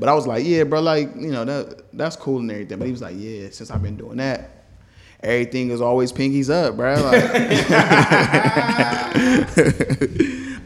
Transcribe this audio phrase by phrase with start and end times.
[0.00, 0.08] mean nothing.
[0.08, 2.78] But I was like, yeah, bro, like you know that that's cool and everything.
[2.78, 4.50] But he was like, yeah, since I've been doing that,
[5.22, 6.94] everything is always pinkies up, bro.
[6.94, 7.24] Like,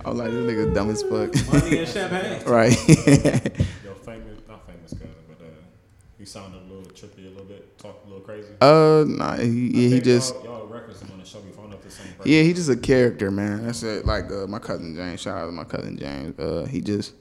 [0.05, 1.35] I was like, this nigga dumb as fuck.
[1.53, 2.43] Money and champagne.
[2.47, 2.89] right.
[2.89, 5.47] Your famous, not famous cousin, but uh,
[6.19, 8.53] he sounded a little trippy, a little bit, talked a little crazy.
[8.61, 10.35] uh, nah, he, yeah, he just.
[10.35, 11.65] y'all, y'all referenced him on the show before.
[11.65, 12.33] I don't the same person.
[12.33, 13.67] Yeah, he just a character, man.
[13.67, 14.05] That's it.
[14.05, 15.21] Like uh, my cousin James.
[15.21, 16.39] Shout out to my cousin James.
[16.39, 17.15] Uh, he just,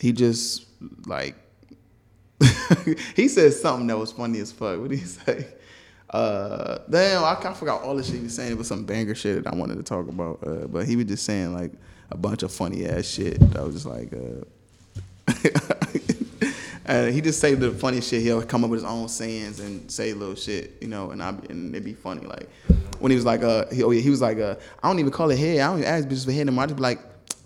[0.00, 0.66] he just
[1.06, 1.34] like,
[3.16, 4.78] he said something that was funny as fuck.
[4.80, 5.46] What did he say?
[6.10, 8.52] Uh, damn, I, I forgot all the shit he was saying.
[8.52, 10.38] It was some banger shit that I wanted to talk about.
[10.46, 11.72] Uh, but he was just saying like
[12.10, 13.42] a bunch of funny ass shit.
[13.56, 14.44] I was just like, uh,
[16.86, 18.22] and he just say the funniest shit.
[18.22, 21.30] He'll come up with his own sayings and say little shit, you know, and I
[21.50, 22.26] and it'd be funny.
[22.26, 22.48] Like
[23.00, 25.10] when he was like, uh, he, oh yeah, he was like, uh, I don't even
[25.10, 25.58] call it head.
[25.58, 26.64] I don't even ask bitches for head anymore.
[26.64, 27.00] I just be like,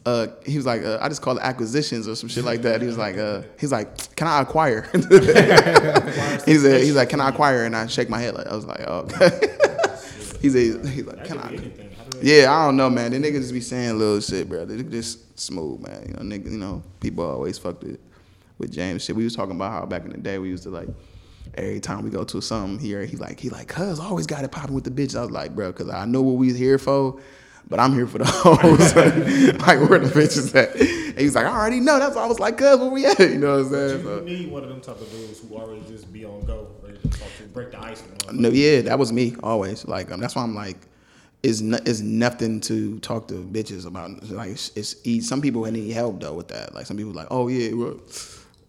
[0.06, 2.80] uh, he was like, uh, I just call it acquisitions or some shit like that.
[2.80, 4.82] He was like, uh, he's like, can I acquire?
[4.92, 7.64] he said, he's like, can I acquire?
[7.64, 9.30] And I shake my head like, I was like, oh, okay.
[10.40, 11.70] he's, a, he's like, can I?
[12.22, 13.12] Yeah, I don't know, man.
[13.12, 14.64] The niggas just be saying little shit, bro.
[14.64, 16.06] They just smooth, man.
[16.06, 17.98] You know, you know, people always fucked with
[18.58, 19.16] with James shit.
[19.16, 20.88] We was talking about how back in the day we used to like
[21.54, 24.52] every time we go to something here, he like he like, cuz always got it
[24.52, 25.16] popping with the bitch.
[25.16, 27.18] I was like, bro, cause I know what we here for,
[27.70, 28.94] but I'm here for the hoes.
[29.66, 30.74] like where the bitches at?
[30.76, 31.98] And he's like, I already know.
[31.98, 33.18] That's why I was like, cuz where we at?
[33.20, 33.98] You know what I'm But saying?
[34.00, 36.66] you, So- need one of them type of dudes who already just be on go,
[36.82, 38.02] ready to talk to, break the ice.
[38.32, 39.86] No, yeah, that was me always.
[39.86, 40.76] Like um, that's why I'm like,
[41.42, 44.22] it's no, it's nothing to talk to bitches about.
[44.30, 45.26] Like it's, it's easy.
[45.26, 46.74] Some people need help though with that.
[46.74, 47.98] Like some people like, oh yeah, well,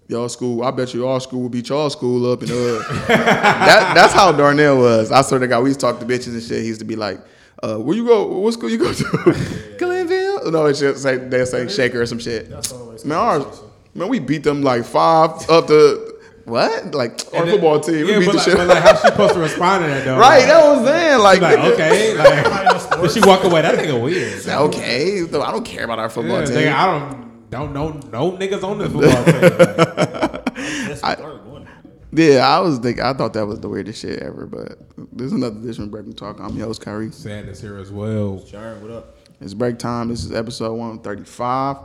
[0.08, 0.64] y'all school.
[0.64, 2.80] I bet you all school will beat y'all school up and uh.
[3.08, 5.12] that that's how Darnell was.
[5.12, 6.62] I swear to God, we used to talk to bitches and shit.
[6.62, 7.20] He used to be like,
[7.63, 8.25] uh, where you go?
[8.39, 9.75] What school you go to?
[9.78, 10.51] Glenville?
[10.51, 12.50] No, it's just say they say Shaker or some shit.
[12.50, 13.62] That's always Man, ours,
[13.94, 16.07] man, we beat them like five up to
[16.45, 16.94] what?
[16.95, 18.06] Like our then- football team.
[18.07, 18.57] We beat but the like, shit.
[18.57, 20.17] but like, how she supposed to respond to that though?
[20.17, 23.62] Right, Like, that was saying like, like okay, like, did she walk away?
[23.62, 24.45] That nigga weird.
[24.47, 26.56] okay, though I don't care about our football Yeah, team.
[26.56, 29.41] nigga, I don't don't know no niggas on this football team.
[29.41, 31.68] Like, That's the third one.
[32.12, 34.46] Yeah, I was thinking, I thought that was the weirdest shit ever.
[34.46, 34.80] But
[35.12, 36.40] there's another different break talk.
[36.40, 37.12] I'm your host Kyrie.
[37.12, 38.46] sadness here as well.
[38.46, 39.18] Sharon, what up?
[39.40, 40.10] It's break time.
[40.10, 41.78] This is episode 135,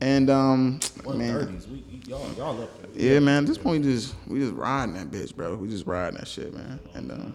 [0.00, 0.80] and um,
[1.14, 1.60] man.
[1.70, 3.12] We y'all y'all up there.
[3.14, 3.44] yeah, man.
[3.44, 5.54] At this point, we just we just riding that bitch, bro.
[5.54, 6.80] We just riding that shit, man.
[6.94, 7.34] And um,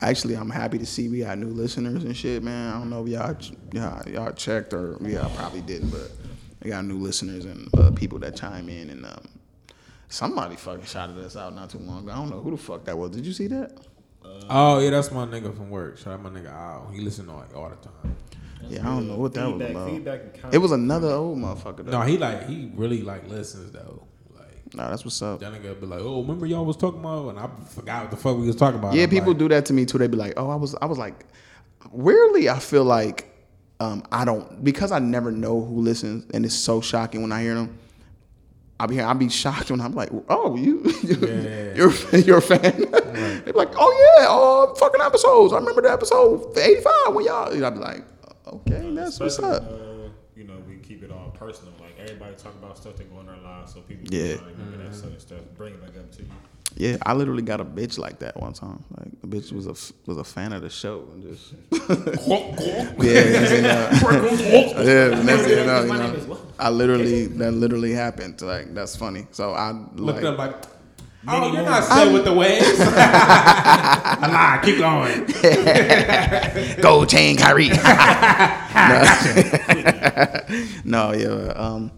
[0.00, 2.74] actually, I'm happy to see we got new listeners and shit, man.
[2.74, 3.36] I don't know if y'all
[3.72, 6.12] y'all, y'all checked or y'all probably didn't, but
[6.62, 9.28] we got new listeners and uh, people that chime in and um,
[10.12, 12.12] somebody fucking shouted us out not too long ago.
[12.12, 13.10] I don't know who the fuck that was.
[13.10, 13.72] Did you see that?
[14.48, 15.98] Oh yeah, that's my nigga from work.
[15.98, 16.90] Shout out my nigga Al.
[16.92, 18.16] He listen to like all the time.
[18.68, 20.54] Yeah, I don't know what that was about.
[20.54, 21.84] It was another old motherfucker.
[21.84, 21.92] Though.
[21.92, 24.06] No, he like he really like listens though.
[24.34, 25.40] Like Nah, that's what's up.
[25.40, 28.16] that nigga be like, oh, remember y'all was talking about, and I forgot what the
[28.16, 28.94] fuck we was talking about.
[28.94, 29.98] Yeah, I'm people like, do that to me too.
[29.98, 31.24] They be like, "Oh, I was, I was like."
[31.90, 33.28] Weirdly, I feel like
[33.80, 37.42] um, I don't because I never know who listens, and it's so shocking when I
[37.42, 37.76] hear them.
[38.82, 41.74] I'll be, I'll be shocked when I'm like, "Oh, you, Yeah.
[41.76, 42.62] you're, you're a fan."
[43.44, 45.52] They're like, "Oh yeah, oh fucking episodes.
[45.52, 48.02] I remember the episode 85 when y'all." I'll be like,
[48.44, 51.72] "Okay, that's what's up." Uh, you know, we keep it all personal.
[51.78, 54.34] Like everybody talk about stuff that go in their lives, so people Yeah.
[54.38, 56.28] can remember that certain stuff, bring it back up to you.
[56.76, 58.82] Yeah, I literally got a bitch like that one time.
[58.98, 59.74] Like the bitch was a
[60.08, 61.52] was a fan of the show and just
[62.98, 65.22] yeah, next thing you know- yeah.
[65.22, 66.40] Next thing you know, you know, name is what?
[66.58, 68.40] I literally that literally happened.
[68.40, 69.26] Like that's funny.
[69.32, 70.56] So I looked like, up like.
[71.28, 72.80] Oh, you're not still with the waves.
[72.80, 75.24] nah, keep going.
[76.82, 77.68] Gold chain, Kyrie.
[80.84, 81.52] no, yeah.
[81.54, 81.92] Um,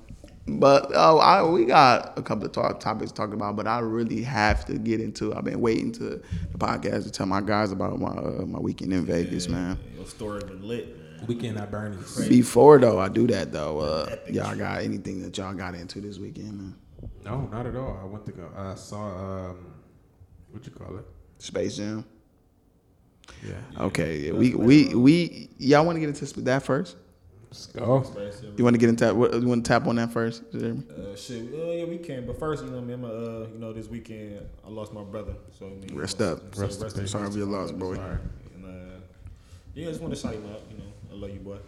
[0.46, 3.78] but oh, I, we got a couple of talk, topics to talk about, but I
[3.78, 5.34] really have to get into.
[5.34, 8.92] I've been waiting to the podcast to tell my guys about my uh, my weekend
[8.92, 9.78] in Vegas, man.
[9.96, 11.26] Your story been lit, man.
[11.26, 12.28] Weekend at Bernie's.
[12.28, 13.80] Before though, I do that though.
[13.80, 16.74] Uh, y'all got anything that y'all got into this weekend, man?
[17.24, 17.98] No, not at all.
[18.02, 18.50] I went to go.
[18.54, 19.74] I saw um,
[20.50, 21.06] what you call it?
[21.38, 22.04] Space Jam.
[23.42, 23.84] Yeah.
[23.84, 26.96] Okay, yeah, we we we y'all want to get into that first?
[27.54, 28.04] Let's go.
[28.56, 29.14] You want to get into that?
[29.14, 30.42] You want to tap on that first?
[30.50, 30.82] Jeremy?
[30.90, 32.26] Uh, shit, uh, yeah, we can.
[32.26, 35.34] But first, you know, me, I'm, uh, you know, this weekend I lost my brother.
[35.56, 36.52] So I mean, Rest up.
[36.52, 37.12] so Rest in in peace.
[37.12, 37.94] Sorry for your loss, brother.
[37.94, 38.02] boy.
[38.02, 38.18] Sorry.
[38.56, 38.96] And uh,
[39.74, 40.62] yeah, I just want to shout him out.
[40.68, 41.58] You know, I love you, boy.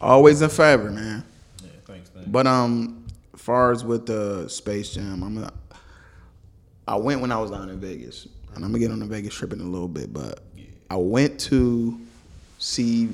[0.00, 1.24] Always in favor, man.
[1.60, 2.28] Yeah, thanks, thanks.
[2.28, 3.04] But um,
[3.34, 5.52] as far as with the Space Jam, I'm a,
[6.86, 9.34] I went when I was down in Vegas, and I'm gonna get on the Vegas
[9.34, 10.12] trip in a little bit.
[10.12, 10.44] But
[10.90, 12.00] I went to
[12.60, 13.08] see.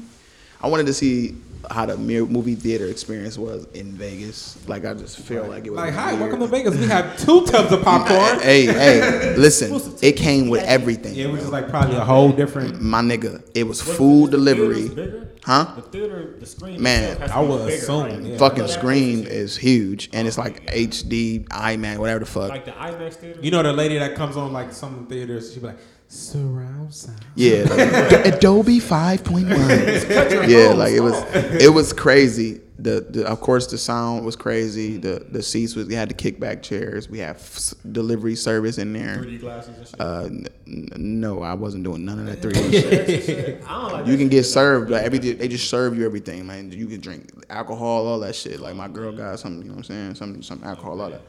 [0.61, 1.37] I wanted to see
[1.71, 4.57] how the mu- movie theater experience was in Vegas.
[4.69, 6.21] Like I just feel like it was Like, hi, weird.
[6.23, 6.77] welcome to Vegas.
[6.77, 8.41] We have two tubs of popcorn.
[8.43, 11.15] Hey, hey, listen, it came with everything.
[11.15, 12.81] Yeah, it was just like probably a whole different.
[12.81, 14.89] My nigga, it was Was food the delivery.
[14.89, 15.25] theaters?
[15.45, 15.73] Huh?
[15.77, 16.83] The theater, the screen.
[16.83, 18.23] Man, itself has to I be would bigger, assume, right?
[18.23, 18.37] yeah.
[18.39, 22.51] Fucking That screen is huge, and it's like HD, IMAX, whatever the fuck.
[22.51, 23.41] like the IMAX theater.
[23.43, 25.79] You know the lady that comes on like some theaters, she be like
[26.09, 27.25] surround sound.
[27.35, 29.59] Yeah, like, Dolby five point one.
[30.49, 31.15] Yeah, like it was,
[31.63, 32.61] it was crazy.
[32.81, 34.99] The, the of course the sound was crazy.
[34.99, 37.09] The the seats was we had the kickback chairs.
[37.11, 39.17] We have s- delivery service in there.
[39.17, 40.01] 3D glasses and shit.
[40.01, 43.65] Uh, n- n- no, I wasn't doing none of that three D shit.
[43.65, 46.71] Like You can get served like every they just serve you everything, man.
[46.71, 48.61] You can drink alcohol, all that shit.
[48.61, 51.23] Like my girl got some, you know what I'm saying, some some alcohol, all that.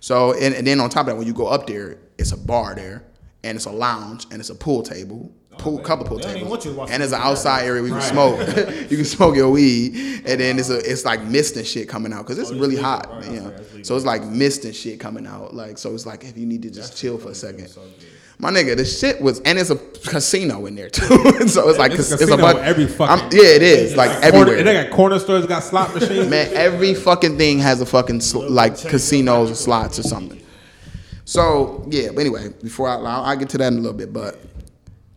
[0.00, 2.38] So and, and then on top of that, when you go up there, it's a
[2.38, 3.04] bar there,
[3.44, 6.36] and it's a lounge, and it's a pool table, oh, pool, couple pool They don't
[6.38, 8.38] even want you to tables, and it's an outside area where you can smoke.
[8.90, 9.94] you can smoke your weed,
[10.26, 12.76] and then it's a it's like mist and shit coming out because it's Oh, really
[12.76, 13.48] hot, Right, you know.
[13.48, 13.82] okay.
[13.82, 16.62] So it's like mist and shit coming out, like so it's like if you need
[16.62, 17.68] to just chill for a second.
[17.68, 17.82] So.
[18.36, 21.04] My nigga, the shit was, and it's a casino in there too.
[21.48, 24.10] so it's like It's a it's, casino bunch- every fucking- I'm- yeah, it is like
[24.10, 24.58] Corner, everywhere.
[24.58, 26.28] and they got corner stores, got slot machines.
[26.28, 30.40] Man, every fucking thing has a fucking sl- like casinos or slots or something.
[31.24, 34.12] So yeah, but anyway, before I I'll, I'll get to that in a little bit,
[34.12, 34.38] but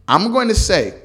[0.07, 1.01] I'm going to say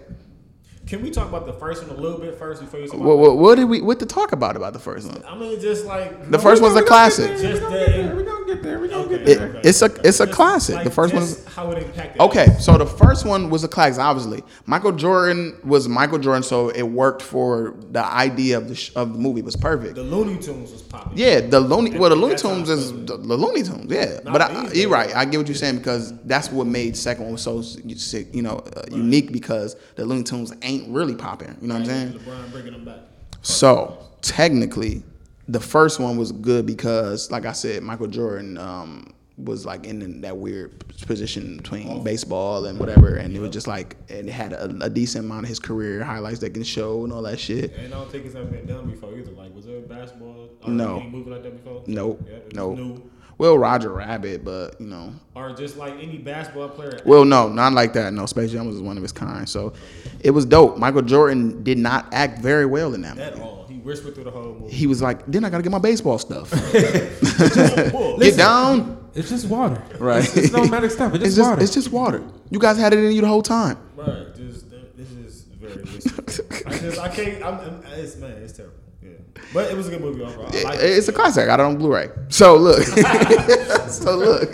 [0.92, 3.16] Can we talk about the first one a little bit first before you talk what,
[3.16, 5.24] what, what did we what to talk about about the first one?
[5.26, 7.30] I mean, just like The first one's a classic.
[7.30, 8.14] We're gonna get there.
[8.14, 8.78] We're gonna get there.
[8.78, 9.60] We're get It, there.
[9.64, 10.74] it's a it's a Just, classic.
[10.76, 11.22] like, the first one.
[11.22, 12.20] just how it impacted.
[12.20, 14.42] Okay, so the first one was a classic, obviously.
[14.66, 19.12] Michael Jordan was Michael Jordan, so it worked for the idea of the sh- of
[19.12, 19.40] the movie.
[19.40, 19.94] It was perfect.
[19.94, 21.16] The Looney Tunes was popping.
[21.16, 21.98] Yeah, the Looney.
[21.98, 23.90] Well, the Looney Tunes is the, the Looney Tunes.
[23.90, 25.14] Yeah, Not but I, you're right.
[25.14, 28.56] I get what you're saying because that's what made second one so sick, you know,
[28.76, 31.56] uh, unique because the Looney Tunes ain't really popping.
[31.60, 32.12] You know what I'm saying?
[32.14, 33.00] LeBron bringing them back.
[33.42, 35.02] So technically,
[35.48, 40.20] the first one was good because, like I said, Michael Jordan um, was like in
[40.20, 44.52] that weird position between baseball and whatever, and it was just like and it had
[44.52, 47.74] a, a decent amount of his career highlights that can show and all that shit.
[47.76, 49.32] And I don't think it's ever been done before either.
[49.32, 51.00] Like, was there basketball or No.
[51.00, 51.82] any movie like that before?
[51.86, 52.76] Nope, Yeah, nope.
[52.76, 53.10] New.
[53.38, 57.00] Well, Roger Rabbit, but you know, Or just like any basketball player.
[57.04, 58.12] Well, no, not like that.
[58.12, 59.48] No, Space Jam was one of his kind.
[59.48, 59.72] So
[60.20, 60.78] it was dope.
[60.78, 63.42] Michael Jordan did not act very well in that at movie.
[63.44, 63.66] all.
[63.68, 64.72] He whispered through the whole movie.
[64.74, 66.50] He was like, then I gotta get my baseball stuff.
[67.92, 68.18] Bull.
[68.20, 68.98] get down.
[69.14, 69.82] It's just water.
[69.98, 70.22] Right.
[70.24, 71.14] It's, it's no magic stuff.
[71.14, 71.62] It's just, It's just water.
[71.62, 72.22] it's just water.
[72.50, 73.76] You guys had it in you the whole time.
[73.96, 76.64] Right, just this is very risky.
[76.66, 77.42] I just I can't.
[77.42, 78.76] I'm, I'm, it's man, it's terrible.
[79.02, 79.10] Yeah,
[79.52, 80.48] but it was a good movie overall.
[80.54, 81.44] I like It's a classic.
[81.44, 82.08] I got it on Blu-ray.
[82.28, 82.82] So look.
[83.88, 84.50] so look.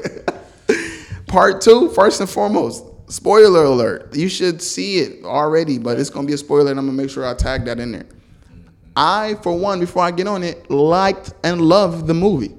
[1.26, 4.14] Part two, first and foremost, spoiler alert.
[4.14, 7.10] You should see it already, but it's gonna be a spoiler, and I'm gonna make
[7.10, 8.06] sure I tag that in there.
[8.96, 12.54] I, for one, before I get on it, liked and loved the movie.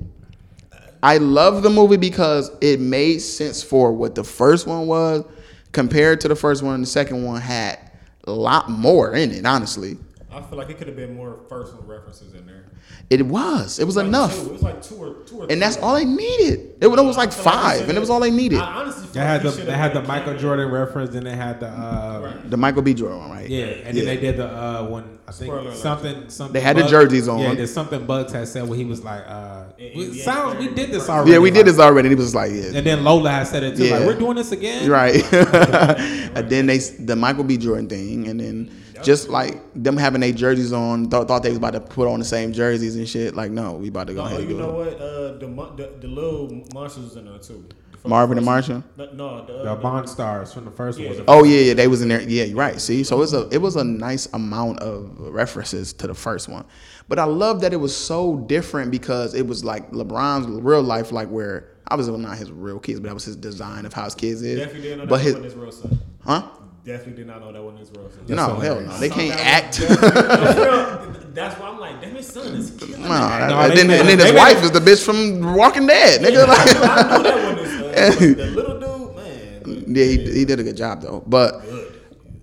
[1.01, 5.25] I love the movie because it made sense for what the first one was
[5.71, 6.81] compared to the first one.
[6.81, 7.79] The second one had
[8.25, 9.97] a lot more in it, honestly.
[10.31, 12.65] I feel like it could have been more personal references in there.
[13.09, 13.79] It was.
[13.79, 14.35] It was Like enough.
[14.35, 14.45] Two.
[14.45, 15.47] It was like two or two or.
[15.51, 15.83] And that's three.
[15.85, 16.75] all they needed.
[16.81, 18.59] It, was- like I feel he five, and it was all they needed.
[18.59, 20.39] I honestly feel They had the they had the Michael cameo.
[20.39, 22.93] Jordan reference, and they had the uh, The Michael B.
[22.93, 23.49] Jordan one, right?
[23.49, 25.75] yeah, and then they did the uh, when I think Spoiler alert.
[25.75, 26.53] something something.
[26.53, 27.39] They had the jerseys on.
[27.39, 30.59] Yeah, there's something Bugs had said where he was like, uh, Yeah, we, yeah, sounds
[30.59, 31.31] we did this already.
[31.31, 32.07] Yeah, we did like- this already.
[32.09, 32.65] And he was like, yeah.
[32.77, 33.97] And then Lola had said it too, Yeah.
[33.97, 34.89] like we're doing this again.
[34.89, 35.23] Right.
[35.33, 37.57] and then they the Michael B.
[37.57, 38.71] Jordan thing, and then
[39.03, 42.19] just like them having their jerseys on, thought, thought they was about to put on
[42.19, 43.35] the same jerseys and shit.
[43.35, 44.93] Like, no, we about to go No, ahead and you do know it.
[44.93, 45.01] what?
[45.01, 45.47] Uh, the,
[45.83, 47.65] the the little monsters was in there too.
[48.01, 48.83] From Marvin and first- Martian.
[48.97, 51.17] No, no the, The uh, Monstars from the first Yeah, one.
[51.17, 52.21] the- Oh yeah, yeah, they was in there.
[52.21, 52.79] Yeah, you're right.
[52.79, 56.63] See, so it's a it was a nice amount of references to the first one,
[57.09, 61.11] but I love that it was so different because it was like LeBron's real life,
[61.11, 64.05] like where obviously well, not his real kids, but that was his design of how
[64.05, 64.59] his kids is.
[64.59, 65.99] Definitely didn't know that but his wasn't his real son.
[66.23, 66.47] huh?
[66.85, 68.25] Definitely did not know that wasn't his real son.
[68.27, 68.97] No, so hell no.
[68.97, 69.77] They can't thought act.
[69.79, 73.01] that was definitely- No, That's why I'm like, damn, his son is killing.
[73.01, 73.47] No, it.
[73.49, 76.47] No, and then, and then his wife is the bitch from Walking Dead, nigga.
[76.47, 78.35] Like, I know that one is.
[78.35, 79.95] But the little dude, man.
[79.95, 81.23] yeah, he, he did a good job though.
[81.27, 81.63] But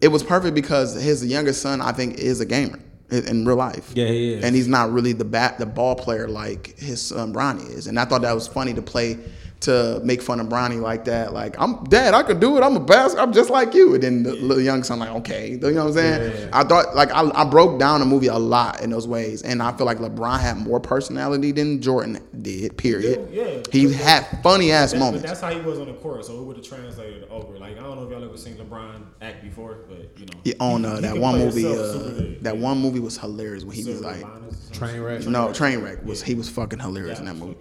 [0.01, 2.79] it was perfect because his younger son, I think, is a gamer
[3.11, 3.91] in, in real life.
[3.95, 4.45] Yeah, he is.
[4.45, 7.87] And he's not really the bat, the ball player like his son Bronny is.
[7.87, 9.19] And I thought that was funny to play
[9.67, 11.33] to make fun of Bronny like that.
[11.33, 12.63] Like, I'm dad, I could do it.
[12.63, 13.17] I'm a best.
[13.19, 13.95] I'm just like you.
[13.95, 16.49] And then the little young son like, okay, you know what I'm saying?
[16.53, 19.63] I thought like I, I broke down the movie a lot in those ways, and
[19.63, 22.77] I feel like LeBron had more personality than Jordan did.
[22.77, 23.29] Period.
[23.31, 23.63] Yeah.
[23.71, 25.27] He had funny ass That's, but moments.
[25.27, 27.59] that's how he was on the court, so it would have translated over.
[27.59, 30.41] Like I don't know if y'all ever seen LeBron act before, but you know.
[30.45, 33.75] Yeah, on uh, he that can one movie, uh, that one movie was hilarious when
[33.77, 34.25] he was like,
[34.73, 35.25] train wreck.
[35.27, 36.01] No, Train wreck.
[36.01, 37.57] no, Trainwreck was he was fucking hilarious in that movie.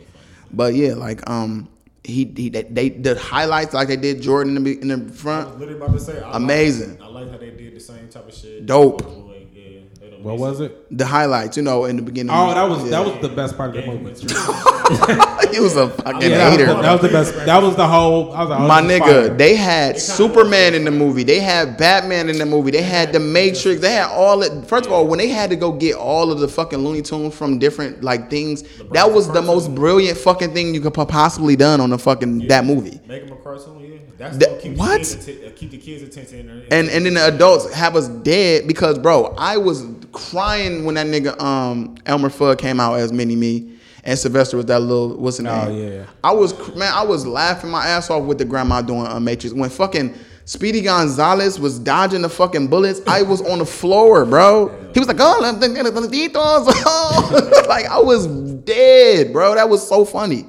[0.51, 1.67] But yeah, like um,
[2.05, 5.59] he he they, they the highlights like they did Jordan in the in the front.
[5.59, 6.99] literally about to say I Amazing.
[6.99, 8.65] Like, I like how they did the same type of shit.
[8.65, 9.24] Dope.
[10.25, 10.97] What was it?
[10.97, 12.31] The highlights, you know, in the beginning.
[12.35, 12.89] Oh, that was yeah.
[12.89, 14.09] that was the best part of the movie.
[15.53, 16.73] he was a fucking Yeah, that, hater.
[16.73, 17.33] was, that was the best.
[17.45, 18.33] That was the whole.
[18.33, 19.29] I was like, oh, My nigga, fire.
[19.29, 21.21] they had Superman in the movie.
[21.23, 22.71] They had Batman in the movie.
[22.71, 23.81] They had the Matrix.
[23.81, 24.65] They had all it.
[24.65, 27.35] First of all, when they had to go get all of the fucking Looney Tunes
[27.35, 28.63] from different like things,
[28.93, 32.65] that was the most brilliant fucking thing you could possibly done on the fucking that
[32.65, 32.99] movie.
[33.07, 33.97] Make him a cartoon, yeah.
[34.17, 35.01] That's That- what keep what?
[35.03, 36.65] The kids, uh, keep the kids' attention.
[36.71, 39.83] And and then the adults have us dead because bro, I was
[40.15, 43.73] crying when that nigga um Elmer Fudd came out as Mini Me.
[44.03, 45.67] And Sylvester was that little what's his name?
[45.67, 46.05] Oh, yeah.
[46.23, 49.53] I was man, I was laughing my ass off with the grandma doing a Matrix
[49.53, 50.15] when fucking
[50.47, 53.01] Speedy Gonzales was dodging the fucking bullets.
[53.07, 54.69] I was on the floor, bro.
[54.93, 55.39] He was like, "Oh,
[57.67, 59.55] like I was dead, bro.
[59.55, 60.45] That was so funny.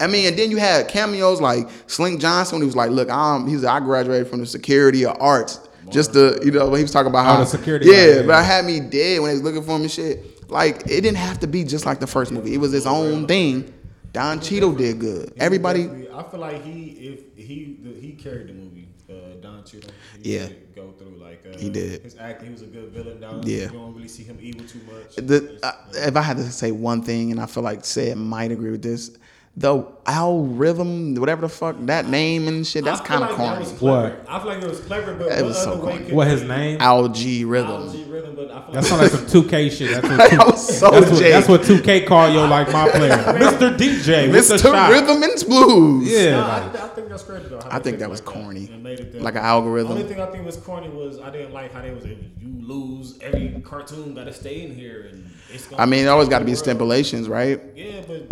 [0.00, 2.58] I mean, and then you had cameos like Slink Johnson.
[2.58, 5.60] He was like, "Look, I'm." He's like, I graduated from the security of arts,
[5.92, 6.68] just to you know.
[6.68, 8.22] When he was talking about Oh, how the security yeah, guy, yeah.
[8.26, 10.50] but I had me dead when they was looking for him and shit.
[10.50, 12.54] Like it didn't have to be just like the first movie.
[12.54, 13.72] It was his own thing.
[14.12, 15.32] Don Cheadle did good.
[15.38, 18.88] Everybody, I feel like he, if he, he carried the movie.
[19.08, 19.90] Uh, Don Cheadle.
[20.22, 20.48] He Yeah.
[20.76, 22.02] go through like uh, He did.
[22.02, 23.20] His acting, he was a good villain.
[23.20, 23.42] Down.
[23.46, 23.62] Yeah.
[23.64, 25.16] You don't really see him evil too much.
[25.16, 28.50] the uh, if I had to say one thing, and I feel like Sid might
[28.52, 29.16] agree with this,
[29.54, 33.58] the algorithm, whatever the fuck that name and shit, that's kind of like corny.
[33.60, 33.80] was.
[33.82, 34.24] What?
[34.26, 36.12] I feel like it was clever, but It what was so other corny.
[36.12, 36.80] What his name?
[36.80, 37.70] Al-G Rhythm.
[37.70, 39.90] Al-G Rhythm, but I feel That sounds like some 2K shit.
[39.90, 42.88] That's what, That 2, was so that's, what, that's what 2K call yo like my
[42.88, 43.76] player, Mr.
[43.76, 44.62] DJ, with Mr.
[44.62, 44.90] shot.
[44.90, 46.10] Rhythm and Blues.
[46.10, 47.60] Yeah, No, like, I, I think that's crazy though.
[47.60, 48.68] how I think that was like corny.
[48.72, 49.20] and made it.
[49.20, 49.94] Like an algorithm.
[49.96, 52.16] The only thing I think was corny was I didn't like how they was if
[52.40, 55.66] you lose every cartoon got to stay in here and it's.
[55.66, 57.60] Gonna I mean, it always got to be change stipulations, right?
[57.76, 58.28] Yeah, but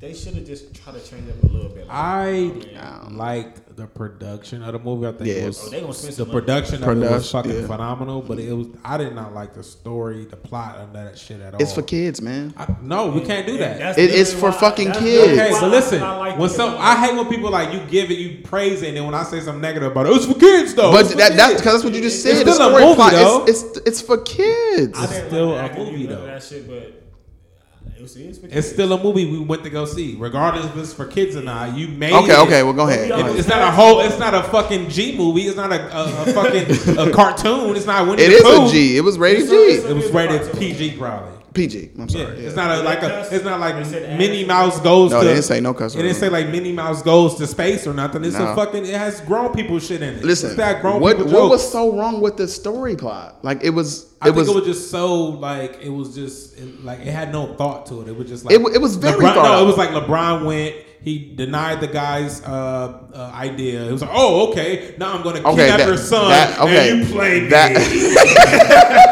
[0.00, 1.86] they should have just tried to change up a little bit.
[1.88, 5.08] Like, I mean, um, liked the production of the movie.
[5.08, 6.40] I think Yeah, it it was was- Oh, they gonna spend the some money.
[6.40, 7.66] production of it was Production, fucking yeah.
[7.66, 11.40] phenomenal, but it was I did not like the story, the plot of that shit
[11.40, 11.60] at all.
[11.60, 12.54] It's for kids, man.
[12.56, 13.98] I, no, we can't do that.
[13.98, 15.02] It- it's for why- fucking kids.
[15.02, 16.52] literally Okay, why but listen, I like when it.
[16.52, 19.14] some I hate when people like you give it, you praise it, and then when
[19.14, 20.92] I say something negative about it, it's for kids though.
[20.92, 22.46] But It's for that that's because that's what you just It's said.
[22.46, 23.44] The still a story movie, plot, though.
[23.46, 24.96] it's, it's it's for kids.
[24.96, 26.24] I didn't still like a movie, though.
[26.24, 27.02] That shit, but
[27.96, 28.68] it it's It's kids.
[28.68, 31.76] still a movie we went to go see, regardless if it's for kids or not.
[31.76, 32.38] You made Okay, it.
[32.46, 33.06] okay, well go ahead.
[33.06, 33.36] It- Go ahead.
[33.36, 34.00] it's not a whole.
[34.00, 35.42] It's not a fucking G movie.
[35.42, 37.76] It's not a, a, a fucking a cartoon.
[37.76, 38.66] It's not Winnie It the is Pooh.
[38.66, 38.96] a G.
[38.96, 39.54] It was rated It's a-
[39.86, 39.88] G.
[39.90, 41.37] It was rated PG probably.
[41.58, 41.90] PG.
[41.98, 42.36] I'm Yeah, sorry.
[42.46, 43.08] it's not a like a.
[43.08, 43.74] That's- It's not like
[44.18, 44.44] Minnie.
[44.44, 45.10] Mouse goes.
[45.10, 47.46] No, to, they didn't say no cuss It didn't say like Minnie Mouse goes to
[47.46, 48.24] space or nothing.
[48.24, 48.52] It's No.
[48.52, 48.86] a fucking.
[48.86, 50.24] It has grown people shit in it.
[50.24, 53.38] Listen, it's that grown what people what was so wrong with the story plot?
[53.42, 54.06] Like it was.
[54.20, 54.48] I think was.
[54.48, 58.00] it was just so like it was just it, like it had no thought to
[58.02, 58.08] it.
[58.08, 59.62] It was just like It it was very LeBron, thought no.
[59.62, 60.74] It was like LeBron went.
[61.00, 63.84] He denied the guy's uh, uh, idea.
[63.88, 64.96] It was like, oh, okay.
[64.98, 67.72] Now I'm going to Okay, kidnap that- your son, that- okay, and you play that-
[67.76, 69.04] me.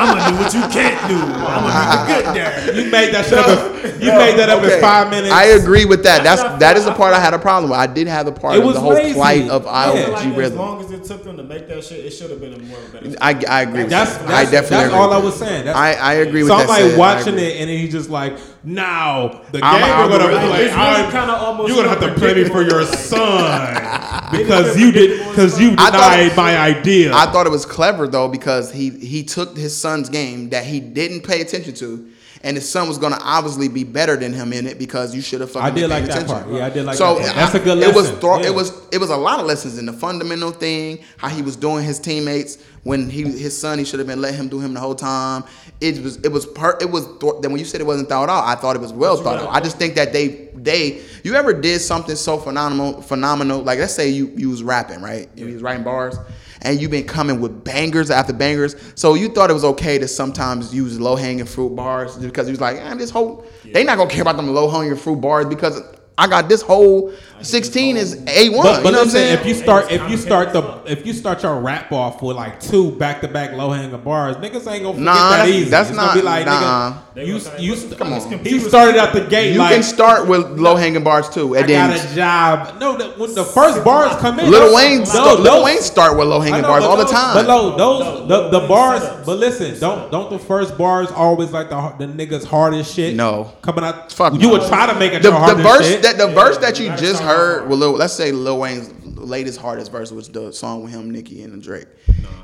[0.00, 1.18] I'm gonna do what you can't do.
[1.20, 2.74] I'm gonna be the good dad.
[2.74, 3.84] You made that shit up.
[4.00, 5.32] in- You made that up Okay, in five minutes.
[5.32, 6.22] I agree with that.
[6.24, 7.78] That's that is the part I had a problem with.
[7.78, 9.14] I did have the part It of was the whole lazy.
[9.14, 9.70] plight of Yeah.
[9.72, 12.10] I feel IOG like as long as it took them to make that shit, it
[12.10, 13.14] should have been a more better.
[13.20, 14.26] I, I agree with That's, that.
[14.28, 15.64] that's, I definitely that's agree all with I was saying.
[15.66, 16.62] That's, I, I agree with so that.
[16.64, 16.98] I'm like Sid.
[16.98, 20.48] Watching it, and then he's just like, "Now the I'm game an are gonna algorithm.
[20.50, 20.64] play.
[20.66, 24.76] It's really I'm- kinda almost You're gonna have to play me for your son because
[24.78, 28.90] you did because you denied my idea." I thought it was clever though because he
[28.90, 32.06] he took his son's game that he didn't pay attention to,
[32.42, 35.40] and his son was gonna obviously be better than him in it because you should
[35.42, 35.66] have fucking.
[35.66, 36.44] I did like paying that attention.
[36.44, 36.54] part.
[36.56, 37.24] Yeah, I did like so that.
[37.24, 37.36] part.
[37.36, 37.90] That's a good lesson.
[37.90, 38.46] It was thro- Yeah.
[38.46, 41.56] it was it was a lot of lessons in the fundamental thing, how he was
[41.56, 44.72] doing his teammates when he his son he should have been let him do him
[44.74, 45.44] the whole time.
[45.80, 48.28] It was it was per it was th- then when you said it wasn't thought
[48.30, 49.48] out, I thought it was well thought out.
[49.50, 53.94] I just think that they they you ever did something so phenomenal phenomenal like let's
[53.94, 56.16] say you you was rapping right you was writing bars
[56.62, 58.76] and you've been coming with bangers after bangers.
[58.94, 62.52] So you thought it was okay to sometimes use low hanging fruit bars because he
[62.52, 65.46] was like, eh, this whole they not gonna care about them low hanging fruit bars
[65.46, 65.82] because
[66.18, 68.26] I got this whole 16 is A1.
[68.26, 69.38] But, but you know what I'm listen, saying?
[69.38, 72.60] if you start if you start the if you start your rap off with like
[72.60, 75.70] two back to back low hanging bars, niggas ain't gonna forget Nah, that that's- easy.
[75.70, 76.92] that's it's not- gonna be like nah.
[77.16, 78.20] Nigga, you gonna say, you come on.
[78.28, 81.30] computer He started out the science?" gate you like can start with low hanging bars
[81.30, 81.56] too.
[81.56, 82.78] I And got then a job.
[82.80, 85.80] No, the, when the first bars come in, Lil those- Wayne, no, start, Lil Wayne
[85.80, 87.34] start with low hanging know, bars but all the time.
[87.34, 89.02] But no, those the, the bars.
[89.24, 93.14] But listen, don't don't the first bars always like the the niggas hardest shit?
[93.14, 93.50] No.
[93.62, 94.12] coming out.
[94.12, 94.48] Fuck you no.
[94.50, 96.02] would try to make it the, your the hardest verse shit.
[96.18, 99.92] That the verse that you just heard with Lil, let's say Lil Wayne's latest hardest
[99.92, 101.86] verse was the song with him, Nicki, and Drake.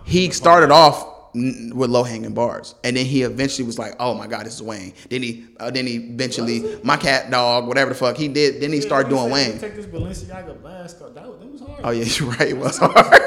[0.05, 4.27] he started off with low hanging bars, and then he eventually was like, "Oh my
[4.27, 7.95] God, this is Wayne." Then he, uh, then he eventually, my cat, dog, whatever the
[7.97, 8.63] fuck he did.
[8.63, 9.59] Then he started doing Wayne.
[9.59, 11.15] Take this Balenciaga mask off.
[11.15, 11.81] That, was- that was hard.
[11.85, 12.49] Oh yeah, you're right.
[12.49, 13.23] It was hard.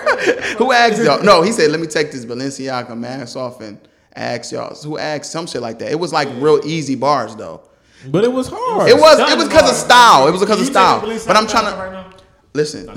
[0.58, 1.24] Who asked y'all?
[1.24, 3.80] No, he said, "Let me take this Balenciaga mask off and
[4.16, 5.92] ask y'all." Who asked some shit like that?
[5.92, 7.62] It was like real easy bars though.
[8.08, 8.90] But it was hard.
[8.90, 9.20] It was.
[9.20, 10.28] It was because of style.
[10.28, 11.02] It was because of style.
[11.02, 12.06] But I'm trying to right
[12.54, 12.90] listen.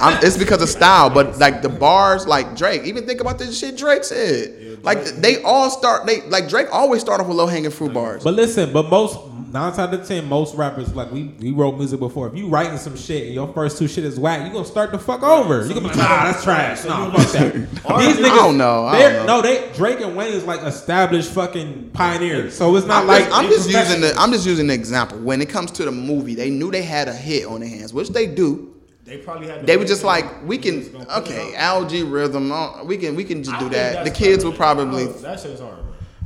[0.00, 1.10] I'm, it's because of style.
[1.10, 2.82] But like the bars, like Drake.
[2.84, 4.82] Even think about this shit Drake said.
[4.82, 6.06] Like they all start.
[6.06, 8.24] They like Drake always start off with low hanging fruit bars.
[8.24, 9.18] But listen, but most
[9.52, 12.28] nine times out of ten, most rappers like we we wrote music before.
[12.28, 14.92] If you writing some shit and your first two shit is whack, you gonna start
[14.92, 15.66] the fuck over.
[15.66, 16.84] You gonna be like, nah, that's trash.
[16.84, 17.52] Nah, fuck that.
[17.54, 18.86] These niggas, I don't know.
[18.86, 19.36] I don't know.
[19.36, 22.56] No, they Drake and Wayne is like established fucking pioneers.
[22.56, 24.14] So it's not I'm like just, I'm just using the.
[24.16, 25.18] I'm just using the example.
[25.18, 27.92] When it comes to the movie, they knew they had a hit on their hands,
[27.92, 28.74] which they do.
[29.04, 29.66] They probably had.
[29.66, 33.58] They were just like, we can, okay, Al-G Rhythm, uh, we can, we can just
[33.58, 34.04] do that.
[34.04, 35.78] The kids will probably, That shit's hard.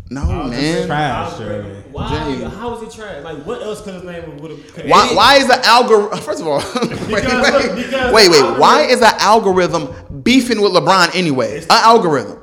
[0.09, 0.23] Bro.
[0.23, 0.87] no I was just man.
[0.87, 1.75] Trash, I was Shirley.
[1.75, 2.09] like, Why?
[2.39, 2.45] Jamie.
[2.55, 3.25] How is it trash?
[3.25, 4.87] Like, what else could his name would have?
[4.87, 6.19] Why, why is the algorithm?
[6.23, 7.09] First of all, wait, Because,
[7.53, 8.59] wait, look, because wait, wait.
[8.59, 11.59] Why is an algorithm beefing with LeBron anyway?
[11.63, 12.41] An algorithm.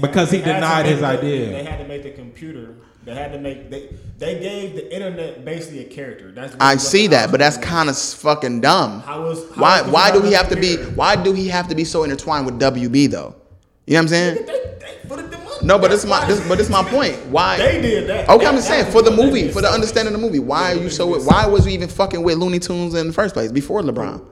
[0.00, 1.50] Because he They had to denied his the- idea.
[1.50, 2.74] They had to make the computer.
[3.04, 3.68] They had to make.
[3.70, 6.32] They they gave the internet basically a character.
[6.32, 9.00] That's I see that, but that's kind of fucking dumb.
[9.00, 9.80] How is- how Why?
[9.82, 10.76] is Why do he have to be?
[10.76, 13.34] Why do he have to be so intertwined with WB though?
[13.86, 14.34] You know what I'm saying?
[14.36, 15.43] They, they put it them up.
[15.64, 16.24] No, but this is my.
[16.26, 17.16] This, but this my point.
[17.26, 17.56] Why?
[17.56, 18.28] They did that.
[18.28, 20.38] Okay, I'm just saying for the movie, for the understanding of the movie.
[20.38, 21.18] Why are you so?
[21.20, 24.24] Why was you even fucking with Looney Tunes in the first place before LeBron?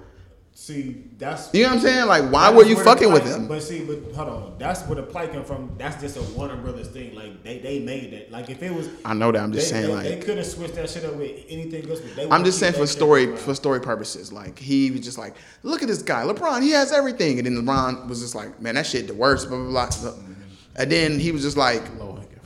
[0.55, 2.07] See, that's You know what I'm saying?
[2.07, 3.49] Like, why were you fucking with him?
[3.49, 5.75] But see, but hold on, that's where the plight come from.
[5.79, 7.15] That's just a Warner Brothers thing.
[7.15, 8.31] Like they, they made that.
[8.31, 9.43] Like if it was, I know that.
[9.43, 11.89] I'm just they, saying, they, like, they could have switched that shit up with anything
[11.91, 12.01] else.
[12.01, 14.33] But they I'm just saying for story for story purposes.
[14.33, 16.63] Like he was just like, look at this guy, LeBron.
[16.63, 19.49] He has everything, and then LeBron was just like, man, that shit the worst.
[19.49, 20.13] Blah blah blah.
[20.77, 21.83] And then he was just like,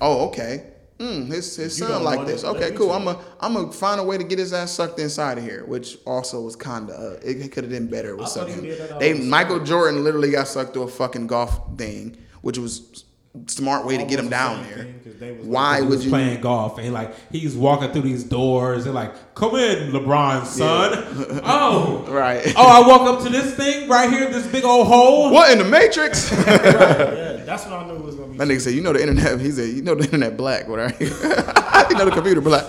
[0.00, 0.72] oh okay.
[0.98, 2.42] Mm, his his son like this.
[2.42, 2.90] Okay, cool.
[2.90, 5.64] I'm gonna I'm gonna find a way to get his ass sucked inside of here,
[5.66, 8.62] which also was kind of uh, it, could have been better with I sucking.
[8.62, 9.12] did that all They.
[9.12, 13.04] Michael Jordan literally got sucked through a fucking golf thing, which was
[13.46, 14.84] smart way to get him down there.
[14.84, 16.10] thing, 'cause they was Why he would was you?
[16.10, 21.40] playing golf and like he's walking through these doors and like, come in, LeBron, son.
[21.44, 22.52] oh, Right.
[22.56, 25.30] oh, I walk up to this thing right here, this big old hole.
[25.32, 26.30] What in the Matrix?
[26.46, 28.38] yeah, that's what I knew was gonna be.
[28.38, 30.94] That nigga said, "You know the internet." He said, "You know the internet black, whatever."
[31.04, 32.64] you know the computer black.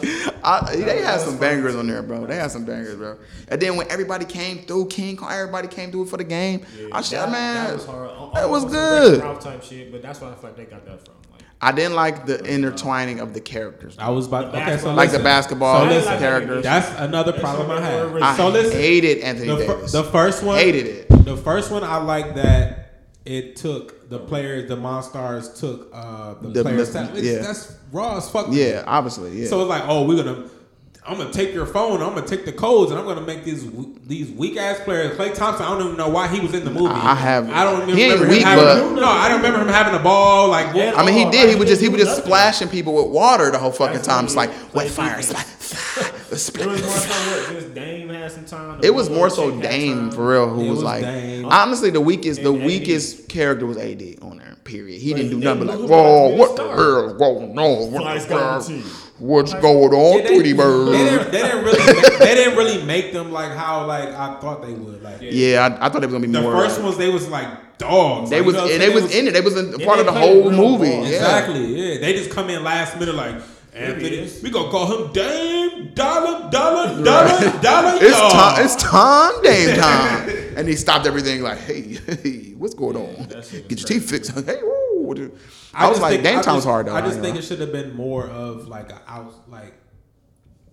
[0.47, 2.25] I, they had some bangers on there, bro.
[2.25, 3.17] They had some bangers, bro.
[3.49, 6.65] And then when everybody came through, King Kong, everybody came through for the game.
[6.91, 8.09] I said, that, man, that was hard.
[8.35, 9.11] that was Almost good.
[9.13, 11.15] Wreck-It Ralph type shit, but that's why I feel like they got that from.
[11.31, 13.95] Like, I didn't like the intertwining of the characters.
[13.99, 16.63] I was about The okay, so basketball- like the basketball So listen, characters.
[16.63, 18.09] That's another problem I That's what had.
[18.09, 19.91] they were So listen, hated Anthony the, fir- Davis.
[19.91, 21.07] the first one hated it.
[21.25, 22.86] The first one I like that
[23.27, 26.91] it took the players, the Monstars took uh, the, The- players.
[26.93, 27.39] the- It's- yeah.
[27.39, 28.45] that's raw as fuck.
[28.45, 28.69] to me.
[28.69, 29.47] Yeah, obviously, yeah.
[29.47, 30.49] So it's like, oh, we're gonna.
[31.09, 32.01] I'm gonna take your phone.
[32.01, 33.63] I'm gonna take the codes, and I'm gonna make these
[34.05, 35.17] these weak ass players.
[35.17, 35.65] Klay Thompson.
[35.65, 36.87] I don't even know why he was in the movie.
[36.93, 38.95] I have- I don't he ain't remember weak, him having.
[38.95, 40.49] but- no, I don't remember him having a ball.
[40.49, 41.43] Like, Yeah, I mean, he did.
[41.45, 44.01] He like, would just he didn't would just splashing people with water the whole fucking
[44.01, 44.25] time.
[44.25, 44.73] It's he like did.
[44.73, 48.79] wet Like, fire, he- it was more so just Dame had some time.
[48.83, 51.45] It was more so Dame for real, who was, was like Dame.
[51.45, 52.41] honestly the weakest.
[52.43, 52.65] The And AD.
[52.67, 54.55] weakest character was AD on there.
[54.63, 54.99] Period.
[54.99, 56.75] He But didn't do nothing but like, whoa, gonna be the what the star.
[56.75, 57.91] hell is going on?
[57.91, 58.91] What Fly the hell?
[59.19, 60.91] What's going on, Yeah, they, Tweety they, Bird?
[60.91, 61.93] didn't, they didn't really.
[62.01, 65.01] Make, they didn't really make them like how like I thought they would.
[65.01, 66.51] Like Yeah, I, I thought it was gonna be the more.
[66.51, 68.29] first like- ones, they was like dogs.
[68.29, 69.03] they like, was you know what and they saying?
[69.03, 69.31] was in it.
[69.33, 70.89] They was in Yeah, part of the whole movie.
[70.91, 71.03] ball.
[71.05, 71.15] Yeah.
[71.15, 71.65] Exactly.
[71.93, 73.35] Yeah, they just come in last minute like
[73.77, 74.29] Anthony.
[74.43, 77.97] We gonna call him Dame Dollar Dollar Dollar Dollar.
[78.01, 78.31] It's Y'all.
[78.65, 80.29] It's time, Dame time.
[80.57, 81.81] and he stopped everything like, hey,
[82.23, 83.27] hey, what's going on?
[83.27, 84.31] Get was your teeth fixed.
[84.45, 85.01] Hey, woo.
[85.03, 85.31] what the-
[85.73, 86.95] I, was like, think- Dame I time was just- hard though.
[86.95, 89.73] I just ain't think gonna it should have been more of like a out like.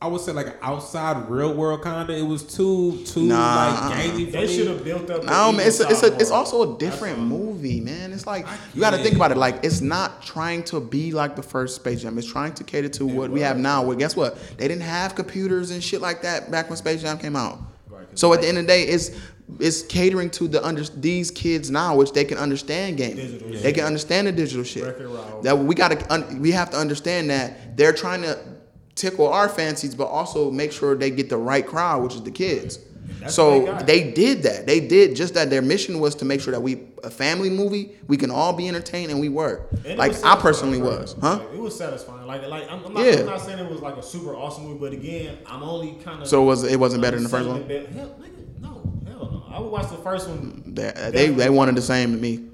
[0.05, 2.15] I would say like an outside real world kind of.
[2.15, 4.27] It was too too Nah, like gamey.
[4.27, 5.23] For They should have built up.
[5.23, 8.13] the No, man, it's a, it's a, it's also a different That's movie, man.
[8.13, 9.39] It's like you got to think about it.
[9.39, 12.19] Like it's not trying to be like the first Space Jam.
[12.19, 13.83] It's trying to cater to what we have now.
[13.83, 14.37] Where guess what?
[14.59, 17.59] They didn't have computers and shit like that back when Space Jam came out.
[17.89, 19.11] Right, 'cause So at the end of the day, it's
[19.59, 23.17] it's catering to the under these kids now, which they can understand gaming.
[23.17, 24.85] Digital They can understand the digital shit.
[24.85, 28.39] Wreck-It That we got to un, we have to understand that they're trying to
[28.95, 32.31] tickle our fancies, but also make sure they get the right crowd, which is the
[32.31, 32.79] kids.
[33.21, 34.67] That's So they they did that.
[34.67, 35.51] They did just that.
[35.51, 38.69] Their mission was to make sure that we a family movie, we can all be
[38.69, 39.67] entertained and we were.
[39.85, 41.39] And Like I personally was, huh?
[41.39, 42.27] Like, it was satisfying.
[42.27, 43.21] Like, like I'm, I'm, not, Yeah.
[43.21, 46.23] I'm not saying it was like a super awesome movie, but again, I'm only kind
[46.23, 46.29] of.
[46.29, 47.63] So it was it wasn't better than the first one?
[47.69, 48.69] Hell, nigga, no,
[49.07, 49.45] hell no.
[49.49, 50.63] I would watch the first one.
[50.75, 52.49] They they, they wanted the same to me.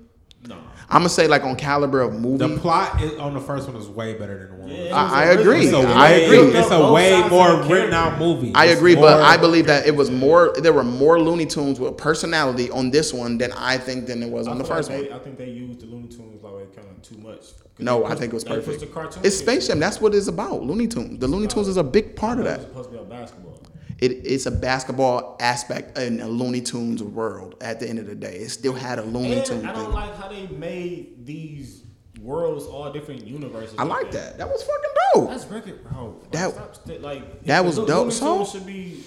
[0.90, 0.96] No.
[0.96, 2.38] I'm gonna say like on caliber of movie.
[2.38, 4.68] The plot is, on the first one is way better than the one.
[4.70, 5.64] Yeah, I- was I agree.
[5.66, 6.38] It's a I way, agree.
[6.58, 8.52] It's a way more written out movie.
[8.54, 10.52] I It's agree, but I believe that it was more.
[10.58, 14.30] There were more Looney Tunes with personality on this one than I think than it
[14.30, 15.12] was on I the first like one.
[15.12, 17.44] I think they used the Looney Tunes like kind of too much.
[17.78, 18.82] No, they I think it was perfect.
[18.82, 19.32] It's shit.
[19.32, 19.78] Space Jam.
[19.78, 20.62] That's what it's about.
[20.64, 21.18] Looney Tunes.
[21.20, 22.66] The Looney Tunes is a big part of It was that.
[22.68, 23.59] supposed to be about basketball.
[24.00, 27.56] It, it's a basketball aspect in a Looney Tunes world.
[27.60, 29.84] At the end of the day, it still had a Looney And Tunes I don't
[29.84, 29.92] thing.
[29.92, 31.82] like how they made these
[32.20, 33.74] worlds all different universes.
[33.78, 34.38] I like that.
[34.38, 35.30] That was fucking dope.
[35.30, 35.80] That's record.
[35.94, 37.88] Like, That- stop st- like that was dope.
[37.88, 39.04] Looney So- Tunes should be.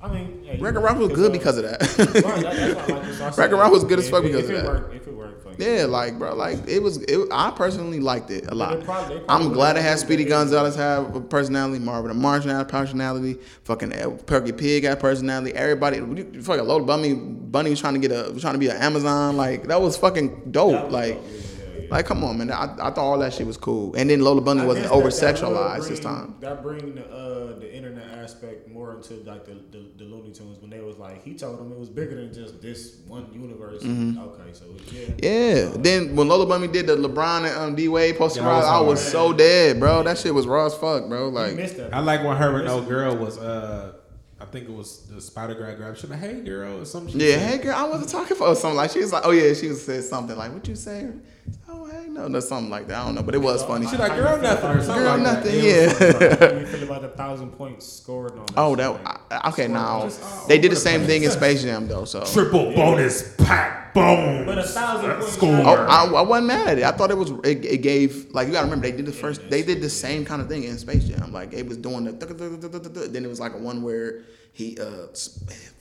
[0.00, 1.80] I mean, hey, Wreck-It Ralph was good because of that.
[1.98, 2.42] Right, that,
[2.76, 3.14] that's why I like.
[3.14, 4.66] So I said Ralph was good as fuck because if of it that.
[4.66, 6.98] Worked, if it worked, Yeah, like bro, like it was.
[7.02, 8.78] It, I personally liked it a lot.
[8.78, 10.24] they probably- they I'm glad it had Speedy.
[10.24, 15.00] Gonzales have a personality, Marvin the Martian had a personality, fucking uh, Porky Pig had
[15.00, 15.52] personality.
[15.54, 15.98] Everybody,
[16.40, 19.36] fucking Lola Bunny, Bunny was trying to get a, trying to be an Amazon.
[19.36, 20.84] Like that was fucking dope.
[20.84, 21.47] Was like, dope, yeah.
[21.90, 22.50] Like come on, man.
[22.50, 23.94] I, I thought all that shit was cool.
[23.94, 26.36] And then Lola Bunny I wasn't guess over sexualized this time.
[26.40, 30.58] That bring the uh, the internet aspect more into like the, the, the Looney Tunes
[30.60, 33.82] when they was like he told them it was bigger than just this one universe.
[33.82, 34.18] Mm-hmm.
[34.18, 35.08] Okay, so yeah.
[35.22, 35.72] Yeah.
[35.76, 38.64] Then when Lola Bunny did the LeBron and um, D Wade poster, Yeah, that was
[38.66, 39.12] I was hard.
[39.12, 40.02] so dead, bro.
[40.02, 41.28] That shit was raw as fuck, bro.
[41.28, 41.58] Like.
[41.92, 43.38] I like when her and no girl was.
[43.38, 43.94] uh
[44.40, 45.96] I think it was the Spider Girl grab.
[45.96, 47.20] She like, "Hey girl," or some shit.
[47.20, 49.66] Yeah, hey girl, I wasn't talking for something like she was like, oh yeah, she
[49.66, 51.08] was said something like, what you say?
[51.68, 52.98] Oh hey, no, no, something like that.
[53.00, 53.86] I don't know, but it was funny.
[53.86, 55.52] She like, "Girl, nothing," or something Girl, like nothing.
[55.62, 56.38] That.
[56.52, 58.46] How you feel about the thousand points scored on?
[58.56, 59.68] Oh, that Like, I- okay.
[59.68, 62.04] Now just all they did the the same thing in Space Jam though.
[62.04, 64.46] So Triple bonus pack boom.
[64.46, 65.50] But a thousand points score.
[65.54, 66.84] oh, I, I wasn't mad at it.
[66.84, 69.48] I thought it was it, it gave like you gotta remember they did the first
[69.50, 71.32] they did the same kind of thing in Space Jam.
[71.32, 75.06] Like it was doing the then it was like a one where he uh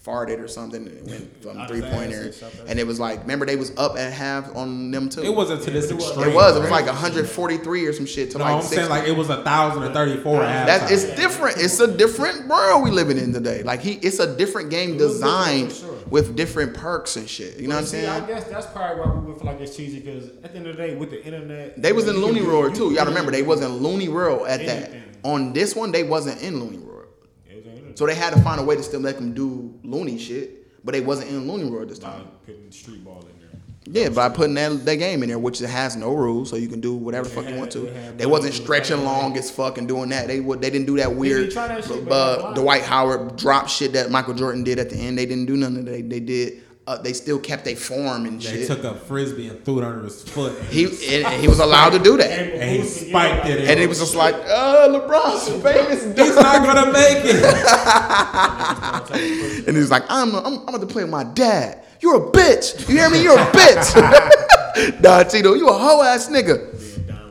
[0.06, 2.66] farted or something and it went from three pointer or something.
[2.70, 5.22] and it was like remember they was up at half on them too.
[5.22, 6.06] It wasn't to this It was.
[6.06, 6.30] extreme.
[6.30, 6.56] It was.
[6.56, 6.86] It was right?
[6.86, 8.54] like 143 or some shit to No, like.
[8.56, 8.76] I'm 60.
[8.78, 10.44] saying like it was a thousand or thirty-four.
[10.44, 10.92] at That's halftime.
[10.94, 11.58] it's different.
[11.58, 13.64] It's a different world we living in today.
[13.64, 15.96] Like he, it's a different game was designed sure.
[16.10, 17.60] with different perks and shit.
[17.60, 18.28] You know what I'm See, I saying?
[18.28, 20.78] guess that's probably why we would feel like it's cheesy because at the end of
[20.78, 22.94] the day, with the internet, They was in Looney do- World too.
[22.94, 24.92] Y'all remember they wasn't Looney World at that.
[25.24, 27.08] On this one, they wasn't in Looney World.
[27.50, 27.87] It was in internet.
[27.98, 30.92] So they had to find a way to still let them do Looney shit, but
[30.92, 32.28] they wasn't in Looney World this by time.
[32.46, 34.04] putting street ball in there.
[34.04, 36.68] Yeah, by putting that, that game in there, which it has no rules, so you
[36.68, 37.92] can do whatever the fuck you want to.
[38.16, 40.28] they wasn't stretching long as fuck and doing that.
[40.28, 42.54] They would they didn't do that weird that uh?
[42.54, 45.18] Dwight Howard drop shit that Michael Jordan did at the end.
[45.18, 45.92] They didn't do none of that.
[45.92, 46.62] They, they did.
[46.88, 48.68] Uh, they still kept their form and They shit.
[48.68, 50.58] took a frisbee and threw it under his foot.
[50.70, 53.70] He and he was allowed to do that, And he spiked it in.
[53.70, 56.06] and it was just like, uh, LeBron's famous.
[56.18, 57.44] He's not gonna make it.
[59.68, 61.84] And he's like, I'm, I'm, I'm about to play with my dad.
[62.00, 62.88] You're a bitch.
[62.88, 63.22] You hear me?
[63.22, 65.02] You're a bitch.
[65.04, 66.77] nah, Tito, you a hoe ass nigga.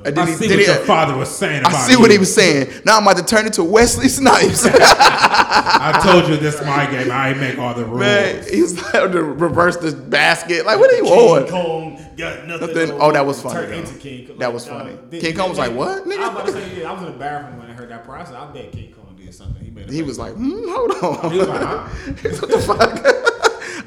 [0.07, 2.35] I he- see what he- your father was saying about I see what he was
[2.35, 2.83] saying.
[2.85, 4.67] Now I'm about to turn into Wesley Snipes.
[4.71, 7.11] I told you this is my game.
[7.11, 8.01] I make all the rules.
[8.01, 10.65] Man, he was like to reverse the basket.
[10.67, 11.49] Like, what are you King on?
[11.49, 12.69] Kong got nothing.
[12.75, 14.39] Nothing- oh, that was funny, turned into King Kong.
[14.39, 14.99] That was uh, funny.
[15.11, 16.19] did- King Kong was like, what, nigga?
[16.19, 18.05] I was about to say, yeah, I was in the bathroom when I heard that
[18.07, 18.27] part.
[18.29, 19.63] I bet King Kong did something.
[19.65, 19.91] He made.
[19.91, 21.31] He was like, hmm, hold on.
[21.33, 21.89] He was like, huh?
[21.89, 23.23] what the fuck?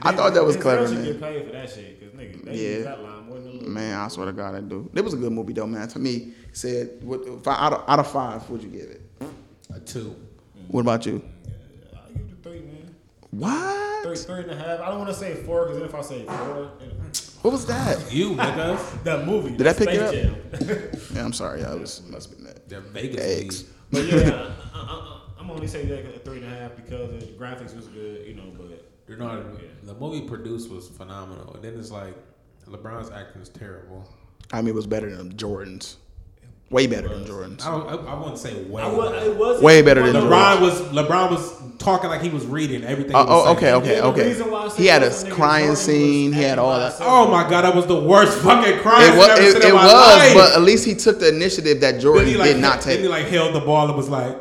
[0.02, 1.04] I thought that was clever, man.
[1.04, 2.84] get paid for that shit because nigga, they Yeah.
[3.70, 4.90] Man, I swear to God, I do.
[4.94, 5.88] It was a good movie, though, man.
[5.90, 9.02] To me, said, what, five, out, of, out of five, would you give it?
[9.74, 10.16] A two.
[10.70, 11.22] What about you?
[11.94, 12.96] I give it a three, man.
[13.32, 14.04] What?
[14.04, 14.80] Three, three and a half.
[14.80, 18.12] I don't want to say four because if I say four, it- What was that?
[18.12, 19.04] You nigga.
[19.04, 19.56] that movie.
[19.56, 20.96] Did I pick it up?
[21.16, 21.64] Yeah, I'm sorry.
[21.64, 22.68] I was must have been that.
[22.70, 23.64] They're Vegas Eggs.
[23.64, 23.72] league.
[23.92, 27.10] But yeah, I, I, I, I'm only saying that a three and a half because
[27.12, 28.44] the graphics was good, you know.
[28.58, 29.44] But You know,
[29.84, 32.16] the movie produced was phenomenal, and then it's like
[32.72, 34.08] LeBron's acting is terrible.
[34.52, 35.98] I mean, it was better than Jordan's.
[36.70, 37.66] Way better than Jordan's.
[37.66, 38.84] I, don't, I, I wouldn't say way.
[38.84, 39.26] I was, better.
[39.26, 43.16] it was Way better than LeBron was LeBron was talking like he was reading everything.
[43.16, 43.76] Oh, he uh, was oh, okay, saying.
[43.82, 44.28] okay, And the okay.
[44.28, 46.32] reason why I said He had a nigga crying Jordan was scene.
[46.34, 46.90] He had acting all by that.
[46.92, 47.10] himself.
[47.12, 49.62] Oh my god, that was the worst fucking crime It I've was, ever it, seen
[49.64, 50.34] it in my was, life.
[50.36, 53.00] but at least he took the initiative that Then Jordan he like, did not Then
[53.00, 54.38] he like held the ball and was like,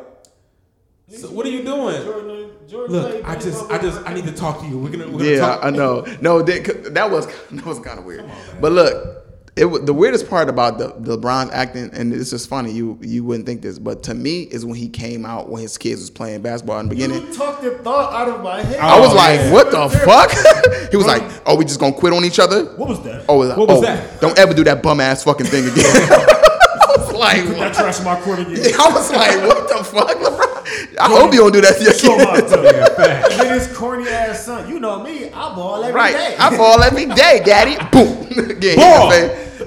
[1.09, 2.03] so "What are you doing?"
[2.69, 4.77] Jordan, Jordan Look, I just, I just, I need to talk to you.
[4.77, 5.65] We're gonna, we're gonna Yeah, talk.
[5.65, 6.05] I know.
[6.21, 8.29] No, that, that was that was kind of weird.
[8.61, 9.15] but look,
[9.55, 12.71] it wa- the weirdest part about the, the LeBron acting, and this is funny.
[12.71, 15.77] You you wouldn't think this, but to me is when he came out when his
[15.77, 17.25] kids was playing basketball in the beginning.
[17.25, 18.79] You took the thought out of my head.
[18.79, 19.51] I was Oh, like, yeah.
[19.51, 20.29] what the fuck?
[20.91, 22.65] he was like, oh, we just gonna quit on each other?
[22.75, 23.25] What was that?
[23.27, 24.21] Oh, What was oh, that?
[24.21, 25.85] Don't ever do that bum ass fucking thing again.
[25.85, 27.73] I was like, that what?
[27.73, 28.57] trash in my court again.
[28.79, 30.48] I was like, what the fuck, LeBron?
[30.99, 32.39] I hope you don't do that to your So much.
[32.41, 32.51] kids.
[32.53, 34.69] And then his corny ass son.
[34.69, 35.29] You know me.
[35.29, 36.35] I ball every Right, day.
[36.39, 37.75] I fall every day, daddy.
[37.91, 38.77] Boom, again.
[38.77, 39.09] Ball.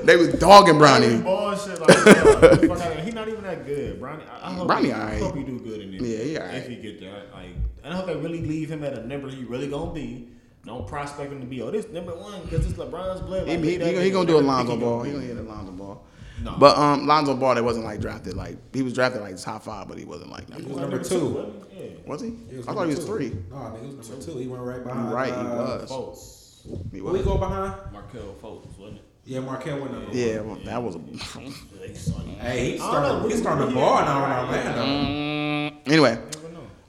[0.05, 1.21] They was dogging Bronny.
[1.21, 1.25] Bronny.
[1.25, 1.81] Bullshit.
[1.81, 3.05] Like, yo, fuck outta here.
[3.05, 4.01] he not even that good.
[4.01, 4.23] Bronny.
[4.29, 5.15] I, I hope Bronny he, alright.
[5.15, 6.01] I hope he do good in there.
[6.03, 6.41] Yeah, yeah.
[6.41, 6.55] alright.
[6.57, 7.51] If he get there, like,
[7.85, 10.29] and I hope they really leave him at a number he really gonna be.
[10.65, 13.49] Don't prospect him to be oh this number one because it's LeBron's blood.
[13.49, 15.03] He, Like, he, he, that he nigga gonna do a never Lonzo ball.
[15.03, 16.05] He gonna get a Lonzo ball.
[16.43, 16.57] No.
[16.59, 18.35] But um, Lonzo Ball, that wasn't like drafted.
[18.35, 21.03] Like he was drafted like top five, but he wasn't like number He was number
[21.03, 21.29] two.
[21.29, 21.83] wasn't he?
[21.85, 21.91] Yeah.
[22.07, 22.35] Was he?
[22.51, 23.07] He was I thought he was two.
[23.07, 23.37] three.
[23.51, 24.39] No, I think he was number two.
[24.39, 25.13] He went right behind.
[25.13, 25.91] Right, he uh, was.
[25.91, 26.91] Fultz.
[26.93, 27.23] He Who he was.
[27.23, 27.75] go behind?
[27.93, 29.05] Markelle Fultz, wasn't it?
[29.25, 30.11] Yeah, Markelle went number.
[30.17, 30.97] Yeah, well, that was.
[30.97, 30.99] A,
[32.43, 33.23] Hey, he I don't started.
[33.23, 33.29] know.
[33.29, 35.81] He started the ball now in Orlando.
[35.87, 36.19] anyway,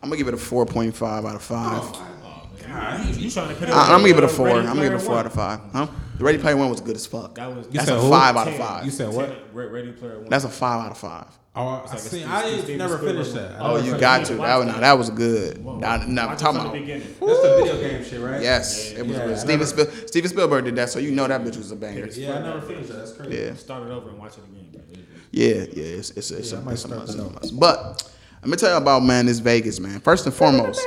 [0.01, 1.79] I'm gonna give it a four point five out of five.
[1.83, 3.71] Oh, God, he- You trying to put it?
[3.75, 4.49] I, I'm gonna give it a four.
[4.49, 5.59] I'm gonna give it a four out of five.
[5.71, 5.87] Huh?
[6.17, 7.35] The Ready Player One was good as fuck.
[7.35, 8.09] That was You That's said a who?
[8.09, 8.61] five out of Ten.
[8.61, 8.85] five.
[8.85, 9.29] You said what?
[9.29, 10.29] Ten, Ready Player One.
[10.29, 11.25] That's a five out of five.
[11.55, 13.43] Oh, I, like a seen, Steve- I didn't never Spielberg finished one.
[13.53, 13.61] that.
[13.61, 14.35] Oh, you got to.
[14.35, 15.63] That was no, that was good.
[15.63, 15.77] Whoa.
[15.77, 16.73] Now, now Watch it talking from the about.
[16.73, 17.07] beginning.
[17.19, 18.41] That's the video game shit, right?
[18.41, 19.15] Yes, it was.
[19.17, 19.37] Yeah, good.
[19.37, 22.07] Steven, never- Spiel, Steven Spielberg did that, so you know that bitch was a banger.
[22.07, 22.97] Yeah, I never finished that.
[22.97, 23.35] That's crazy.
[23.37, 23.53] Yeah.
[23.55, 24.67] Start it over and watch it again.
[24.71, 24.81] bro.
[24.91, 27.23] It- it- Yeah, yeah, it's it's, it's, Yeah, I a, might it's a must, that
[27.23, 27.59] a must.
[27.59, 29.99] But let me tell you about man, this Vegas man.
[29.99, 30.83] First and foremost,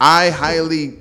[0.00, 0.98] I highly,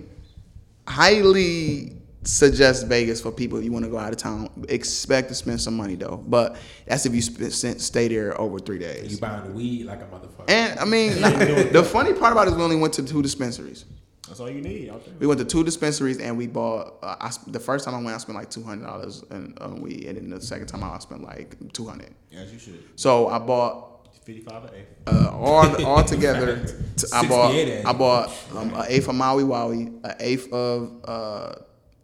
[0.87, 4.49] highly suggest Vegas for people if you want to go out of town.
[4.69, 8.79] Expect to spend some money though, but that's if you spend- stay there over three
[8.79, 9.11] days.
[9.11, 10.49] You buying weed like a motherfucker.
[10.49, 13.85] And I mean, the funny part about it is we only went to two dispensaries.
[14.27, 14.91] That's all you need.
[15.19, 16.95] We went to two dispensaries and we bought.
[17.03, 19.81] Uh, I, the first time I went, I spent like two hundred dollars and um,
[19.81, 22.15] weed, and then the second time I spent like two hundred.
[22.33, 22.83] As you should.
[22.95, 24.87] So I bought 55 an eighth.
[25.07, 26.65] uh, all all together.
[26.95, 31.55] t- I bought I bought um, an eighth of Maui Wowie, an eighth of uh,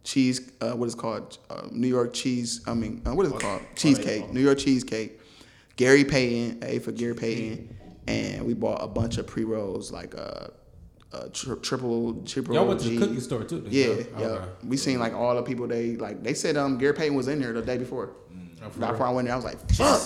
[0.04, 0.50] cheese.
[0.60, 1.38] Uh, what is it called?
[1.48, 2.60] Uh, New York cheese.
[2.66, 3.62] I mean, uh, what is it called?
[3.76, 4.32] Cheesecake.
[4.32, 5.20] New York cheesecake.
[5.76, 7.74] Gary Payton, A for Gary Payton,
[8.06, 10.48] and we bought a bunch of pre rolls like uh,
[11.12, 12.54] uh, tri- triple triple.
[12.54, 13.64] Y'all went to the cookie store too.
[13.68, 14.26] Yeah, yeah.
[14.26, 14.44] Okay.
[14.66, 16.22] We seen like all the people they like.
[16.22, 18.10] They said um Gary Payton was in there the day before.
[18.62, 18.92] Oh, for Right real?
[18.92, 20.02] before I went there, I was like, fuck.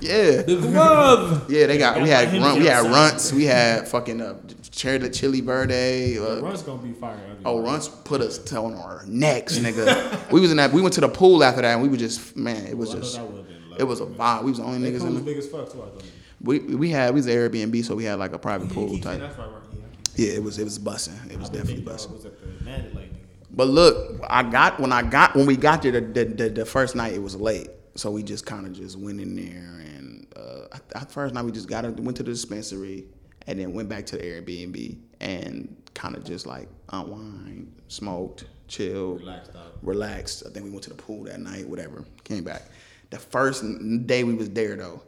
[0.00, 0.40] Yeah.
[0.40, 1.44] The glove.
[1.50, 2.00] Yeah, they got.
[2.00, 3.30] We had we had runts.
[3.34, 4.38] We had fucking uh,
[4.70, 6.18] cherry the chili verde.
[6.18, 7.18] Uh, run's gonna be fire.
[7.44, 10.30] oh, runts put us on our necks, nigga.
[10.32, 10.72] we was in that.
[10.72, 12.66] We went to the pool after that, and we were just man.
[12.66, 13.16] It was know just.
[13.16, 14.44] that would've been It was a vibe.
[14.44, 15.14] We was the only They niggas in.
[15.14, 15.82] The, big as fuck too.
[15.82, 16.04] I thought.
[16.40, 19.00] we we had we was Airbnb, so we had like a private pool He- he-
[19.00, 19.20] type.
[19.20, 19.30] Right.
[19.36, 20.26] Yeah.
[20.26, 21.30] Yeah, it was it was bussing.
[21.32, 22.12] It was I definitely bussing.
[22.12, 23.14] Was at the Mandalay nigga.
[23.50, 26.64] But look, I got when I got when we got there the the, the, the
[26.66, 30.26] first night it was late, so we just kind of just went in there and
[30.36, 33.06] uh, I- I- first night we just got went to the dispensary
[33.48, 39.20] and then went back to the Airbnb and kind of just like unwind, smoked, chilled,
[39.20, 39.50] Relaxed
[39.82, 40.42] relaxed.
[40.46, 42.04] I think we went to the pool that night, whatever.
[42.24, 42.62] Came back.
[43.10, 43.64] The first
[44.06, 45.02] day we was there though,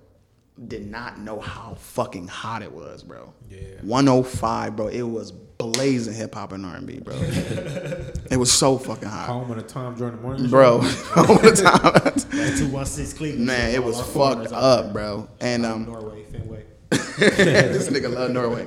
[0.68, 3.32] did not know how fucking hot it was, bro.
[3.50, 3.58] Yeah.
[3.82, 4.88] 105, bro.
[4.88, 7.14] It was blazing hip hop and R&B, bro.
[7.20, 10.44] it was so fucking hot, Home on the Tom Joyner morning.
[10.44, 10.50] show.
[10.50, 10.72] bro.
[10.76, 10.80] All
[11.38, 11.92] the time.
[12.38, 13.46] That two one six Cleveland.
[13.46, 15.28] Man, it was fucked up, bro.
[15.40, 16.64] And um, Norway, Fenway.
[17.20, 18.64] this nigga love Norway.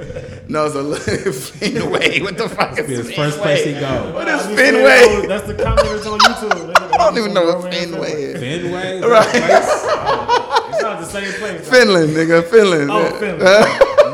[0.48, 2.22] No, so look, Fenway.
[2.22, 3.16] What the fuck is Be his Fenway?
[3.16, 4.14] first place he go.
[4.14, 6.94] What I is be saying, oh, That's the commenters on YouTube.
[6.94, 8.40] I don't even know what Fenway is.
[8.40, 8.98] Fenway.
[9.00, 9.34] Is Right.
[9.34, 11.70] that It's not the same place.
[11.70, 12.90] Finland, nigga, Finland.
[12.92, 13.40] Oh, Finland.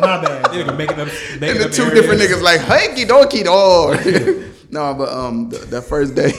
[0.02, 0.46] My bad.
[0.46, 0.64] a place?
[0.66, 1.08] Nigga making up.
[1.40, 2.00] Making and the two areas.
[2.02, 3.98] different niggas like hanky donkey dog.
[4.72, 6.32] no, but um, the, the first day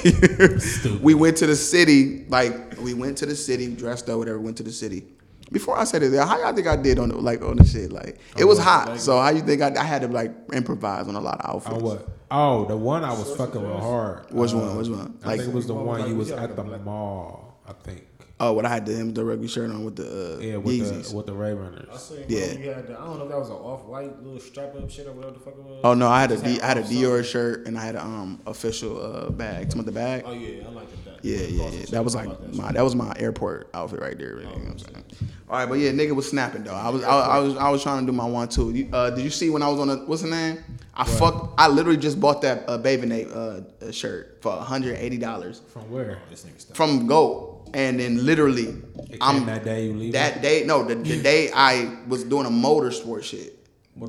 [1.00, 2.24] we went to the city.
[2.28, 4.40] Like we went to the city, dressed up, whatever.
[4.40, 5.04] Went to the city.
[5.52, 7.90] Before I said it, how y'all think I did on the, like on the shit?
[7.92, 11.16] Like it was hot, so how you think I, I had to like improvise on
[11.16, 11.76] a lot of outfits?
[11.76, 12.08] Oh what?
[12.30, 14.30] Oh, the one I was fucking with hard.
[14.30, 14.76] Which Uh, one?
[14.76, 15.18] Which one?
[15.24, 17.58] I think it was the one you was at the mall.
[17.66, 18.06] I think.
[18.40, 20.74] Oh, what I had the him the rugby shirt on with the uh, Yeah, with
[20.74, 21.10] Yeezys.
[21.10, 22.00] the with the Ray I Runners.
[22.02, 22.38] seen Yeah.
[22.46, 22.52] yeah.
[22.58, 24.90] you had the, I don't know if that was an off white little strap up
[24.90, 25.80] shit or whatever the fuck it was.
[25.84, 27.24] Oh no, I had a Just D, I had a Dior something.
[27.24, 29.70] shirt and I had a um official uh bag.
[29.70, 30.22] Some of the bag.
[30.26, 31.24] Oh yeah, I like that.
[31.24, 31.84] Yeah, yeah, yeah.
[31.90, 34.36] That was like my that was my airport outfit right there.
[34.36, 35.04] Really, you know what I'm saying?
[35.50, 36.74] All right, but yeah, nigga was snapping though.
[36.74, 38.70] I was I, I was I was trying to do my one too.
[38.70, 40.62] You, uh, did you see when I was on the what's the name?
[40.94, 41.54] I fuck.
[41.56, 45.90] I literally just bought that uh, Baby Nate uh, uh, shirt for 180 dollars From
[45.90, 46.18] where?
[46.28, 46.76] This nigga stuff.
[46.76, 48.74] from Gold, and then literally
[49.20, 50.12] I'm that day you leave.
[50.12, 50.64] that day.
[50.64, 53.58] No, the, the day I was doing a motorsport shit.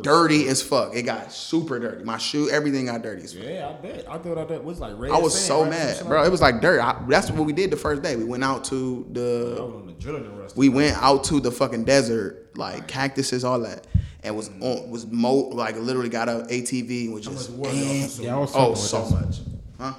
[0.01, 0.95] dirty as fuck.
[0.95, 2.03] It got super dirty.
[2.03, 3.43] My shoe, everything got dirty as fuck.
[3.43, 4.05] Yeah, I bet.
[4.09, 5.11] I thought that was like red.
[5.11, 5.69] I was sand, so right?
[5.69, 6.23] mad, Some bro.
[6.23, 6.79] shit It was like dirt.
[6.79, 8.15] I, that's what we did the first day.
[8.15, 9.19] We went out to like that.
[9.19, 13.87] I the the we went out to the fucking desert, like cactuses, all that,
[14.23, 14.61] and was mm.
[14.61, 18.25] on was mo like literally got a ATV and was just water y'all consume?
[18.25, 19.39] Yeah, I was oh so much,
[19.79, 19.93] huh?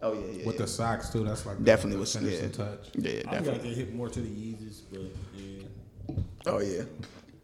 [0.00, 0.62] Oh yeah, yeah, With yeah.
[0.62, 2.78] the socks too, that's like definitely the was yeah, finishing touch.
[2.94, 3.46] yeah, I definitely.
[3.50, 5.00] gotta get hit more to the Yeezys, but
[5.36, 6.14] yeah.
[6.46, 6.82] Oh yeah,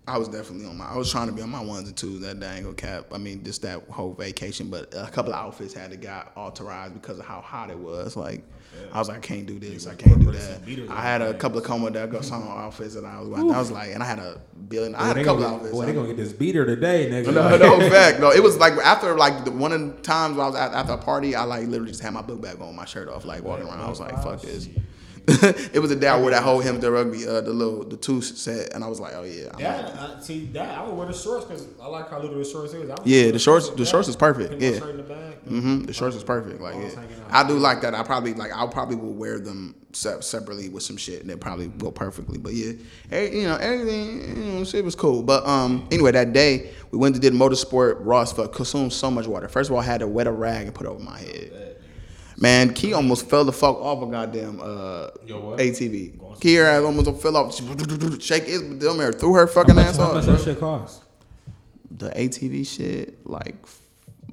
[0.07, 0.87] I was definitely on my.
[0.87, 3.07] I was trying to be on my ones and twos that dang old cap.
[3.13, 6.95] I mean, just that whole vacation, but a couple of outfits had to got authorized
[6.95, 8.17] because of how hot it was.
[8.17, 8.45] Like,
[8.93, 9.89] I was like, I can't do this.
[9.89, 10.89] I can't do that.
[10.89, 13.41] I had a couple of Como that go some outfits that I was.
[13.41, 14.95] I was like, and I had a billion.
[14.95, 15.73] I had a couple gonna, outfits.
[15.73, 17.35] boy, they gonna get this beater today, nigga.
[17.35, 18.21] No, no, fact.
[18.21, 20.73] No, it was like after like the, one of the times when I was at,
[20.73, 23.25] after a party, I like literally just had my book bag on, my shirt off,
[23.25, 23.81] like walking around.
[23.81, 24.69] I was like, fuck this.
[24.77, 24.81] Oh,
[25.73, 27.83] it was a day where I wore that whole him the rugby, uh, the little
[27.83, 30.83] the two set, and I was like, oh yeah, I'm That I, see that I
[30.87, 32.91] would wear the shorts because I like how little the shorts is.
[33.05, 34.73] Yeah, the shorts- the shorts is perfect, yeah.
[34.81, 35.35] the back.
[35.49, 36.61] hmm The shorts is perfect.
[36.61, 37.01] Like, yeah.
[37.31, 37.95] I do like that.
[37.95, 38.51] I probably like.
[38.55, 42.37] I probably will wear them se- separately with some shit, and they probably go perfectly.
[42.37, 42.73] But yeah,
[43.11, 45.23] every, you know, everything, you know, shit was cool.
[45.23, 47.97] But um, anyway, that day we went to did motorsport.
[48.01, 49.49] Ross fuck consumed so much water.
[49.49, 51.74] First of all, I had to wet a rag and put it over my head.
[52.37, 55.57] Man, Key almost fell the fuck off a goddamn uh, Yo.
[55.57, 56.41] ATV.
[56.41, 57.55] Key her ass almost fell off.
[58.23, 60.15] Shake his dumb air, threw her fucking ass How off.
[60.15, 61.03] much that shit cost?
[61.91, 63.55] The ATV shit, like,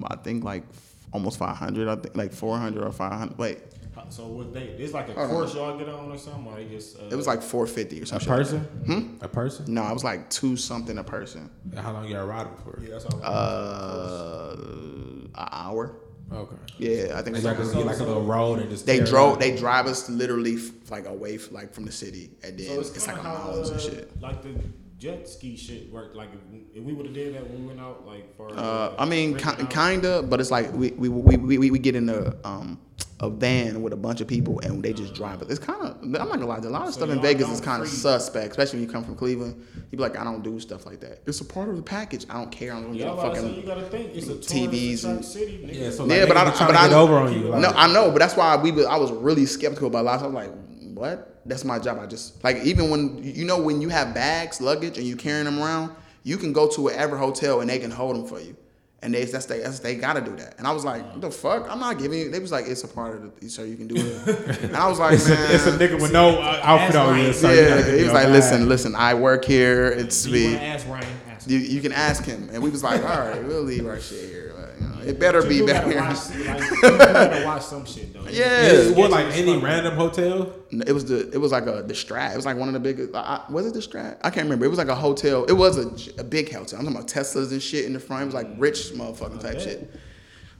[0.04, 0.64] I think like
[1.12, 1.88] almost 500.
[1.88, 3.38] I think like 400 or 500.
[3.38, 3.60] Wait,
[4.08, 4.62] So what they?
[4.62, 5.34] It's like a Hold on.
[5.36, 6.46] course y'all get on or something.
[6.46, 8.28] Or they just uh, it was like 450 or something.
[8.32, 8.60] A something.
[8.84, 9.18] person?
[9.18, 9.24] Hmm?
[9.24, 9.72] A person?
[9.72, 11.48] No, it was like two something a person.
[11.76, 12.80] How long y'all riding for?
[12.82, 13.20] yeah, that's all.
[13.22, 15.94] Uh, an hour.
[16.34, 16.56] Okay.
[16.78, 18.86] Yeah, I think They it got was to get like a little road and just
[18.86, 19.34] they drove.
[19.34, 19.40] up.
[19.40, 22.80] They drive us literally f- like away f- like from the city, and then so
[22.80, 24.22] it's, it's, like kind a of how mountains uh, and shit.
[24.22, 24.54] like the
[24.98, 26.16] jet ski shit worked.
[26.16, 28.94] Like if, if we would have did that when we went out, like for Uh,
[28.98, 31.94] I mean, renting ki- kinda, but it's like we we, we, we, we we get
[31.96, 32.78] in the um
[33.22, 35.48] a van with a bunch of people and they just drive it.
[35.48, 37.60] It's kind of I'm not gonna lie, a lot of So stuff in Vegas is
[37.60, 39.64] kind of suspect, especially when you come from Cleveland.
[39.90, 41.22] You be like, I don't do stuff like that.
[41.26, 42.26] It's a part of the package.
[42.28, 42.72] I don't care.
[42.74, 44.68] I'm gonna Yeah, get a about to say, you fucking gotta think it's a TVs
[44.70, 45.64] TVs and and- city.
[45.64, 45.80] Nigga.
[45.80, 47.48] Yeah, so Yeah, but I- be trying but to I- get over on you.
[47.48, 48.84] Like, No, I know, but that's why we.
[48.84, 50.20] I was really skeptical about life.
[50.22, 50.50] I was like,
[50.94, 51.40] "What?
[51.46, 54.98] That's my job." I just like even when you know when you have bags, luggage,
[54.98, 55.92] and you carrying them around,
[56.24, 58.56] you can go to whatever hotel and they can hold them for you,
[59.02, 60.54] and they that's they that's, they gotta do that.
[60.58, 61.66] And I was like, the fuck?
[61.70, 63.88] I'm not giving you." They was like, "It's a part of the so you can
[63.88, 66.96] do it." and I was like, it's, a, it's a nigga with no uh, outfit
[66.96, 67.32] on you.
[67.32, 68.32] So you yeah, he was like, bag.
[68.32, 68.94] "Listen, listen.
[68.94, 69.88] I work here.
[69.88, 70.56] It's Do you me.
[70.56, 71.06] ask Ryan?
[71.28, 73.98] Ask You, you can ask him." And we was like, "All right, we'll leave our
[74.00, 74.52] shit here.
[74.56, 77.62] But, you know, it better You be do better." gotta watch, like, you gotta watch
[77.62, 78.24] some shit though.
[78.28, 78.62] Yeah.
[78.62, 79.62] Is what Yeah, like any funny.
[79.62, 80.52] random hotel?
[80.70, 82.32] No, It was the it was like a the Strat.
[82.32, 83.14] It was like one of the biggest.
[83.14, 84.18] I, was it the Strat?
[84.22, 84.64] I can't remember.
[84.64, 85.44] It was like a hotel.
[85.44, 86.78] It was a, a big hotel.
[86.78, 88.22] I'm talking about Teslas and shit in the front.
[88.22, 89.90] It was like rich motherfucking type shit.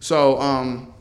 [0.01, 0.93] So um,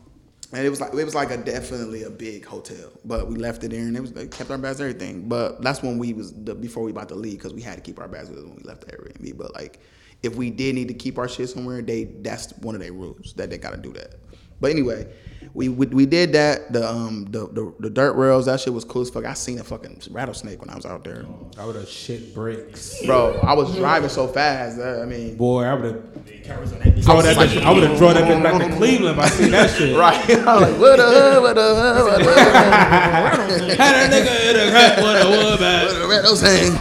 [0.54, 2.89] and it was like it was like a definitely a big hotel.
[3.06, 5.27] But we left it there and it was they kept our bags and everything.
[5.30, 7.82] But that's when we was the, before we about to leave because we had to
[7.82, 9.38] keep our bags with us when we left the Airbnb.
[9.38, 9.80] But like
[10.23, 13.34] if we did need to keep our shit somewhere, they that's one of their rules
[13.38, 14.15] that they got to do that.
[14.60, 15.07] But anyway,
[15.55, 16.71] we, we we did that.
[16.71, 19.25] The um the, the the dirt rails that shit was cool as fuck.
[19.25, 21.25] I seen a fucking rattlesnake when I was out there,
[21.57, 23.03] I would have shit bricks.
[23.05, 23.39] bro.
[23.41, 24.77] I was driving so fast.
[24.79, 26.03] uh, I mean, Boy, I would have
[26.43, 27.03] Cameras on that bitch.
[27.03, 27.62] thrown that bitch.
[27.63, 29.97] I would have drawn that bitch back to Cleveland if I seen that shit.
[29.97, 30.29] right?
[30.29, 34.97] I was like, what up, what up, what up, Had a nigga in a hat
[35.01, 36.71] with a wood what up, rattlesnake?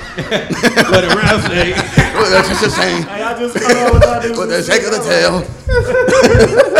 [0.90, 1.76] with a rattlesnake.
[2.30, 3.02] That's just a saying.
[3.02, 3.60] Hey, I just uh,
[4.38, 5.44] With the shake of the tail.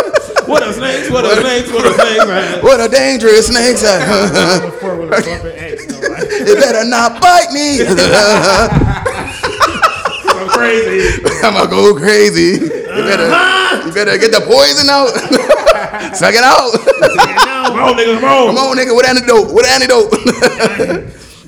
[0.51, 2.63] What a snakes, what a snakes, what a snakes, man.
[2.65, 4.61] What a dangerous snakes are.
[4.61, 7.79] Before with a bumping X, though, like, You better not bite me.
[10.27, 11.23] I'm crazy.
[11.45, 12.59] I'm gonna go crazy.
[12.67, 12.69] You
[13.07, 13.29] better,
[13.87, 15.15] you better get the poison out.
[16.17, 16.73] Suck it out.
[17.71, 18.47] Come on, nigga, come on.
[18.49, 19.55] Come on, nigga, what antidote?
[19.55, 20.11] What antidote?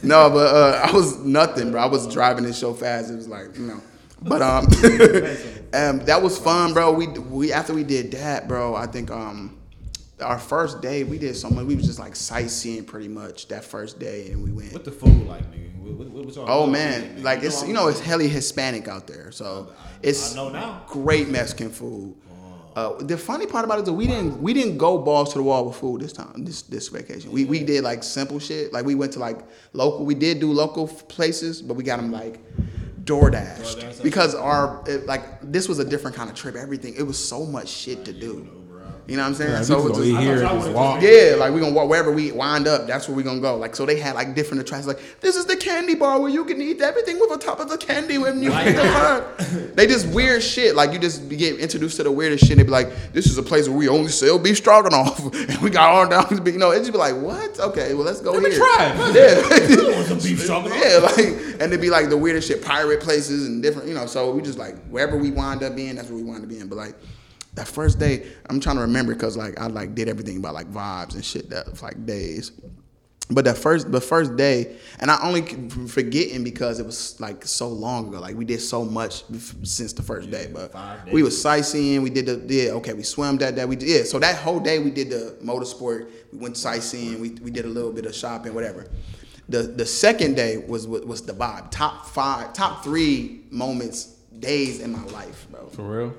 [0.04, 1.80] no, but uh, I was nothing, bro.
[1.82, 3.10] I was driving this so fast.
[3.10, 3.80] It was like, you know.
[4.22, 4.64] But um,
[5.74, 6.92] um, that was fun, bro.
[6.92, 8.74] We we after we did that, bro.
[8.74, 9.58] I think um,
[10.20, 11.64] our first day we did so much.
[11.64, 14.72] We was just like sightseeing pretty much that first day, and we went.
[14.72, 15.74] what the food like, nigga?
[15.82, 19.72] What, what, what, Oh man, like it's you know it's hella Hispanic out there, so
[20.02, 20.82] it's I now.
[20.88, 22.16] great Mexican food.
[22.74, 25.38] Uh, the funny part about it is that we didn't we didn't go balls to
[25.38, 27.30] the wall with food this time this this vacation.
[27.30, 28.72] We we did like simple shit.
[28.72, 29.40] Like we went to like
[29.74, 30.06] local.
[30.06, 32.40] We did do local places, but we got them like
[33.04, 34.02] DoorDash DoorDash.
[34.02, 36.54] because our it, like this was a different kind of trip.
[36.54, 38.61] Everything it was so much shit to do.
[39.08, 39.50] You know what I'm saying?
[39.50, 41.02] Yeah, so we it's just just, here I just walk.
[41.02, 42.86] yeah, like we gonna walk wherever we wind up.
[42.86, 43.56] That's where we gonna go.
[43.56, 44.86] Like so, they had like different attractions.
[44.86, 47.68] Like this is the candy bar where you can eat everything with a top of
[47.68, 49.26] the candy when you eat the bar.
[49.74, 50.76] They just weird shit.
[50.76, 52.58] Like you just get introduced to the weirdest shit.
[52.58, 55.70] They be like, this is a place where we only sell beef stroganoff, and we
[55.70, 56.46] got all down.
[56.46, 57.58] You know, it just be like, what?
[57.58, 58.58] Okay, well let's go Let me here.
[58.60, 59.12] try.
[59.14, 60.02] Yeah.
[60.04, 60.78] some beef stroganoff.
[60.78, 64.06] Yeah, like, and it'd be like the weirdest shit, pirate places and different, you know.
[64.06, 66.68] So we just like wherever we wind up being, that's where we wind up being.
[66.68, 66.94] But like
[67.54, 70.70] that first day, I'm trying to remember because like I like did everything about like
[70.70, 72.52] vibes and shit that like days.
[73.30, 75.42] But that first, the first day, and I only
[75.86, 78.20] forgetting because it was like so long ago.
[78.20, 79.24] Like we did so much
[79.62, 80.50] since the first day.
[80.52, 80.74] But
[81.10, 82.02] we was sightseeing.
[82.02, 82.70] We did the yeah.
[82.72, 83.64] Okay, we swam that day.
[83.64, 84.02] We did yeah.
[84.04, 86.10] So that whole day we did the motorsport.
[86.32, 87.20] We went sightseeing.
[87.20, 88.88] We we did a little bit of shopping, whatever.
[89.48, 91.70] The the second day was was was the vibe.
[91.70, 95.68] Top five, top three moments, days in my life, bro.
[95.68, 96.14] For real?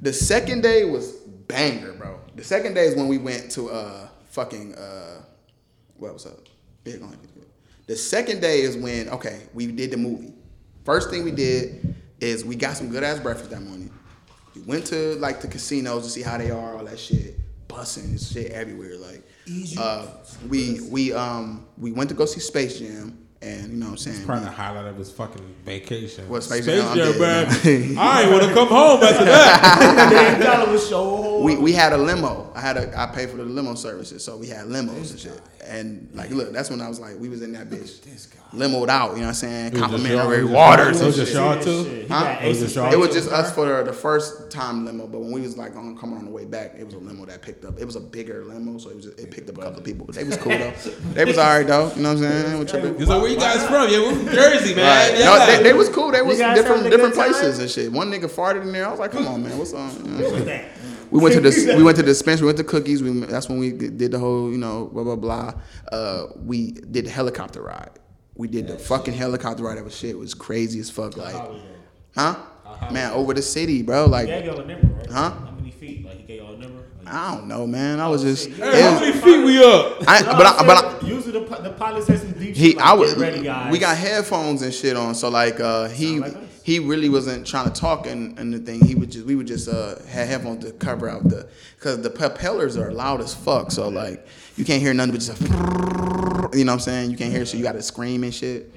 [0.00, 1.12] The second day was
[1.48, 2.20] banger, bro.
[2.34, 5.22] The second day is when we went to uh fucking uh
[5.96, 6.38] what was up?
[6.84, 7.16] Big on.
[7.86, 10.32] The second day is when okay, we did the movie.
[10.84, 13.90] First thing we did is we got some good ass breakfast that morning.
[14.54, 17.38] We went to like the casinos to see how they are, all that shit,
[17.68, 18.96] bussing shit everywhere.
[18.96, 19.22] Like,
[19.78, 20.06] uh,
[20.48, 23.96] we we um we went to go see Space Jam, and you know what I'm
[23.98, 24.16] saying.
[24.16, 26.28] It's Probably the highlight of his fucking vacation.
[26.28, 26.96] What, Space Space Jam?
[26.96, 27.46] Jam, I'm man.
[27.98, 30.10] I ain't want to come home after that.
[30.10, 32.50] Million dollar was so we, we had a limo.
[32.54, 35.40] I had a I paid for the limo services, so we had limos and shit.
[35.64, 38.00] And like, look, that's when I was like, we was in that bitch,
[38.52, 39.10] limoed out.
[39.10, 39.72] You know what I'm saying?
[39.72, 41.00] Complimentary y'all- waters.
[41.00, 42.06] it was just y'all too?
[42.08, 42.38] Huh?
[42.40, 45.32] It was just y'all It was just us for the first time limo, but when
[45.32, 47.64] we was like on coming on the way back, it was a limo that picked
[47.64, 47.78] up.
[47.78, 50.06] It was a bigger limo, so it was it picked up a couple of people.
[50.06, 50.72] But they was cool though.
[51.12, 51.92] they was alright though.
[51.94, 53.35] You know what I'm saying?
[53.36, 53.60] With tripping.
[53.60, 53.90] He's like, where you guys from?
[53.90, 55.10] Yeah, we're from Jersey, man.
[55.10, 55.18] Right.
[55.18, 55.24] Yeah.
[55.26, 56.10] No, they, they was cool.
[56.10, 57.32] They was different different good time?
[57.32, 57.92] places and shit.
[57.92, 58.86] One nigga farted in there.
[58.86, 59.94] I was like, come on, man, what's on?
[59.96, 60.64] You know what I'm that.
[61.10, 62.44] We went to the we went to the dispensary.
[62.44, 63.02] We went to cookies.
[63.02, 65.54] We that's when we did the whole you know blah blah blah.
[65.90, 67.90] Uh, we did the helicopter ride.
[68.34, 69.78] We did the fucking helicopter ride.
[69.78, 70.10] That was shit.
[70.10, 71.16] It was crazy as fuck.
[71.16, 71.36] Like,
[72.14, 72.36] huh?
[72.90, 74.04] Man, over the city, bro.
[74.06, 75.10] He Like, gave y'all a number, right?
[75.10, 75.30] Huh?
[75.30, 76.04] How many feet?
[76.04, 76.82] Like he gave y'all a number?
[77.04, 78.00] Like, I don't know, man.
[78.00, 78.48] I was just.
[78.50, 80.02] Hey, it how many feet we up?
[80.06, 80.95] I, but I, but I, saying,
[81.26, 82.74] usually the, the pilot says some deep he.
[82.74, 83.72] Like, I was Get ready, guys.
[83.72, 87.70] we got headphones and shit on so like uh he like he really wasn't trying
[87.70, 90.64] to talk and, and the thing he would just we would just uh have headphones
[90.64, 94.82] to cover out the because the propellers are loud as fuck so like you can't
[94.82, 95.44] hear nothing but just a,
[96.56, 98.72] you know what I'm saying you can't hear so you got to scream and shit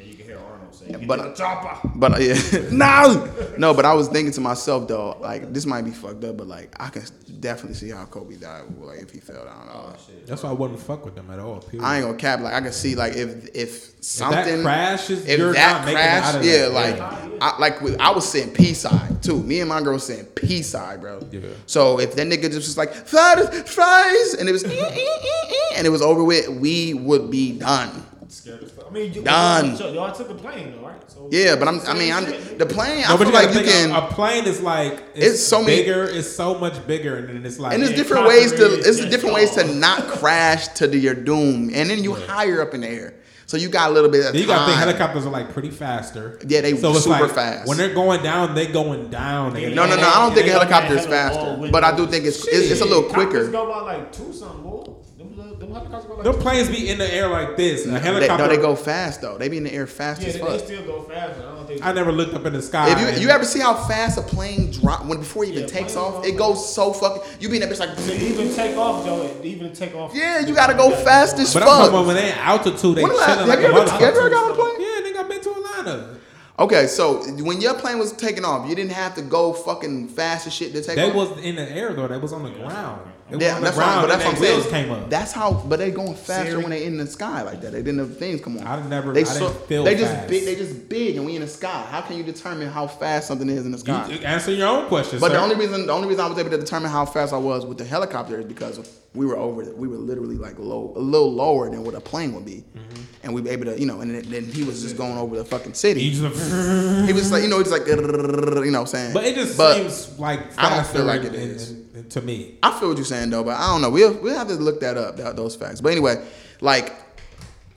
[1.07, 2.35] but- the chopper." but yeah
[2.71, 6.37] no no but I was thinking to myself though like this might be fucked up
[6.37, 7.03] but like I can
[7.39, 10.79] definitely see how Kobe died like if he fell down Oh, That's why I wouldn't
[10.79, 11.59] fuck with them at all.
[11.59, 11.85] Period.
[11.85, 15.53] I ain't gonna cap like I can see like if if something crashes, if that
[15.55, 16.71] not making it out crash, yeah, that.
[16.71, 17.37] like Yeah.
[17.41, 19.41] I like with- I was saying P side too.
[19.43, 21.19] Me and my girl was saying P side, bro.
[21.31, 21.41] Yeah.
[21.65, 25.49] So if that nigga just was like fries, fries, and it was "Eh, eh, eh,
[25.49, 28.05] eh," and it was over with, we would be done.
[28.29, 28.85] Scared as fuck.
[28.87, 29.75] I mean, you, Done.
[29.75, 31.01] Y'all, y'all took the plane, though, right?
[31.11, 32.25] So Yeah, but I'm I mean I'm
[32.59, 33.01] the plane.
[33.01, 33.91] No, I feel you gotta like you can.
[33.91, 36.03] a, a plane is like it's, It's so many- bigger.
[36.03, 39.33] It's so much bigger, and then it's like and there's different ways to it's different
[39.33, 42.87] ways to not crash to the, your doom, and then you higher up in the
[42.87, 43.15] air,
[43.49, 46.37] so you got a little bit of you gotta think helicopters are like pretty faster.
[46.45, 47.67] Yeah, they it's super like, fast.
[47.67, 49.53] When they're going down, they going down.
[49.53, 49.73] nigga.
[49.73, 50.07] No, no, no.
[50.07, 52.85] I don't think a helicopter is faster, but I do think it's it's, it's a
[52.85, 53.51] little Helicopters quicker.
[53.51, 54.93] go by like two something, boy.
[55.17, 57.85] Them, little- them go like Them planes be in the air like this.
[57.85, 58.43] A They, helicopter.
[58.43, 59.37] no, they go fast though.
[59.37, 60.49] They be in the air fast Yeah, as they, fuck.
[60.51, 61.85] they still go fast, but I don't think.
[61.85, 62.89] I never looked up in the sky.
[62.91, 65.67] If you you ever see how fast a plane drop when before it even Yeah,
[65.67, 67.23] takes off, go it goes so fucking.
[67.41, 67.95] You be in that bitch like.
[67.97, 70.13] to even take off, though, even take off.
[70.15, 71.63] Yeah, you gotta go fast as fuck.
[71.63, 73.03] but I'm talking about when they in altitude, they
[73.39, 74.75] When the have you ever, have you ever got on a plane?
[74.79, 76.19] Yeah, nigga, I've been to Atlanta.
[76.59, 80.45] Okay, so when your plane was taking off, you didn't have to go fucking fast
[80.45, 81.13] as shit to take They off.
[81.13, 82.07] That was in the air though.
[82.07, 83.08] That was on the ground.
[83.29, 84.01] They was Yeah, that's fine, ground.
[84.01, 84.57] but that's what I'm saying.
[84.57, 85.09] wheels came up.
[85.09, 86.61] That's how, but they going faster Siri.
[86.63, 87.71] when they in the sky like that.
[87.73, 88.65] They didn't have things come on.
[88.65, 90.27] I never- They I didn't feel They just fast.
[90.29, 90.45] big.
[90.45, 91.85] They just big, and we in the sky.
[91.89, 94.07] How can you determine how fast something is in the sky?
[94.09, 95.19] You answer your own question.
[95.19, 95.33] But sir.
[95.37, 97.65] the only reason, the only reason I was able to determine how fast I was
[97.65, 98.79] with the helicopter is because
[99.13, 102.33] we were over, we were literally like low, a little lower than what a plane
[102.33, 103.01] would be, mm-hmm.
[103.23, 105.35] and we were able to, you know, and then, then he was just going over
[105.35, 106.11] the fucking You city.
[106.11, 109.13] just- He was like, you know, he's like, you know, what I'm saying.
[109.13, 111.71] but it just But seems like I don't feel like it is.
[111.71, 111.88] it in- is.
[112.03, 112.57] To me.
[112.63, 113.89] I feel what you're saying though, but I don't know.
[113.89, 115.81] We'll we'll have to look that up, that, those facts.
[115.81, 116.25] But anyway,
[116.61, 116.93] like.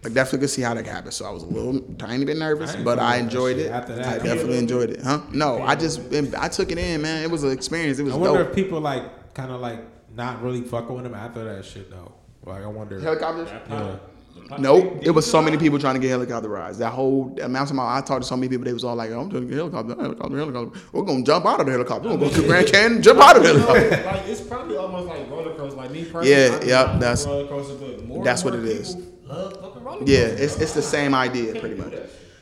[0.04, 1.14] I definitely could see how that happened.
[1.14, 3.70] So I was a little tiny bit nervous, I but I enjoyed it.
[3.70, 4.20] after that.
[4.20, 5.20] I definitely enjoyed it, huh?
[5.30, 6.00] No, I just
[6.36, 7.22] I took it in, man.
[7.22, 8.00] It was an experience.
[8.00, 8.48] It was I wonder dope.
[8.48, 9.78] if people like kind of like
[10.16, 12.10] not really fucking with him after that shit though.
[12.44, 12.98] Like I wonder.
[12.98, 13.48] Helicopters?
[13.70, 13.98] Yeah.
[14.58, 16.78] Nope, it was so many people trying to get helicopter rides.
[16.78, 19.10] That whole amount of time I talked to so many people, they was all like,
[19.10, 20.80] "I'm trying to get helicopter, helicopter, helicopter.
[20.92, 22.08] We're gonna jump out of the helicopter.
[22.08, 25.06] We're gonna go to Grand Canyon, jump out of the helicopter." like it's probably almost
[25.08, 25.76] like roller coaster.
[25.76, 28.96] Like me personally, Yeah, I yep, that's- roller coaster, but more that's what it is.
[30.04, 31.94] Yeah, it's it's the same idea pretty much.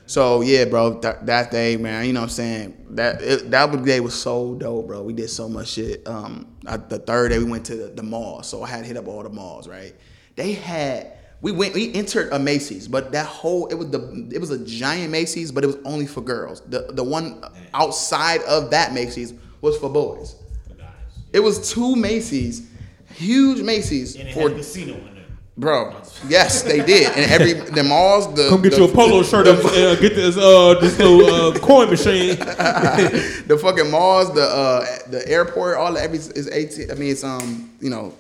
[0.07, 2.87] So yeah, bro, that, that day, man, you know what I'm saying?
[2.91, 5.05] That it, that day was so dope, bro.
[5.05, 6.07] We did so much shit.
[6.09, 8.87] Um, I, the third day we went to the, the mall, so I had to
[8.87, 9.95] hit up all the malls, right?
[10.35, 11.13] They had
[11.43, 14.65] we went we entered a Macy's, but that whole it was the it was a
[14.65, 16.61] giant Macy's, but it was only for girls.
[16.63, 20.37] The the one outside of that Macy's was for boys.
[20.69, 20.89] For guys.
[21.33, 22.69] It was two Macy's,
[23.15, 25.25] huge Macy's And it for had a casino in there.
[25.57, 25.97] bro.
[26.29, 29.47] Yes, they did, and every the malls the Come get the, you a polo shirt
[29.47, 32.37] and uh, get this uh this little uh, coin machine.
[32.39, 36.91] the fucking malls, the uh, the airport, all the every is eighteen.
[36.91, 38.13] I mean, it's um, you know,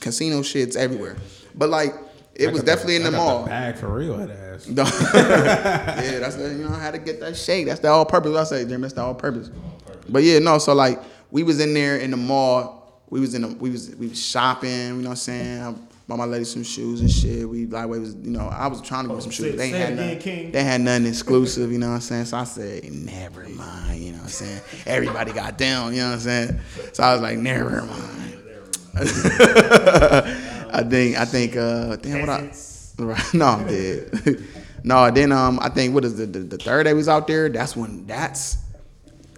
[0.00, 1.16] casino shits everywhere.
[1.54, 1.94] But like,
[2.34, 3.46] it was definitely in the I got mall.
[3.46, 4.66] bag for real, that ass.
[4.68, 7.66] yeah, that's the you know how to get that shake.
[7.66, 8.36] That's the all purpose.
[8.36, 9.50] I say, Jim, that's the all purpose.
[10.08, 10.58] But yeah, no.
[10.58, 13.02] So like, we was in there in the mall.
[13.10, 14.70] We was in the, we was we was shopping.
[14.70, 15.62] You know what I'm saying?
[15.62, 15.74] I
[16.08, 17.48] bought my lady some shoes and shit.
[17.48, 19.56] We like we was you know I was trying to get oh, some say- shoes.
[19.56, 20.18] They ain't had nothing.
[20.18, 20.52] King.
[20.52, 21.70] They had nothing exclusive.
[21.70, 22.24] You know what I'm saying?
[22.24, 24.00] So I said, never mind.
[24.00, 24.60] You know what I'm saying?
[24.86, 25.94] Everybody got down.
[25.94, 26.60] You know what I'm saying?
[26.92, 28.40] So I was like, never mind.
[30.74, 32.50] I think I think uh damn what I
[32.98, 34.44] right no I'm dead.
[34.84, 37.26] no then um I think what is the, the the third day we was out
[37.26, 38.58] there that's when that's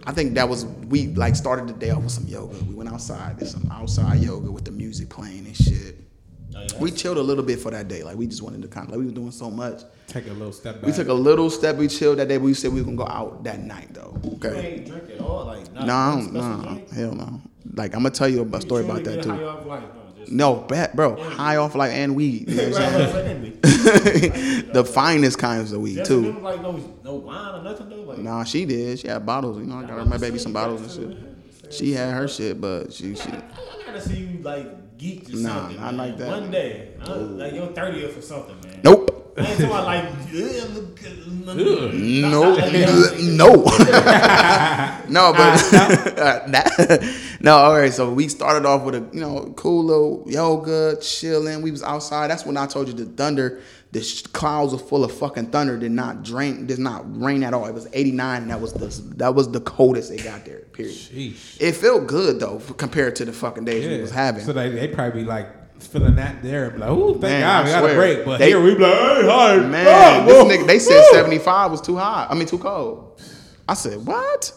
[0.06, 2.56] I think that was we like started the day off with some yoga.
[2.64, 5.96] We went outside, did some outside yoga with the music playing and shit.
[6.54, 8.04] Oh, yeah, We chilled a little bit for that day.
[8.04, 9.82] Like we just wanted to kind of like we were doing so much.
[10.06, 10.84] Take a little step back.
[10.86, 11.74] We took a little step.
[11.76, 12.38] We chilled that day.
[12.38, 14.16] We said we was gonna go out that night though.
[14.22, 14.74] You Okay.
[14.76, 16.90] ain't drink at all, like not No, I one don't- special no, drink?
[16.92, 17.40] hell no.
[17.74, 19.42] Like I'm gonna tell you a story about that get high too.
[20.32, 21.16] no, bad, bro.
[21.16, 22.48] High off like and weed.
[22.48, 23.60] You know what I'm saying?
[24.72, 26.32] the finest kinds of weed too.
[26.40, 27.96] like no, no wine or nothing though.
[28.02, 28.98] Like, Nah, she did.
[28.98, 29.58] She had bottles.
[29.58, 31.72] You know, I got her my baby some bottles and shit.
[31.72, 33.28] She had her shit, but she she.
[33.28, 33.42] I
[33.86, 35.80] gotta see you like geek or Nah, something.
[35.80, 35.96] man.
[35.96, 36.28] like that.
[36.28, 38.80] One day, I- like your thirtieth or something, man.
[38.84, 39.12] Nope.
[39.38, 43.16] I ain't talking like, "Ugh, look good." No, Not like that.
[43.22, 43.54] no,
[45.08, 45.56] no, but
[46.50, 47.56] that, no.
[47.56, 51.62] All right, so we started off with a you know cool little yoga, chilling.
[51.62, 52.28] We was outside.
[52.28, 53.60] That's when I told you the thunder,
[53.92, 55.78] the clouds were full of fucking thunder.
[55.78, 57.66] Did not drain, did not rain at all.
[57.66, 60.60] It was 89, and that was the that was the coldest it got there.
[60.72, 60.94] Period.
[60.94, 61.60] Sheesh.
[61.60, 64.42] It felt good though compared to the fucking days we was having.
[64.44, 67.64] So they they probably like feeling that there, be like, ooh, thank Man, God I
[67.64, 68.24] we got a break.
[68.24, 70.98] But They- here we be like, hey, hi, Man, ah, this whoa, nigga, they said
[70.98, 71.08] woo.
[71.18, 72.28] 75 was too hot.
[72.30, 73.20] I mean, too cold.
[73.68, 74.52] I said, what?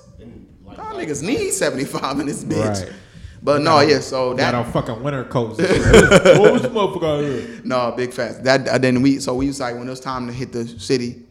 [0.65, 2.83] Like, Y'all niggas need 75 in this bitch.
[2.85, 2.93] Right.
[3.41, 5.57] But no, yeah, so that Got that, on fucking winter coats.
[5.59, 7.61] what was the motherfucker out here?
[7.63, 8.39] no, big facts.
[8.39, 10.67] That, uh, then we, so we was like, when it was time to hit the
[10.67, 11.23] city,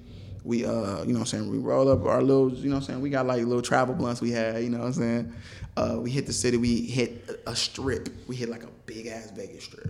[0.42, 2.82] we, uh, you know what I'm saying, we roll up our little, you know what
[2.84, 5.34] I'm saying, we got like little travel blunts we had, you know what I'm saying.
[5.78, 8.08] Uh, we hit the city, we hit a strip.
[8.26, 9.86] We hit like a big ass Vegas strip.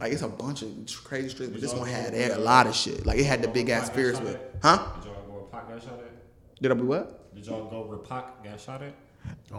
[0.00, 0.70] Like it's a bunch of
[1.04, 3.04] crazy strips, but this one had a lot of shit.
[3.04, 4.78] Like it had the big ass Ferris with, Huh?
[5.02, 6.62] Did y'all go where Pac got shot at?
[6.62, 7.34] Did I be what?
[7.34, 8.94] Did y'all go where Pac got shot at?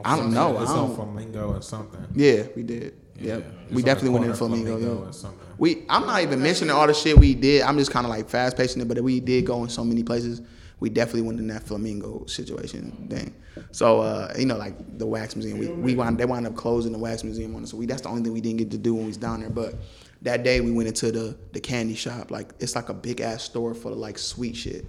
[0.04, 0.60] I don't know.
[0.62, 2.08] It's I on don't- on Flamingo or something.
[2.16, 2.96] Yeah, we did.
[3.20, 4.80] Yeah, It's we definitely went in corner of Flamingo.
[4.80, 5.30] Flamingo yeah.
[5.60, 7.62] We, I'm not even mentioning all the shit we did.
[7.62, 10.02] I'm just kind of like fast pacing it, but we did go in so many
[10.02, 10.42] places.
[10.82, 13.34] We definitely went in that Flamingo situation thing.
[13.72, 16.92] So uh, you know, like the wax museum, we, we wound they wound up closing
[16.92, 17.72] the wax museum on us.
[17.72, 19.40] So we that's the only thing we didn't get to do when we was down
[19.40, 19.50] there.
[19.50, 19.76] But
[20.24, 22.32] that day we went into the the candy shop.
[22.32, 24.86] Like it's like a big ass store full of like sweet shit.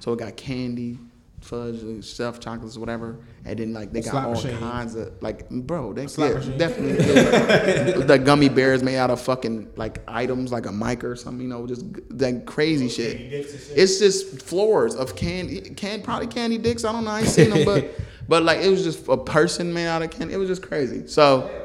[0.00, 0.98] So it got candy,
[1.44, 4.58] fudge, uh, stuff, chocolates, whatever, and then like they got slot all machine.
[4.58, 6.94] kinds of like, bro, they yeah, definitely
[8.04, 11.48] the gummy bears made out of fucking like items like a mic or something, you
[11.48, 11.84] know, just
[12.18, 13.18] that crazy shit.
[13.18, 13.56] shit?
[13.76, 16.84] It's just floors of candy, can probably candy dicks.
[16.84, 17.90] I don't know, I ain't seen them, but
[18.28, 20.34] but like it was just a person made out of candy.
[20.34, 21.06] It was just crazy.
[21.06, 21.63] So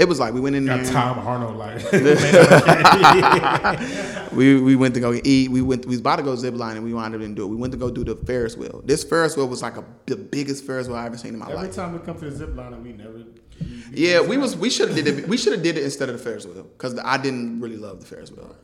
[0.00, 0.92] it was like we went in Got there.
[0.92, 1.92] Tom Arnold like.
[4.32, 5.50] we we went to go eat.
[5.50, 5.84] We went.
[5.84, 7.48] We was about to go zip line, and we wound up didn't do it.
[7.48, 8.80] We went to go do the Ferris wheel.
[8.84, 11.46] This Ferris wheel was like a, the biggest Ferris wheel I ever seen in my
[11.46, 11.64] Every life.
[11.66, 13.22] Every time we come to the zip line, we never.
[13.92, 15.28] Yeah, we was we should have did it.
[15.28, 18.00] We should have did it instead of the Ferris wheel because I didn't really love
[18.00, 18.56] the Ferris wheel.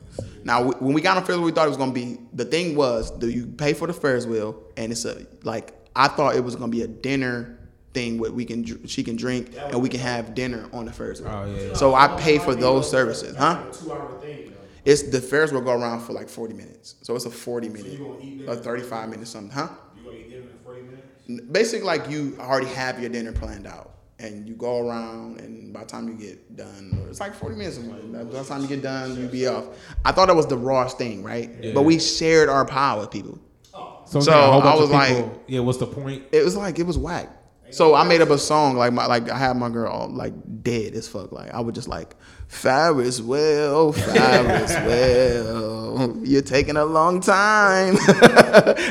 [0.43, 2.45] Now we- when we got on Ferris wheel, we thought it was gonna be the
[2.45, 6.35] thing was do you pay for the Ferris wheel and it's a like I thought
[6.35, 7.56] it was gonna be a dinner
[7.97, 11.19] thing where we can she can drink and we can have dinner on the Ferris
[11.21, 11.31] wheel.
[11.31, 11.73] Oh, yeah.
[11.73, 13.63] So I pay for those services, huh?
[13.71, 14.51] Two hour thing.
[14.51, 14.53] though.
[14.91, 17.93] It's the Ferris will go around for like forty minutes, so it's a forty minute,
[17.99, 19.67] you a thirty-five minute something, huh?
[19.97, 21.43] You gonna eat dinner in forty minutes?
[21.51, 23.89] Basically, like you already have your dinner planned out.
[24.19, 27.77] and you go around, and by the time you get done, it's like forty minutes.
[27.77, 28.11] or something.
[28.13, 29.65] By the time you get done, you be off.
[30.05, 31.49] I thought that was the rawest thing, right?
[31.61, 31.73] Yeah.
[31.75, 33.37] But we shared our power with people.
[33.75, 34.01] Oh.
[34.05, 34.95] So, So, yeah, a whole bunch I was of
[35.25, 36.23] like- yeah, what's the point?
[36.31, 37.27] It was like it was whack.
[37.71, 40.33] So I made up a song like my like I had my girl all, like
[40.63, 41.31] dead as fuck.
[41.31, 42.15] Like I would just like
[42.47, 47.97] Ferris well, Ferris well, you're taking a long time,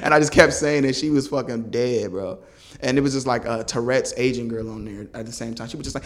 [0.02, 0.94] and I just kept saying it.
[0.94, 2.38] She was fucking dead, bro.
[2.80, 5.68] And it was just like a Tourette's Asian girl on there at the same time.
[5.68, 6.04] She was just like,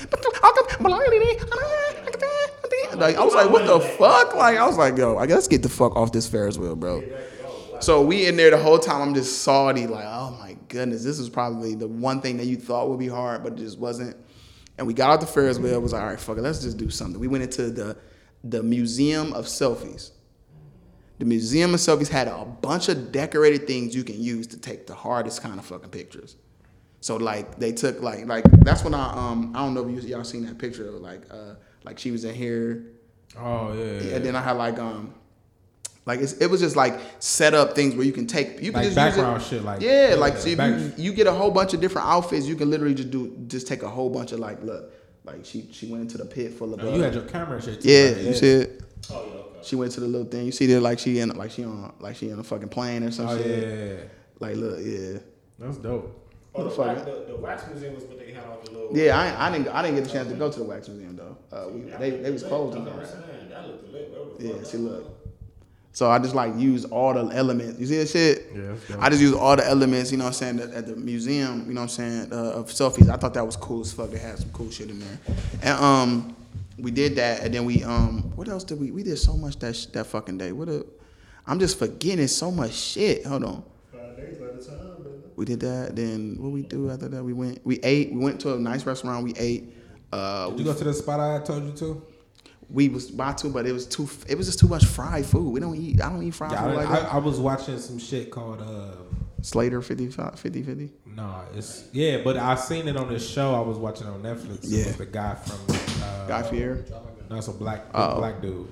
[2.95, 4.37] like I was like, what the fuck?
[4.37, 7.03] Like I was like, yo, I guess get the fuck off this Ferris wheel, bro.
[7.81, 9.01] So we in there the whole time.
[9.01, 12.57] I'm just salty, like, oh my goodness, this was probably the one thing that you
[12.57, 14.17] thought would be hard, but it just wasn't.
[14.79, 15.75] And we got out the Ferris wheel.
[15.75, 17.21] It was like, all right, fuck it, let's just do something.
[17.21, 17.97] We went into the
[18.43, 20.13] the Museum of Selfies.
[21.19, 24.87] The Museum of Selfies had a bunch of decorated things you can use to take
[24.87, 26.37] the hardest kind of fucking pictures.
[27.03, 30.09] So like they took like like that's when I um I don't know if you,
[30.11, 31.55] y'all seen that picture of like uh
[31.85, 32.87] like she was in here
[33.39, 34.17] Oh yeah, yeah.
[34.17, 35.15] and then I had like um
[36.11, 38.81] like it's, it was just like set up things where you can take you can
[38.81, 39.57] Like just background use it.
[39.57, 41.81] shit, like- yeah, yeah, like see if back- you, you get a whole bunch of
[41.81, 44.93] different outfits you can literally just do just take a whole bunch of like look
[45.25, 47.81] like she she went into the pit full of Oh, you had your camera shit.
[47.81, 48.17] Too, yeah right?
[48.29, 49.59] you see it Oh yeah, okay.
[49.63, 51.93] she went to the little thing you see there like she in like she on
[52.01, 53.37] like she on a fucking plane or something.
[53.37, 54.01] Oh yeah, shit yeah, yeah.
[54.45, 55.19] like look yeah
[55.59, 56.17] that's dope.
[56.53, 58.97] Oh, the, fuck wax, the, the wax museum was what they had on the little.
[58.99, 61.15] yeah I, I didn't I didn't get a chance to go to the wax museum
[61.15, 63.49] though uh, we, they they was closed in That's there what I'm saying.
[63.51, 65.20] That looked
[65.93, 67.81] So I just like use all the elements.
[67.81, 68.47] You see that shit?
[68.55, 68.91] Yeah, that's.
[69.03, 71.65] I just use all the elements, you know what I'm saying, at, at the museum,
[71.67, 73.09] you know what I'm saying, uh, of selfies.
[73.11, 74.11] I thought that was cool as fuck.
[74.11, 75.19] They had some cool shit in there.
[75.63, 76.37] And um
[76.79, 79.59] we did that and then we um what else did we we did so much
[79.59, 80.53] that sh- that fucking day.
[80.53, 80.87] What a
[81.47, 83.27] I'm just forgetting so much shit.
[83.27, 83.65] Hold on.
[83.93, 85.11] Five days at a time, baby.
[85.37, 85.97] We did that.
[85.97, 87.25] Then what we do after that?
[87.25, 87.67] We went.
[87.67, 88.13] We ate.
[88.13, 89.25] We went to a nice restaurant.
[89.25, 89.75] We ate.
[90.13, 92.03] Uh, Did you go to the spot I told you to?
[92.73, 94.09] We was about to, but it was too.
[94.29, 95.51] It was just too much fried food.
[95.51, 96.01] We don't eat.
[96.01, 97.15] I don't eat fried Yeah, food I, like I, that.
[97.15, 98.95] I was watching some shit called uh
[99.43, 100.93] Slater 55, 50, 50.
[101.17, 104.59] no, it's yeah, but I seen it on this show I was watching on Netflix.
[104.63, 104.81] Yeah.
[104.81, 105.59] It was the guy from
[106.03, 106.85] uh, Guy Fieri.
[107.31, 108.19] No, it's a black Oh.
[108.19, 108.69] black dude.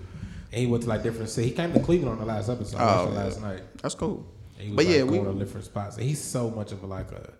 [0.52, 1.50] And he went to like different cities.
[1.50, 2.78] He came to Cleveland on the last episode.
[2.80, 3.18] Oh, yeah.
[3.18, 3.62] last night.
[3.82, 4.26] That's cool.
[4.58, 5.96] And he was But like yeah, going we to different spots.
[5.96, 7.30] And he's so much of a like a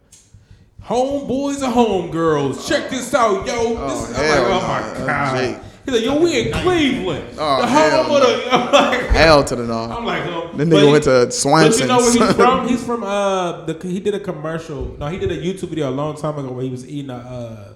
[0.83, 2.67] homeboys and homegirls.
[2.69, 3.55] Check this out, yo.
[3.77, 4.67] Oh, this hell like, oh
[5.01, 5.65] my god.
[5.89, 7.37] He's like, yo, we in Cleveland.
[7.39, 8.49] Oh, the hell home of the.
[8.53, 9.79] I'm like, hell to the no.
[9.85, 11.81] I'm like, um, Then nigga he- went to But Swensons.
[11.81, 12.69] you know where he's from?
[12.69, 14.97] He's from uh the he did a commercial.
[14.99, 17.15] No, he did a YouTube video a long time ago where he was eating a
[17.17, 17.73] uh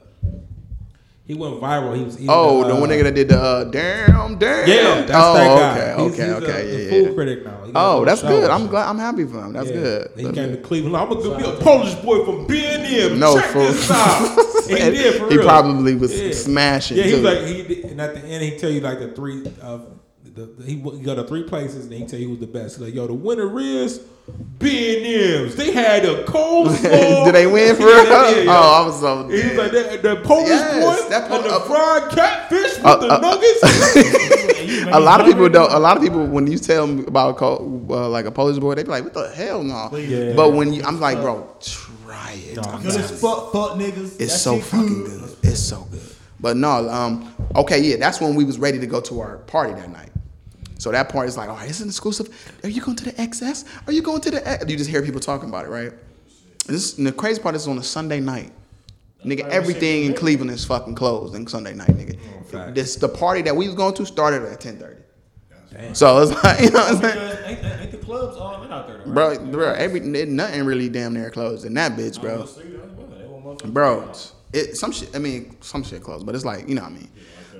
[1.33, 1.97] he went viral.
[1.97, 4.69] He was eating oh, the uh, one nigga that did the uh, damn, damn.
[4.69, 5.93] Yeah, that's oh, that guy.
[5.93, 7.15] okay, He's- okay, he's okay, a, yeah, a food yeah.
[7.15, 7.65] critic now.
[7.65, 8.51] He Oh, that's good.
[8.51, 8.89] I'm glad.
[8.89, 9.53] I'm happy for him.
[9.55, 9.75] That's Yeah.
[9.77, 10.11] good.
[10.17, 10.63] He That's came good.
[10.63, 10.97] to Cleveland.
[10.97, 13.19] I'm gonna be a Polish boy from B&M.
[13.19, 13.63] No, Check fool.
[13.63, 14.39] this out.
[14.69, 15.47] He did for he real.
[15.47, 16.33] probably was Yeah.
[16.33, 16.97] smashing.
[16.99, 17.23] Yeah, he too.
[17.23, 19.87] was like he did, and at the end he tell you like the three of
[20.35, 22.77] the, the he, he go to three places and he tell you who's the best.
[22.77, 23.99] He's like, yo, the winner is
[24.59, 25.57] B and M's.
[25.57, 27.25] They had a coleslaw.
[27.25, 28.05] Did they win for Yeah, real?
[28.37, 28.51] yeah, yeah.
[28.57, 29.29] Oh, I was so.
[29.29, 32.77] He was like the, the Polish Yes, boy that po- and the uh, fried catfish
[32.79, 34.87] with uh, the uh, nuggets.
[34.95, 35.73] a lot of people don't.
[35.73, 38.85] A lot of people when you tell them about uh, like a Polish boy, they
[38.85, 40.35] be like, "What the hell, no?" Yeah.
[40.37, 42.57] But when you, I'm like, bro, try it.
[42.57, 43.17] No, I'm Good telling as you.
[43.17, 44.21] fuck, fuck niggas.
[44.21, 45.37] It's That so shit fucking good.
[45.43, 46.01] It's so good.
[46.41, 49.75] But no, um, okay, yeah, that's when we was ready to go to our party
[49.75, 50.11] that night.
[50.83, 52.29] So that part is like, all right, it's an exclusive.
[52.65, 53.67] Are you going to the XS?
[53.87, 54.49] Are you going to the?
[54.49, 54.65] X?
[54.69, 55.93] You just hear people talking about it, right?
[55.93, 58.51] And, this, and the crazy part is on a Sunday night.
[59.25, 62.19] Nigga, everything in Cleveland is fucking closed on Sunday night, nigga.
[62.47, 62.75] facts.
[62.75, 65.01] this the party that we was going to started at ten thirty.
[65.71, 65.95] Damn.
[65.95, 67.15] So it's like, you know what I'm saying?
[67.15, 69.53] Because ain't, ain't the clubs all lit out there, though, Bro, right?
[69.53, 72.45] bro, every nothing really damn near closed in that bitch, bro.
[72.45, 74.13] See, that's what they want motherfuckers Bro,
[74.53, 75.15] it some shit.
[75.15, 77.11] I mean, some shit closed, but it's like you know what I mean.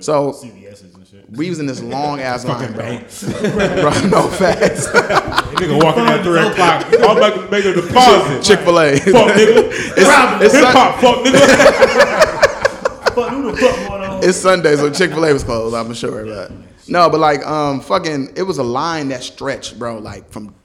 [0.01, 0.35] So out.
[0.35, 1.29] CVS's and shit.
[1.31, 3.81] we was in this long ass line, Fucking bro.
[3.81, 4.07] bro.
[4.07, 4.87] No facts.
[5.53, 6.85] Nigga walking at three o'clock.
[6.87, 8.43] I'm about to make a deposit.
[8.43, 8.97] Chick Fil A.
[8.97, 9.63] Fuck nigga.
[9.95, 10.09] It's,
[10.41, 10.99] it's, Hip hop.
[10.99, 13.13] Fuck nigga.
[13.13, 14.23] Fuck, who the fuck going on?
[14.23, 15.75] it's Sunday, so Chick Fil A was closed.
[15.75, 16.51] I'm sure, but
[16.87, 19.99] no, but like um, fucking, it was a line that stretched, bro.
[19.99, 20.55] Like from,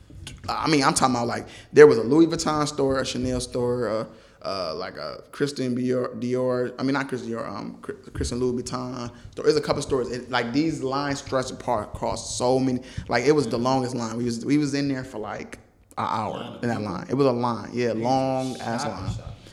[0.48, 3.88] I mean, I'm talking about like there was a Louis Vuitton store, a Chanel store,
[3.88, 4.04] uh,
[4.42, 6.74] uh, like a Christian Dior, Dior.
[6.78, 9.10] I mean, not Christian Dior, um, Chris- Christian Louis Vuitton.
[9.32, 9.44] store.
[9.44, 10.10] There's a couple stores.
[10.10, 12.80] It, like these lines stretched apart across so many.
[13.08, 14.16] Like it was the longest line.
[14.16, 15.58] We was we was in there for like
[15.96, 17.06] an hour in that line.
[17.08, 19.10] It was a line, yeah, long ass line.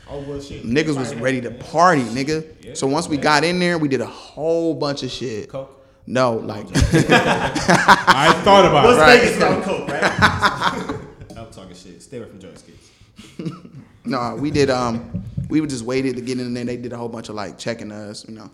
[0.08, 0.62] Oh, well, shit.
[0.64, 2.76] Niggas was ready to party, nigga.
[2.76, 5.48] So once we got in there, we did a whole bunch of shit.
[5.48, 5.72] Coke.
[6.06, 9.00] No, like I thought about What's it.
[9.00, 9.20] Right.
[9.20, 11.00] Vegas got Coke, right?
[11.36, 12.00] I'm talking shit.
[12.00, 13.52] Stay away from Jones kids.
[14.06, 16.64] no, we did um we would just waited to get in there.
[16.64, 18.50] They did a whole bunch of like checking us, you know,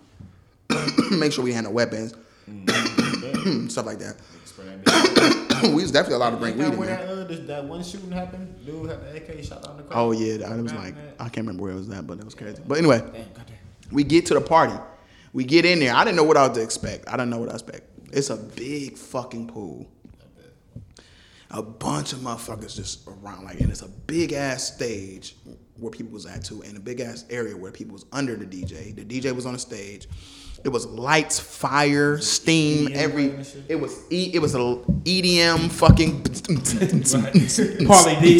[1.10, 2.14] make sure we had no weapons,
[3.72, 4.16] stuff like that.
[4.44, 5.68] Spray that bitch.
[5.74, 7.06] we was definitely allowed to bring Ain't weed that in where there.
[7.16, 8.66] that, uh, this- that one shooting happened?
[8.66, 9.92] Dude had the AK shot down the car.
[9.98, 12.24] Oh yeah, that- it was like I can't remember where it was at, but it
[12.24, 12.62] was crazy.
[12.66, 13.24] But anyway, Damn,
[13.90, 14.74] we get to the party.
[15.32, 15.94] We get in there.
[15.94, 17.08] I didn't know what I was to expect.
[17.08, 17.84] I didn't know what I expect.
[18.12, 19.86] It's a big fucking pool.
[21.52, 25.36] A bunch of motherfuckers just around, like, and it's a big ass stage
[25.76, 28.46] where people was at too, and a big ass area where people was under the
[28.46, 28.94] DJ.
[28.94, 30.08] The DJ was on the stage.
[30.64, 33.24] It was lights, fire, steam, EDM every.
[33.68, 36.22] It was e, it was a EDM fucking.
[36.22, 38.38] Pauly D.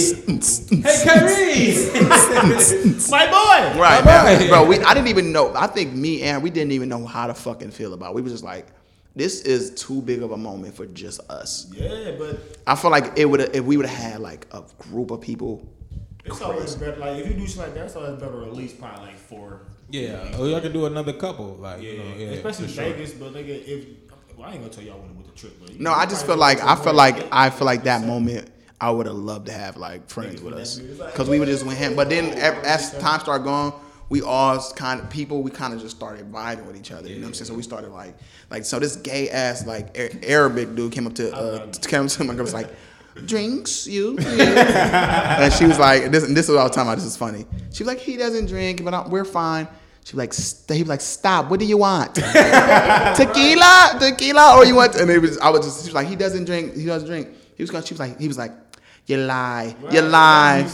[0.83, 1.91] Hey, Kyrie.
[3.11, 3.81] My boy.
[3.81, 4.39] Right, Bye-bye.
[4.39, 4.49] man.
[4.49, 4.65] bro.
[4.65, 5.53] We I didn't even know.
[5.55, 8.11] I think me and we didn't even know how to fucking feel about.
[8.11, 8.15] It.
[8.15, 8.69] We was just like,
[9.15, 11.71] this is too big of a moment for just us.
[11.73, 15.11] Yeah, but I feel like it would if we would have had like a group
[15.11, 15.69] of people.
[16.25, 16.97] it's always better.
[16.97, 19.63] Like if you do shit like that, it's always better at least probably like four.
[19.91, 21.57] Yeah, or y'all can do another couple.
[21.57, 22.85] Like, Yeah, you know, yeah, especially for sure.
[22.85, 23.13] Vegas.
[23.13, 23.87] But nigga, if
[24.37, 25.53] well, I ain't gonna tell y'all when with the trip.
[25.61, 28.49] But No, I just feel like I feel like I feel like that moment.
[28.81, 31.79] I would have loved to have like friends with us because we would just went
[31.79, 31.95] him.
[31.95, 33.73] But then as time started going,
[34.09, 35.43] we all kind of people.
[35.43, 37.09] We kind of just started vibing with each other.
[37.09, 37.47] You know what I'm saying?
[37.47, 38.17] So we started like
[38.51, 42.25] like so this gay ass like A- Arabic dude came up to uh, came to
[42.25, 42.71] my girl was like.
[43.27, 46.95] Drinks you, and she was like, "This, and this is what I was talking about.
[46.95, 49.69] This is funny." She was like, "He doesn't drink, but I, we're fine."
[50.03, 51.51] She was like, st- "He was like, stop.
[51.51, 52.15] What do you want?
[53.17, 56.17] tequila, tequila, or you want?" And it was, I was just, she was like, "He
[56.17, 56.75] doesn't drink.
[56.75, 57.85] He doesn't drink." He was going.
[57.85, 58.53] She was like, he was like,
[59.07, 60.67] "You lie, you lie,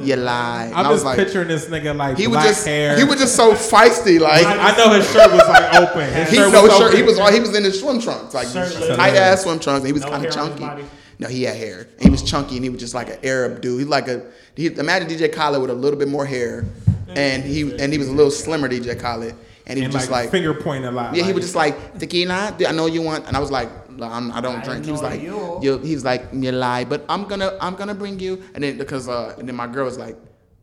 [0.00, 2.66] you lie." I'm I was just like, picturing this nigga like he was black just,
[2.66, 2.96] hair.
[2.96, 4.44] he was just so feisty, like.
[4.46, 6.12] I know his shirt was like open.
[6.12, 6.82] His He shirt no was shirt.
[6.88, 6.96] open.
[6.96, 8.96] He was he was in his swim trunks, like Shirtless.
[8.96, 9.80] tight ass swim trunks.
[9.80, 10.84] And he was No kind of hair on his chunky.
[11.18, 11.86] No, he had hair.
[12.00, 13.78] He was chunky, and he was just like an Arab dude.
[13.80, 16.64] He like a he, imagine DJ Khaled with a little bit more hair,
[17.08, 19.34] and he and he was a little slimmer DJ Khaled,
[19.66, 20.30] and he and was just like, like.
[20.30, 21.14] finger pointing a lot.
[21.14, 22.54] yeah, he was just like tequila.
[22.66, 24.84] I know you want, and I was like, "No, I'm, I don't I drink.
[24.84, 25.58] He was like, you.
[25.62, 25.78] you.
[25.78, 28.42] He was like, you lie, but I'm gonna, I'm gonna bring you.
[28.54, 30.16] And then because, uh, and then my girl was like,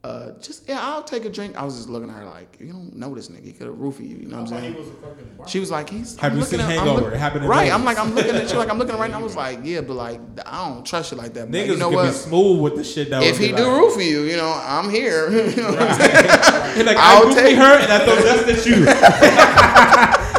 [0.03, 1.55] uh, just yeah, I'll take a drink.
[1.55, 3.45] I was just looking at her like, you don't know this nigga.
[3.45, 4.17] He could have roofied you.
[4.17, 4.75] You know what I'm saying?
[4.75, 6.17] was a fucking bar- She was like, he's.
[6.17, 7.01] Have I'm you seen at- I'm Hangover?
[7.03, 7.59] look- It happened right.
[7.67, 7.73] Vegas.
[7.73, 9.19] I'm like, I'm looking at you like I'm looking right now.
[9.19, 11.49] I was like, yeah, but like, I don't trust you like that.
[11.49, 12.05] But Niggas you know could what?
[12.07, 14.51] be smooth with the shit that If he be do like, roofie you, you know,
[14.65, 15.31] I'm here.
[15.55, 16.85] You know what I'm saying?
[16.85, 18.85] like, I'll I take- her, and I thought that's the you.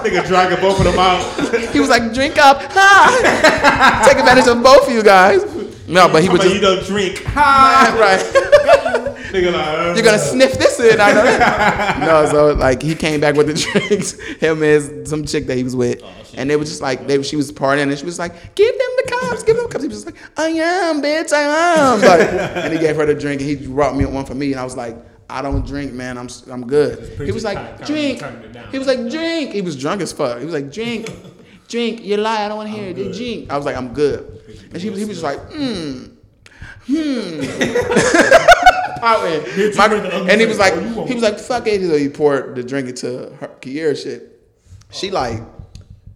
[0.04, 1.22] Nigga dragging both of them out.
[1.72, 4.04] he was like, drink up, ha!
[4.06, 5.42] take advantage of both of you guys.
[5.88, 7.22] No, but he was But you don't drink.
[7.24, 7.96] Ha!
[7.98, 8.20] right.
[9.34, 11.00] Uh, You're gonna sniff this in.
[11.00, 14.12] I know no, so like he came back with the drinks.
[14.38, 16.04] Him and some chick that he was with,
[16.36, 17.20] and they were just like they.
[17.22, 19.82] She was partying, and she was like, "Give them the cups, give them the cups."
[19.82, 23.14] He was just like, "I am, bitch, I am." Like, and he gave her the
[23.14, 24.96] drink, and he brought me one for me, and I was like.
[25.28, 26.18] I don't drink, man.
[26.18, 27.18] I'm I'm good.
[27.20, 28.22] He was like, drink.
[28.70, 29.52] He was like, drink.
[29.52, 30.38] He was drunk as fuck.
[30.38, 31.08] He was like, drink,
[31.68, 32.02] drink.
[32.04, 32.44] You lie.
[32.44, 33.14] I don't want to hear it.
[33.14, 33.50] Drink.
[33.50, 34.30] I was like, I'm good.
[34.72, 36.04] And she, he was just like, hmm,
[36.86, 37.40] hmm.
[39.04, 39.22] Out.
[39.22, 40.88] My- with the other and he was like, drink.
[40.90, 41.80] You want- he was like, fuck it.
[41.82, 44.30] So he poured the drink into her Kiera shit.
[44.90, 45.42] She like,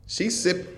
[0.06, 0.77] she sip,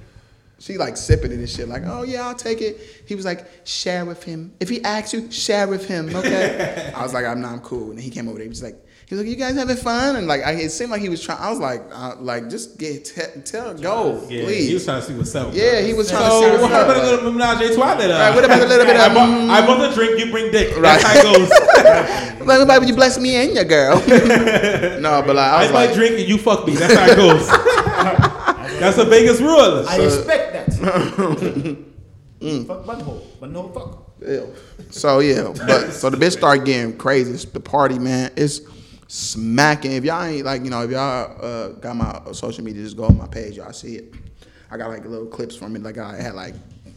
[0.60, 1.68] she like sipping it and shit.
[1.68, 3.02] Like, oh yeah, I'll take it.
[3.06, 4.52] He was like, share with him.
[4.60, 6.92] If he asks you, share with him, okay?
[6.96, 7.90] I was like, I'm not, I'm cool.
[7.90, 8.44] And he came over there.
[8.44, 10.14] He was like, he was like, you guys having fun?
[10.16, 11.38] And like, I, it seemed like he was trying.
[11.40, 14.68] I was like, uh, like just get te- tell go, yeah, please.
[14.68, 15.52] He was trying to see what's up.
[15.52, 17.10] yeah, he was So trying to see what what's happened to up.
[17.22, 18.10] little menage a trois then?
[18.10, 19.50] Right, what about a little bit of, I bought, mm?
[19.50, 20.76] I bought the drink, you bring dick.
[20.76, 21.00] Right.
[21.00, 22.36] That's how it goes.
[22.40, 23.96] Like, why would you bless me and your girl?
[25.00, 26.74] no, but like, I I was might like, drink and you fuck me.
[26.74, 27.46] That's how it goes.
[28.80, 29.84] That's a Vegas rule.
[29.86, 30.49] I expect that.
[32.40, 32.66] Mm.
[32.66, 34.14] Fuck butthole, but no fuck.
[34.26, 34.54] Ew.
[34.88, 37.32] So yeah, but so the bitch started getting crazy.
[37.32, 38.62] It's the party, man, it's
[39.08, 39.92] smacking.
[39.92, 43.04] If y'all ain't like, you know, if y'all uh, got my social media, just go
[43.04, 44.14] on my page, y'all see it.
[44.70, 45.82] I got like little clips from it.
[45.82, 46.54] Like I had like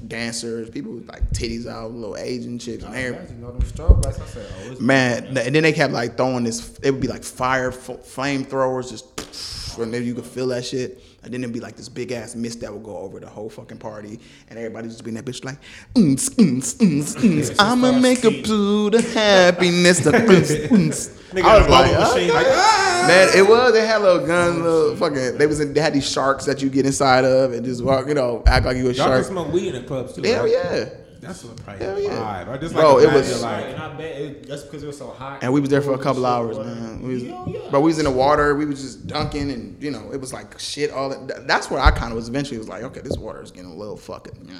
[0.08, 3.38] dancers, people with like titties out, little Asian chicks and everything.
[3.38, 4.02] You know them.
[4.06, 6.78] I said, oh, Man, and then they kept like throwing this.
[6.80, 11.02] It would be like fire f- flamethrowers, just and maybe you could feel that shit.
[11.24, 13.50] And then it'd be like this big ass mist that would go over the whole
[13.50, 14.20] fucking party,
[14.50, 15.58] and everybody just be in that bitch like,
[15.96, 20.00] "Uns, uns, uns, uns, I'ma make a to the happiness.
[20.00, 21.10] The uns.
[21.32, 22.32] Nigga, I was like, machine, okay.
[22.32, 23.06] like, ah!
[23.08, 23.74] man, it was.
[23.74, 25.38] They had little guns, little fucking.
[25.38, 28.08] They was in, they had these sharks that you get inside of and just walk,
[28.08, 29.26] you know, act like you a Y'all can shark.
[29.26, 30.22] smoke weed in the clubs too.
[30.22, 30.52] Hell right?
[30.52, 30.90] yeah.
[31.24, 32.10] That's what probably Hell a yeah.
[32.46, 32.50] vibe.
[32.50, 34.84] I just Bro, like it was- imagine, Right, like and I bet it, that's because
[34.84, 35.44] it was so hot.
[35.44, 36.64] And we was there for a couple hours, boy.
[36.66, 37.02] man.
[37.02, 37.60] We was, Hell yeah.
[37.72, 38.56] But we was in the water.
[38.56, 40.92] We was just dunking, and you know, it was like shit.
[40.92, 41.48] All that.
[41.48, 42.30] That's where I kind of was.
[42.30, 44.46] Eventually, was like, okay, this water is getting a little fucking.
[44.48, 44.60] You know,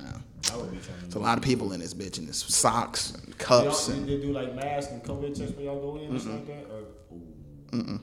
[0.54, 2.44] I would be trying to it's a lot of people in this bitch, and it's
[2.54, 3.36] socks and Y'all,
[3.66, 6.20] cups, did and they do like masks and COVID checks when y'all go in or
[6.20, 6.74] something like that?
[6.74, 8.00] Or, mm-mm.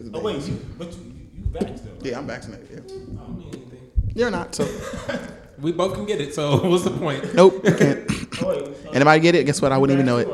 [0.00, 1.92] It's Oh wait, you but you you, you vaxxed though.
[1.92, 2.04] right?
[2.04, 2.68] Yeah, I'm vaccinated.
[2.70, 2.78] Yeah.
[2.80, 3.90] I don't mean anything.
[4.16, 4.64] You're not, so
[5.64, 7.34] We both can get it, so what's the point?
[7.34, 7.54] nope.
[7.64, 8.06] You can't.
[8.42, 9.44] Wait, Anybody get it?
[9.44, 9.72] Guess what?
[9.72, 10.28] I wouldn't even know it.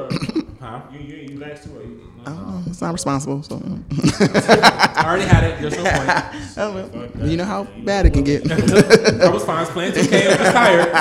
[0.60, 0.80] Huh?
[0.92, 1.76] You you you vaxxed too?
[1.78, 2.62] Or you, I don't know.
[2.66, 3.40] It's not responsible.
[3.44, 3.62] So.
[3.62, 5.60] I already had it.
[5.60, 6.10] There's no point.
[6.56, 6.90] Oh, well,
[7.28, 8.50] you know how bad it can get.
[8.52, 8.56] I
[9.30, 9.58] was fine.
[9.58, 10.26] I was playing 2K.
[10.26, 10.92] I was just tired.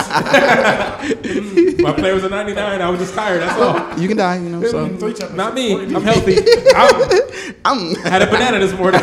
[1.81, 2.81] My player was a 99.
[2.81, 3.41] I was just tired.
[3.41, 3.99] That's all.
[3.99, 4.35] you can die.
[4.37, 4.61] You know.
[4.63, 5.33] So Three championships.
[5.33, 5.73] Not me.
[5.73, 6.37] I'm healthy.
[6.75, 7.01] I'm,
[7.65, 9.01] I'm had a banana this morning.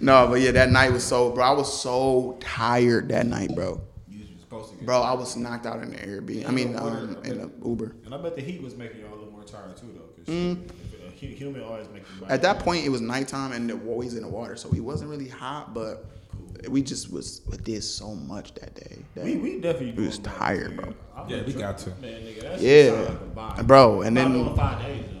[0.00, 1.44] No, but yeah, that night was so, bro.
[1.44, 3.80] I was so tired that night, bro.
[4.08, 4.86] You was supposed to get.
[4.86, 6.48] Bro, I was knocked out in the Airbnb.
[6.48, 7.94] I mean, um, in the Uber.
[8.04, 10.22] And I bet the heat was making y'all a little more tired too, though.
[10.24, 12.26] Cause a hu- human always makes you.
[12.26, 12.30] Mm.
[12.30, 15.10] At that point, it was nighttime and the always in the water, so we wasn't
[15.10, 16.06] really hot, but
[16.68, 18.98] we just was we did so much that day.
[19.14, 19.92] that- we, we definitely.
[19.92, 20.94] We was tired, bro.
[21.28, 21.90] Yeah, we got to.
[22.00, 23.14] Man, nigga, that Yeah.
[23.36, 23.66] like.
[23.66, 25.14] Bro, and then- five days though.
[25.14, 25.17] Like, I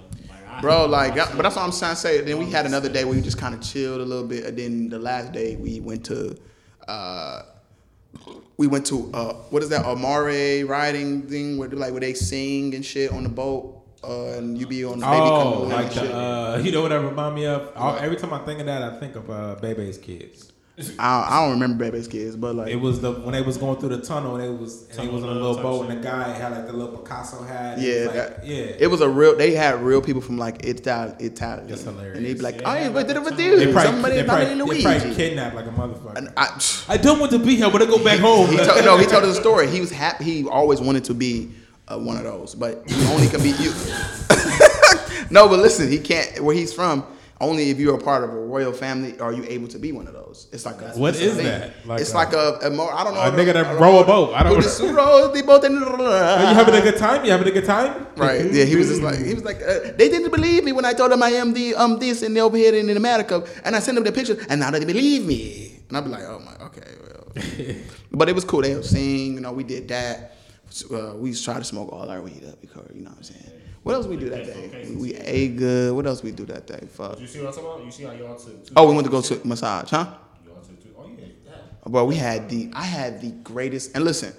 [0.60, 2.20] Bro, like, but that's what I'm trying to say.
[2.22, 4.58] Then we had another day where we just kind of chilled a little bit, and
[4.58, 6.36] then the last day we went to,
[6.88, 7.42] uh,
[8.56, 12.14] we went to uh, what is that Amare riding thing where they- like where they
[12.14, 15.92] sing and shit on the boat, uh, and you be on the baby Oh, like
[15.92, 17.70] the, uh, you know what that remind me of?
[17.76, 20.52] I- every time I think of that, I think of uh, Bebe's kids.
[20.98, 23.80] I, I don't remember Baby's kids, but like It was the when they was going
[23.80, 26.02] through the tunnel and it was and he was on a little boat and the
[26.08, 27.78] guy had like the little Picasso hat.
[27.80, 28.56] Yeah, it was like, that, yeah.
[28.78, 29.36] It was a real.
[29.36, 31.66] They had real people from like Italy, Italy.
[31.66, 32.16] That's hilarious.
[32.18, 33.44] And they'd be like, Yeah, "Oh, they yeah, had, did it a with tunnel.
[33.46, 33.56] you?
[33.58, 36.16] they probably, Somebody, they somebody probably, Luigi." they probably kidnapped like a motherfucker.
[36.16, 37.70] And I, I don't want to be here.
[37.70, 38.48] But I go back home.
[38.50, 39.68] he told, no, he told us a story.
[39.68, 40.24] He was happy.
[40.24, 41.50] He always wanted to be
[41.88, 43.72] uh, one of those, but he only can be you.
[45.30, 46.40] no, but listen, he can't.
[46.40, 47.04] Where he's from,
[47.40, 50.06] only if you're a part of a royal family are you able to be one
[50.08, 50.48] of those.
[50.52, 51.86] It's like a, What is that?
[51.86, 52.92] Like it's a- like a, a more.
[52.92, 53.20] I don't know.
[53.20, 54.34] a nigga that row a boat.
[54.34, 54.60] I don't know.
[54.68, 57.24] just row the boat and- Are you having a good time?
[57.24, 58.06] You having a good time?
[58.16, 58.52] Right.
[58.52, 60.92] Yeah, he was just like he was like uh, they didn't believe me when I
[60.94, 63.78] told them I am the um this and they over here in America, and I
[63.80, 65.80] sent them the pictures, and now they believe me.
[65.88, 67.76] And I'd be like, oh my, okay, well.
[68.12, 68.62] but it was cool.
[68.62, 69.52] They would sing, you know.
[69.52, 70.34] We did that.
[70.92, 73.52] Uh, we try to smoke all our weed up because you know what I'm saying.
[73.88, 74.86] What else we do that day?
[74.90, 75.94] We, we ate good.
[75.96, 76.86] What else we do that day?
[76.92, 77.12] Fuck.
[77.12, 77.84] Did you see what I'm talking about?
[77.86, 78.54] You see how y'all took?
[78.76, 80.12] Oh, we went to go to massage, huh?
[80.44, 80.90] Y'all took two.
[80.98, 81.54] Oh yeah.
[81.86, 83.96] Bro, we had the I had the greatest.
[83.96, 84.34] And listen,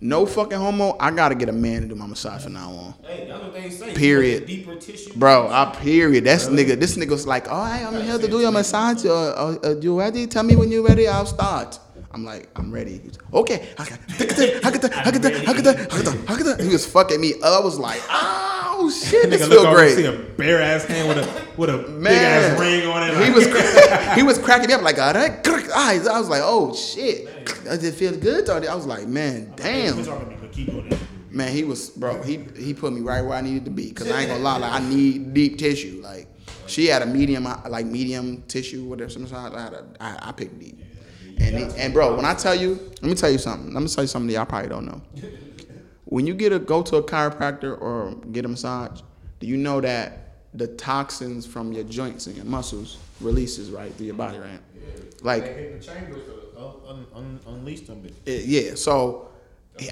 [0.00, 0.96] no fucking homo.
[0.98, 2.94] I gotta get a man to do my massage from now on.
[3.02, 3.92] Hey, that's what they say.
[3.92, 4.46] Period.
[4.46, 5.12] Deeper tissue.
[5.18, 6.24] Bro, I period.
[6.24, 6.80] That's nigga.
[6.80, 9.04] This nigga's like, all right, I'm here to do your massage.
[9.04, 10.26] Uh, uh, uh, you ready?
[10.26, 11.06] Tell me when you're ready.
[11.06, 11.78] I'll start.
[12.12, 12.98] I'm like, I'm ready.
[12.98, 13.68] He's, okay.
[16.60, 17.34] He was fucking me.
[17.34, 17.60] up.
[17.60, 20.06] I was like, oh shit, this feel and see great.
[20.06, 23.24] a bare ass hand with a with a big ass ring on it.
[23.24, 26.06] he was cra- he was cracking me up like, right, eyes.
[26.06, 28.48] I was like, oh shit, does it feel good?
[28.48, 29.94] I was like, man, damn.
[29.94, 30.98] Quit talking to me, but keep doing that.
[31.30, 32.20] Man, he was bro.
[32.22, 33.92] He he put me right where I needed to be.
[33.92, 36.00] Cause I ain't gonna lie, like I need deep tissue.
[36.02, 36.26] Like
[36.66, 39.10] she had a medium, like medium tissue, whatever.
[39.10, 40.80] Sometimes I had a, I, I picked deep.
[41.40, 43.72] And he, and bro, when I tell you, let me tell you something.
[43.72, 45.00] Let me tell you something that y'all probably don't know.
[46.06, 49.00] When you get a go to a chiropractor or get a massage,
[49.38, 54.06] do you know that the toxins from your joints and your muscles releases right through
[54.06, 54.58] your body, right?
[55.22, 58.04] Like hit the chambers to un, un, un, unleash them.
[58.26, 59.28] it- yeah, so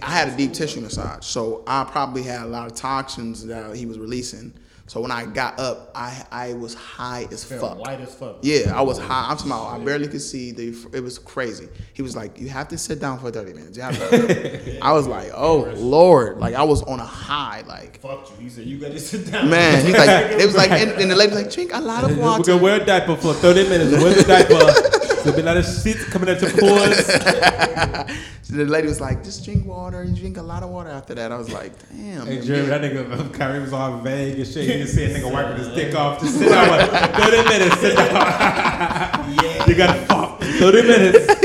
[0.03, 3.76] I had a deep tissue massage, so I probably had a lot of toxins that
[3.76, 4.53] he was releasing.
[4.89, 7.78] So when I got up, I I was high as fuck.
[7.78, 8.39] light as fuck.
[8.43, 9.26] Yeah, I was high.
[9.30, 10.51] I'm about, I barely could see.
[10.51, 11.68] The, it was crazy.
[11.93, 15.30] He was like, "You have to sit down for 30 minutes." To- I was like,
[15.34, 17.62] "Oh Lord!" Like I was on a high.
[17.66, 18.45] Like Fuck you.
[18.45, 19.51] He said you gotta sit down.
[19.51, 22.05] man, he's like, it was like, and, and the lady was like, "Drink a lot
[22.05, 24.03] of water." We're water." gonna wear a diaper for 30 minutes.
[24.03, 25.05] Wear the diaper.
[25.25, 27.07] There'll be a lot of shit coming at your pores.
[28.43, 30.05] so the lady was like, "Just drink water.
[30.05, 32.45] You drink a lot of water." After that, I was like, "Damn." Hey, man.
[32.47, 34.64] Jeremy, that nigga, uh, Kyrie was all vague and shit.
[34.64, 36.21] You didn't see a nigga wiping his dick off.
[36.21, 36.69] Just sit down.
[36.69, 37.81] Like, 30 minutes.
[37.81, 39.35] Sit down.
[39.69, 40.41] You gotta fuck.
[40.41, 41.38] 30 minutes.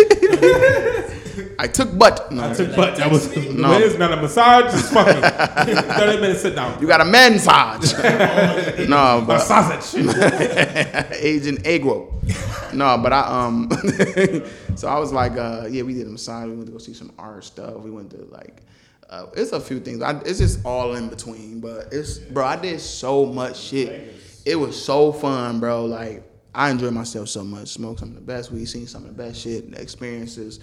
[1.63, 2.29] I took butt.
[2.29, 2.97] No, I took butt.
[2.97, 3.71] That was No.
[3.77, 4.73] It's not a massage.
[4.73, 5.21] It's fucking.
[5.21, 6.41] 30 minutes.
[6.41, 6.77] Sit down.
[6.81, 7.93] You got a massage.
[8.89, 10.05] no, but sausage.
[11.13, 12.19] Agent Agro.
[12.73, 13.69] No, but I um
[14.75, 16.93] so I was like, uh, yeah, we did a massage, we went to go see
[16.93, 17.75] some art stuff.
[17.75, 18.63] We went to like
[19.09, 20.01] uh, it's a few things.
[20.01, 24.13] I, it's just all in between, but it's bro, I did so much shit.
[24.45, 25.85] It was so fun, bro.
[25.85, 27.69] Like I enjoyed myself so much.
[27.69, 30.59] Smoked some of the best weed, seen some of the best shit, experiences,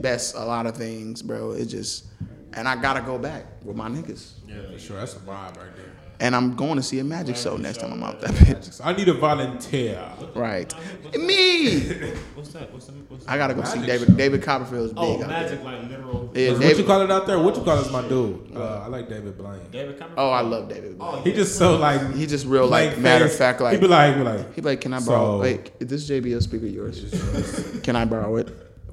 [0.00, 1.52] best a lot of things, bro.
[1.52, 2.06] It just
[2.54, 4.32] and I gotta go back with my niggas.
[4.46, 4.96] Yeah, for sure.
[4.98, 5.84] That's a vibe right there.
[6.20, 8.80] and I'm going to see a magic show next time I'm out that bitch.
[8.82, 10.02] I need a volunteer.
[10.34, 10.72] Right,
[11.14, 11.80] me.
[12.34, 12.72] What's that?
[12.72, 14.08] What's the, what's the I gotta go see David.
[14.08, 14.14] show.
[14.14, 15.02] David Copperfield's big.
[15.02, 15.28] Oh, out there.
[15.28, 16.30] magic like literal.
[16.34, 17.38] Yeah, what you call it out there?
[17.38, 18.50] What you call it is my dude.
[18.56, 19.60] Uh, I like David Blaine.
[19.70, 20.18] David Copperfield.
[20.18, 20.96] Oh, I love David.
[20.98, 23.80] Oh, He just so like He just real like plain matter of fact like he
[23.80, 25.36] be like, he be like, he be like, can I borrow?
[25.36, 27.80] So- Wait, is this JBL speaker yours?
[27.82, 28.48] can I borrow it?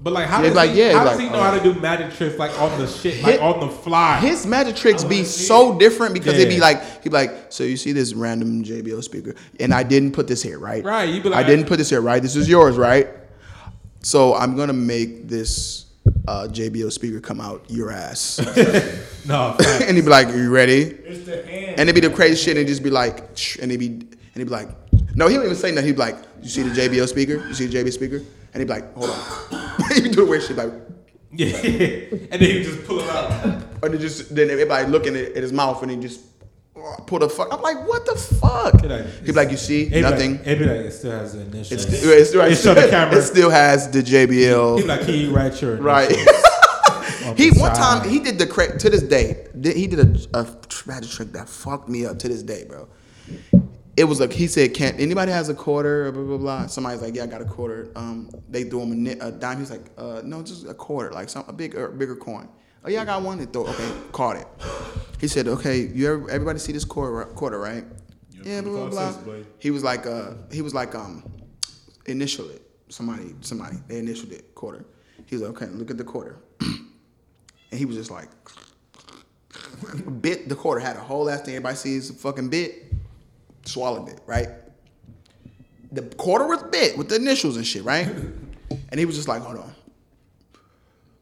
[0.05, 1.63] But like, how Yeah, does like, he, yeah, how does like, he know how to
[1.63, 4.19] do magic tricks like on the shit, like Hit- on the fly?
[4.19, 7.75] His magic tricks be so different because they be like, he'd be like, so you
[7.75, 10.83] see this random JBL speaker, and I didn't put this here, right?
[10.83, 12.21] Right, you be like, I didn't put this here, right?
[12.21, 13.07] This is yours, right?
[14.03, 15.87] So I'm gonna make this
[16.27, 18.37] uh, JBL speaker come out your ass,
[19.25, 20.81] no, and he'd be like, you ready?
[20.83, 21.79] It's the hand.
[21.79, 23.21] And it'd be the crazy shit, and just be like,
[23.59, 24.69] and he'd be, and he'd be like,
[25.15, 25.87] no, he don't even say nothing.
[25.87, 27.43] He'd be like, you see the JBL speaker?
[27.47, 28.21] You see the JBL speaker?
[28.55, 29.89] And he'd be like, hold on.
[29.93, 30.71] he'd be doing weird shit like.
[31.33, 31.47] yeah,
[32.31, 33.61] and then he just pull it out.
[33.83, 36.21] And it just then everybody looking at, at his mouth and he just
[37.05, 37.49] pull the fuck.
[37.51, 38.79] I'm like, what the fuck?
[38.81, 40.37] He like- He be like, you see, be nothing.
[40.37, 41.85] Like, he be like, it still has the initials.
[41.85, 42.51] it's, it's, right.
[42.53, 43.17] It show the camera.
[43.17, 44.77] It still has the JBL.
[44.77, 46.09] He'd be like, he write your Right.
[47.25, 48.01] on he one side.
[48.03, 48.45] time he did the
[48.79, 49.47] to this day.
[49.61, 49.99] He did
[50.33, 50.47] a, a
[50.85, 52.87] magic trick that fucked me up to this day, bro.
[53.97, 56.67] It was like he said, "Can't anybody has a quarter?" Blah blah blah.
[56.67, 59.59] Somebody's like, "Yeah, I got a quarter." Um, they threw him a, ni- a dime.
[59.59, 62.49] He's like, uh, "No, just a quarter, like some a bigger bigger coin."
[62.83, 63.37] Oh yeah, I got one.
[63.37, 63.65] They throw.
[63.65, 64.47] Okay, caught it.
[65.21, 67.85] He said, "Okay, you ever, everybody see this quarter quarter right?"
[68.43, 69.33] Yeah, blah blah blah.
[69.59, 71.23] He was like, uh, he was like, um,
[72.05, 72.61] initial it.
[72.89, 74.85] Somebody, somebody, they initialed it quarter.
[75.25, 76.37] He was like, okay, look at the quarter.
[76.59, 78.29] and he was just like,
[80.21, 81.55] bit the quarter had a whole ass thing.
[81.55, 82.93] Everybody sees the fucking bit,
[83.65, 84.47] swallowed it, right?
[85.91, 88.07] The quarter was bit with the initials and shit, right?
[88.89, 89.73] And he was just like, hold on.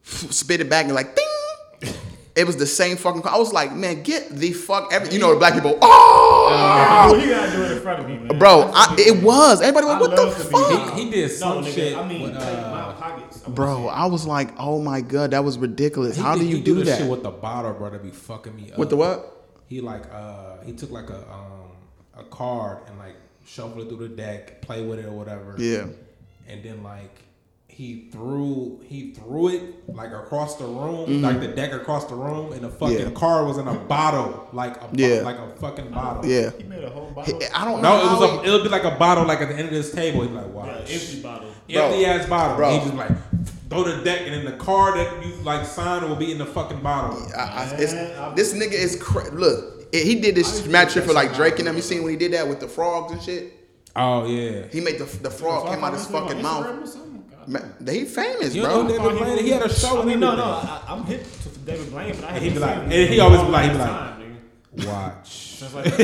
[0.03, 1.93] Spit it back and like, ding.
[2.35, 3.21] It was the same fucking.
[3.25, 4.91] I was like, man, get the fuck.
[4.91, 5.77] Every, you know, the black people.
[5.81, 8.39] Oh, Oh, you gotta do it in front of me, man.
[8.39, 9.61] bro, I, it was.
[9.61, 10.93] Everybody I went, what the love to be- fuck?
[10.97, 11.97] He, he did No, some nigga, shit.
[11.97, 13.43] I mean, with, take uh, my pockets.
[13.45, 13.89] I Bro, see.
[13.89, 16.15] I was like, oh my god, that was ridiculous.
[16.15, 16.99] he How did- do you he do this that?
[17.01, 17.91] shit with the bottle, bro?
[17.91, 18.79] That be fucking me up.
[18.79, 19.45] With the what?
[19.67, 21.52] He like uh he took like a um
[22.17, 25.55] a card and like shuffled it through the deck, play with it or whatever.
[25.57, 25.85] Yeah.
[26.47, 27.19] And then like
[27.67, 31.23] he threw he threw it like across the room, Mm-hmm.
[31.23, 33.09] like the deck across the room, and the fucking Yeah.
[33.11, 35.21] card was in a bottle, like a Yeah.
[35.21, 36.25] like a fucking bottle.
[36.25, 36.51] Yeah.
[36.57, 37.39] He made a whole bottle.
[37.55, 37.97] I don't know.
[37.97, 39.67] No, it was how a, it would be like a bottle like at the end
[39.69, 40.21] of this table.
[40.21, 40.65] He's like, wow.
[40.65, 41.49] Yeah, empty bottle.
[41.69, 42.57] Empty ass bottle.
[42.57, 42.71] Bro.
[42.79, 43.11] He just like
[43.69, 46.45] throw the deck and then the card that you like sign will be in the
[46.45, 47.17] fucking bottle.
[47.35, 47.93] I, I, it's,
[48.35, 49.72] this nigga is cra- look.
[49.93, 51.75] It- he did this match trick for like Drake and them.
[51.77, 53.53] You seen when he did that with the frogs and shit?
[53.95, 54.67] Oh yeah.
[54.71, 56.97] He made the the frog came out his fucking mouth.
[57.47, 58.83] Man, he famous, You bro.
[58.83, 59.37] know David Blaine?
[59.43, 60.43] He had a show I and mean, no, no.
[60.43, 63.15] I, I'm hip to David Blaine, but I And he haven't be like- and he
[63.15, 65.61] in always be like- he be like- Watch.
[65.73, 65.85] Like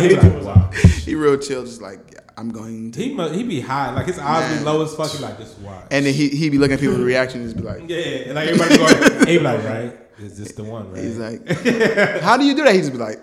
[0.00, 0.74] he he was.
[1.04, 2.00] He real chill, just like
[2.36, 3.02] I'm going to.
[3.02, 4.58] He mu- he be high, like his eyes Man.
[4.58, 5.10] be low as fuck.
[5.10, 5.84] He like this watch.
[5.90, 8.48] And then he he be looking at people's reactions, just be like, yeah, and like
[8.48, 9.96] everybody going, he be like, right?
[10.20, 10.92] Is this the one?
[10.92, 11.02] Right?
[11.04, 11.48] he's like,
[12.22, 12.74] how do you do that?
[12.74, 13.18] He just be like,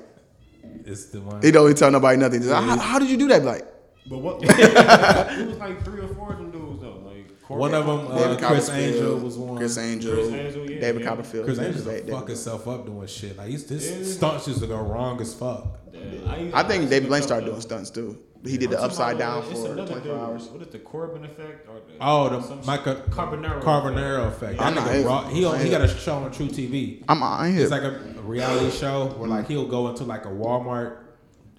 [0.85, 1.41] it's the one.
[1.41, 2.41] he don't tell nobody nothing.
[2.41, 3.43] Just, how, how did you do that?
[3.43, 3.65] Like,
[4.09, 4.39] But what?
[4.43, 7.03] it was like three or four of them dudes though.
[7.05, 9.57] Like Corey- One of them, uh, David Chris Copperfield, Angel was one.
[9.57, 11.07] Criss Angel, Criss Angel, yeah, David yeah.
[11.07, 11.45] Copperfield.
[11.45, 13.37] Chris David- Angel David- fuck himself up doing shit.
[13.37, 14.03] Like he's this Yeah.
[14.13, 15.77] stunts used to go wrong as fuck.
[15.93, 18.17] Yeah, I think David Blaine started doing stunts too.
[18.45, 20.21] He did the upside down it's for another 24 dude.
[20.21, 20.43] hours.
[20.49, 21.67] What is the Corbin effect?
[21.67, 23.09] Or the, Oh, the some Michael shit?
[23.09, 23.61] Carbonaro.
[23.63, 24.55] Carbonaro effect.
[24.55, 24.63] Yeah.
[24.67, 27.03] I'm nigga not- raw, he I he got a show on truTV.
[27.09, 30.29] I'm I ain't It's like a reality show where like he'll go into like a
[30.29, 30.97] Walmart,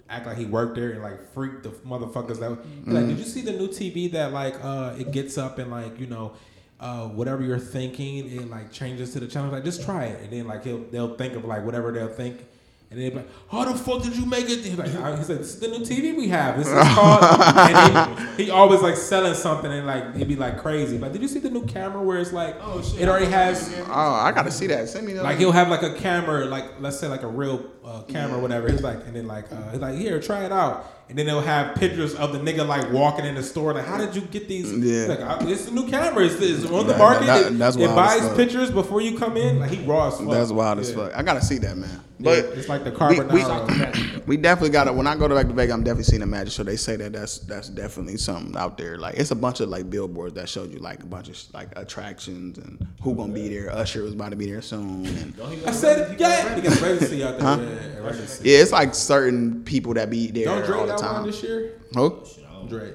[0.09, 2.65] act like he worked there and like freak the motherfuckers out.
[2.85, 5.71] He Like, did you see the new TV that like uh it gets up and
[5.71, 6.33] like you know.
[6.81, 9.51] Uh, whatever you're thinking, it like changes to the channel.
[9.51, 12.45] Like, just try it, and then like he'll they'll think of like whatever they'll think,
[12.91, 15.39] and they're like, "How the fuck did you make it?" He's like, I- "He said
[15.39, 16.57] this is the new TV we have.
[16.57, 20.57] This is called." and he, he always like selling something, and like he'd be like
[20.59, 20.97] crazy.
[20.97, 23.01] Like, did you see the new camera where it's like Oh, shit.
[23.01, 24.89] it already has Oh, I gotta see that.
[24.89, 25.23] Send me that.
[25.23, 28.41] like he'll have like a camera, like let's say like a real uh, camera, or
[28.41, 28.71] whatever.
[28.71, 30.85] He's like, and then like uh, he's like, here, try it out.
[31.09, 33.73] And then they'll have pictures of the nigga like walking in the store.
[33.73, 34.71] Like, how did you get these?
[34.71, 35.07] Yeah.
[35.15, 36.23] Like, it's a new camera.
[36.25, 37.25] It's, it's on the That- market.
[37.25, 39.59] that- it that's it wild buys as pictures before you come in.
[39.59, 40.29] Like he raw as fuck.
[40.29, 41.11] That's wild as fuck.
[41.15, 42.01] I gotta see that, man.
[42.21, 44.91] But But it's like the we- we- we definitely gotta.
[44.91, 46.63] When I go to back to Vegas, I'm definitely seeing a magic show.
[46.63, 48.97] They say that that's that's definitely something out there.
[48.97, 51.69] Like it's a bunch of like billboards that showed you like a bunch of like
[51.77, 53.71] attractions and who gonna be there.
[53.71, 55.05] Usher was about to be there soon.
[55.07, 55.33] And
[55.65, 57.47] I said, yeah, he got residency out there.
[57.47, 58.13] Huh?
[58.43, 61.25] Yeah, it's like certain people that be there Don't Drake all the got one time.
[61.25, 61.79] this year?
[61.93, 62.23] Who?
[62.25, 62.93] Shit, I Drake.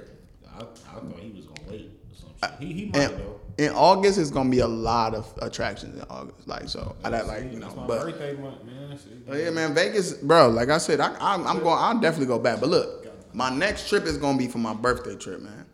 [0.52, 2.28] I, I thought he was gonna wait or some.
[2.42, 3.40] Uh, he, he might And though.
[3.58, 6.46] in August it's gonna be a lot of attractions in August.
[6.46, 8.00] Like so, I that like you know, That's my but.
[8.02, 8.90] birthday month, man.
[8.90, 10.48] That shit- Oh yeah, man, Vegas, bro.
[10.48, 11.78] Like I said, I, I'm, I'm going.
[11.78, 12.60] I'll definitely go back.
[12.60, 15.66] But look, my next trip is gonna be for my birthday trip, man.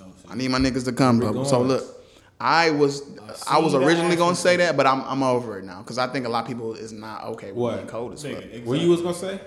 [0.00, 0.06] Oh.
[0.28, 1.42] I need my niggas to come, bro.
[1.44, 1.82] So look,
[2.40, 3.02] I was,
[3.50, 4.34] I was originally gonna action.
[4.36, 6.74] say that, but I'm, I'm over it now because I think a lot of people
[6.74, 7.76] is not okay with What?
[7.78, 8.32] being cold as fuck.
[8.32, 9.40] Nigga, What you was gonna say?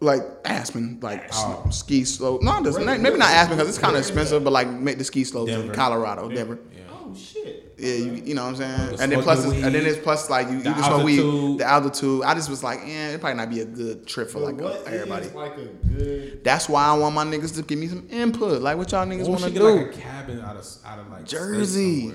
[0.00, 1.66] Like Aspen, like s- Oh.
[1.70, 2.42] ski slope.
[2.42, 5.24] No, just, maybe not Aspen because it's kind of expensive, but like make the ski
[5.24, 5.74] slopes in Denver.
[5.74, 6.58] Colorado, Denver.
[6.92, 7.74] Oh shit.
[7.78, 8.96] Yeah, you, you know what I'm saying.
[8.96, 10.82] The And then plus, it's, weed, and then it's plus like you, you the can
[10.84, 11.58] smoke weed, altitude.
[11.58, 12.22] the altitude.
[12.24, 14.60] I just was like, eh, it probably not be a good trip for But like
[14.60, 15.26] what uh, everybody.
[15.26, 18.62] is like a good That's why I want my niggas to give me some input.
[18.62, 19.68] Like what y'all niggas want to should get do?
[19.76, 22.12] like a cabin out of out of like Jersey.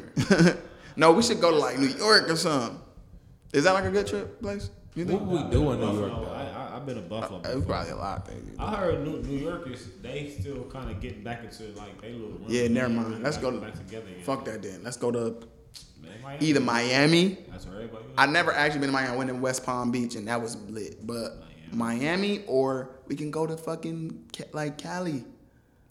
[0.96, 2.80] no, we should go to like New York or something.
[3.54, 4.70] Is that like a good trip place?
[4.96, 5.30] You What think?
[5.32, 6.26] would we do in New York though?
[6.84, 7.38] I, I, I've been to Buffalo.
[7.40, 7.62] Uh, It's before.
[7.76, 8.56] probably a lot of things.
[8.60, 12.32] I heard New, New Yorkers, they still kind of getting back into like they little.
[12.38, 12.44] run.
[12.48, 13.10] Yeah, never mind.
[13.10, 13.62] really Let's gotta go.
[13.64, 14.08] back together.
[14.08, 14.24] again.
[14.24, 14.84] Fuck that then.
[14.84, 15.48] Let's go to
[16.24, 16.46] Miami.
[16.46, 17.38] either Miami.
[17.52, 18.06] That's where everybody.
[18.18, 19.14] I never actually been to Miami.
[19.14, 21.06] I went in West Palm Beach and that was lit.
[21.06, 25.24] But Miami or we can go to fucking like Cali.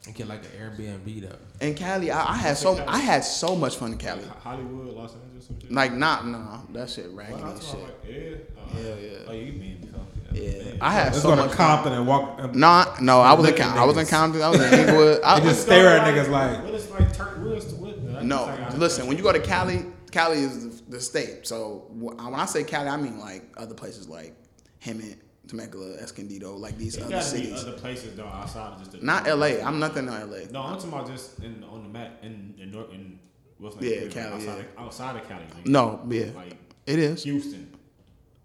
[0.05, 1.37] And get like an Airbnb though.
[1.67, 4.25] In Cali, I, I had so I had so much fun in Cali.
[4.25, 5.71] Ho- Hollywood, Los Angeles, some shit.
[5.71, 8.53] Like not no, that shit raggedy Well, as that's what shit.
[8.57, 9.19] Like, yeah, uh, Yeah, yeah.
[9.29, 9.95] Oh, you mean
[10.35, 11.67] Yeah, I had Let's so go much to fun.
[11.69, 12.39] Compton and walk.
[12.41, 13.79] And No, no, I was in Look Compton.
[13.83, 14.11] I was in niggas.
[14.11, 14.43] Compton.
[14.43, 15.21] I was in Inglewood.
[15.25, 17.39] I just stare at niggas like- What is like Turk?
[17.39, 17.95] What is what?
[18.19, 19.07] I no, just like- I- listen.
[19.07, 21.47] When you go to Cali, Cali is the, the state.
[21.47, 24.35] So when I say Cali, I mean like other places like
[24.85, 25.17] Hemet,
[25.49, 27.63] Temecula, Escondido, like these It other cities.
[27.63, 28.99] other places though outside of just the.
[28.99, 29.63] Not L.A.
[29.63, 30.47] I'm nothing in L.A.
[30.51, 33.19] No, I'm talking about just in on the map in in North in
[33.59, 34.09] what's Yeah.
[34.09, 34.53] Cali, outside, yeah.
[34.53, 35.45] Of, outside of Cali.
[35.55, 36.57] Like, No, yeah, like
[36.87, 37.23] it is.
[37.25, 37.72] Houston,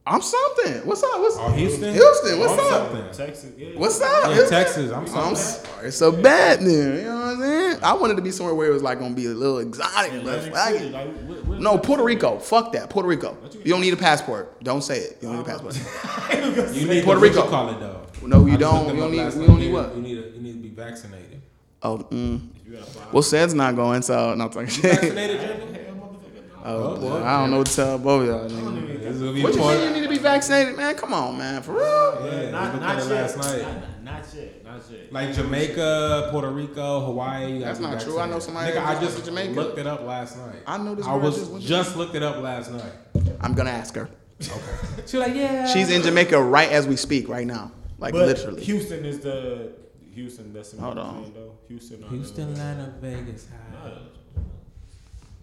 [0.10, 0.74] I'm something.
[0.88, 1.20] What's up?
[1.20, 1.94] What's Oh, Houston.
[1.94, 2.92] Houston, what's I'm up?
[2.92, 3.26] something.
[3.28, 3.52] Texas.
[3.58, 4.24] Yeah, What's up?
[4.26, 4.92] Yeah, It's- Texas.
[4.92, 5.36] I'm I'm something.
[5.36, 5.92] sorry.
[5.92, 6.68] So bad then.
[6.98, 7.80] You know what I'm saying?
[7.84, 10.40] I wanted to be somewhere where it was like gonna be a little exotic, but
[10.46, 12.40] Atlantic City, like, what- what- No, Puerto Rico.
[12.40, 12.90] Fuck that.
[12.90, 13.38] Puerto Rico.
[13.52, 14.64] you- You don't need a passport.
[14.64, 15.18] Don't say it.
[15.22, 15.76] You don't need a passport.
[16.76, 17.36] You need Puerto Puerto Rico.
[17.42, 17.50] Rico.
[17.50, 18.02] Call it though.
[18.26, 18.96] No, you I don't.
[18.96, 19.34] You don't need- we night.
[19.48, 19.96] don't need what?
[19.96, 20.18] You need.
[20.18, 21.42] A, you need to be vaccinated.
[21.84, 22.42] Oh, mm.
[22.66, 23.04] You gotta fly.
[23.12, 24.84] Well, Sed's not going, so not talking shit.
[24.84, 25.78] Vaccinated, Jimmy?
[25.86, 26.57] Hell, motherfucker, no.
[26.70, 27.24] Oh, Oh, boy.
[27.24, 28.50] I don't know what to tell both of y'all.
[28.50, 29.00] niggas.
[29.00, 30.96] This is gonna be What you mean you need to be vaccinated, man?
[30.96, 31.62] Come on, man.
[31.62, 32.30] For real?
[32.32, 33.08] Yeah, not, we not yet.
[33.08, 33.62] last night.
[33.62, 34.66] Not, not yet.
[34.66, 35.14] Not yet.
[35.14, 37.54] Like Jamaica, Puerto Rico, Hawaii.
[37.54, 38.20] you That's not true.
[38.20, 39.52] I know somebody Nigga, I just Jamaica.
[39.54, 40.58] looked it up last night.
[40.68, 42.92] I know this I was just just looked it up last night.
[43.40, 44.10] I'm gonna ask her.
[44.42, 44.52] Okay.
[45.08, 45.66] She like, yeah.
[45.68, 47.72] She's in Jamaica right as we speak, right now.
[47.98, 48.62] Like but literally.
[48.64, 49.72] Houston is the
[50.14, 50.52] Houston.
[50.54, 51.32] That's in Hold the on.
[51.34, 51.54] though.
[51.70, 52.04] Houston.
[52.04, 53.92] or Houston, Atlanta, Vegas, high.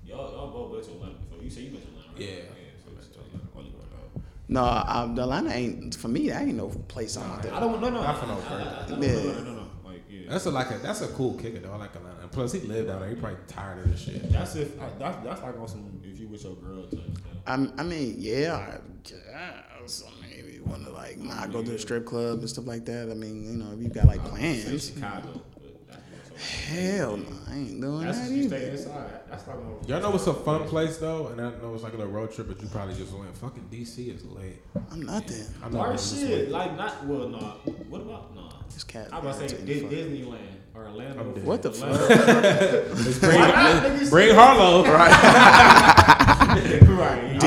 [0.08, 1.42] Nah, Y'all, y'all both been to Atlanta before.
[1.44, 2.20] You say you been to Atlanta, right?
[2.20, 2.42] Yeah.
[2.84, 3.48] so you been to Atlanta.
[3.56, 4.22] Only one, though.
[4.48, 6.28] No, um, Atlanta ain't for me.
[6.28, 7.54] That ain't no place I'm out there.
[7.54, 7.80] I don't.
[7.80, 8.02] No, no.
[8.02, 8.94] Not for no I- I- birthday.
[8.94, 9.22] I- no, Yeah.
[9.22, 9.66] No, no, no, no.
[9.84, 10.20] Like, yeah.
[10.28, 11.72] That's a like a that's a cool kicker though.
[11.72, 12.20] I like Atlanta.
[12.22, 13.08] And plus, he lived down there.
[13.10, 14.30] He probably tired of this shit.
[14.32, 17.24] That's if that's that's like on some if you with your girl type stuff.
[17.46, 20.02] I'm, I mean, yeah, I guess.
[20.06, 22.66] I mean, if you want to like not go to the strip club and stuff
[22.66, 23.10] like that.
[23.10, 24.86] I mean, you know, if you got like plans.
[24.88, 26.33] Chicago, but that's more so.
[26.44, 28.70] Hell no, I ain't doing That's that you stay either.
[28.72, 29.20] inside.
[29.30, 29.78] That's like on.
[29.86, 32.32] Y'all know what's a fun place though, and I know it's like a little road
[32.32, 33.34] trip, but you probably just went.
[33.38, 34.60] Fucking DC is late.
[34.90, 35.46] I'm nothing.
[35.62, 36.48] I know Our niggas is shit, late.
[36.50, 37.38] like not well, no.
[37.88, 38.48] What about no?
[38.70, 39.08] This cat.
[39.12, 40.38] I was about to say irritating Disneyland
[40.74, 41.20] or Orlando.
[41.20, 41.44] I'm dead.
[41.44, 42.94] What the Orlando.
[43.20, 43.48] Bring, Why
[43.98, 44.84] not, bring Harlow.
[44.84, 46.54] right.
[46.54, 46.78] Disney.
[46.86, 47.42] Bring Rice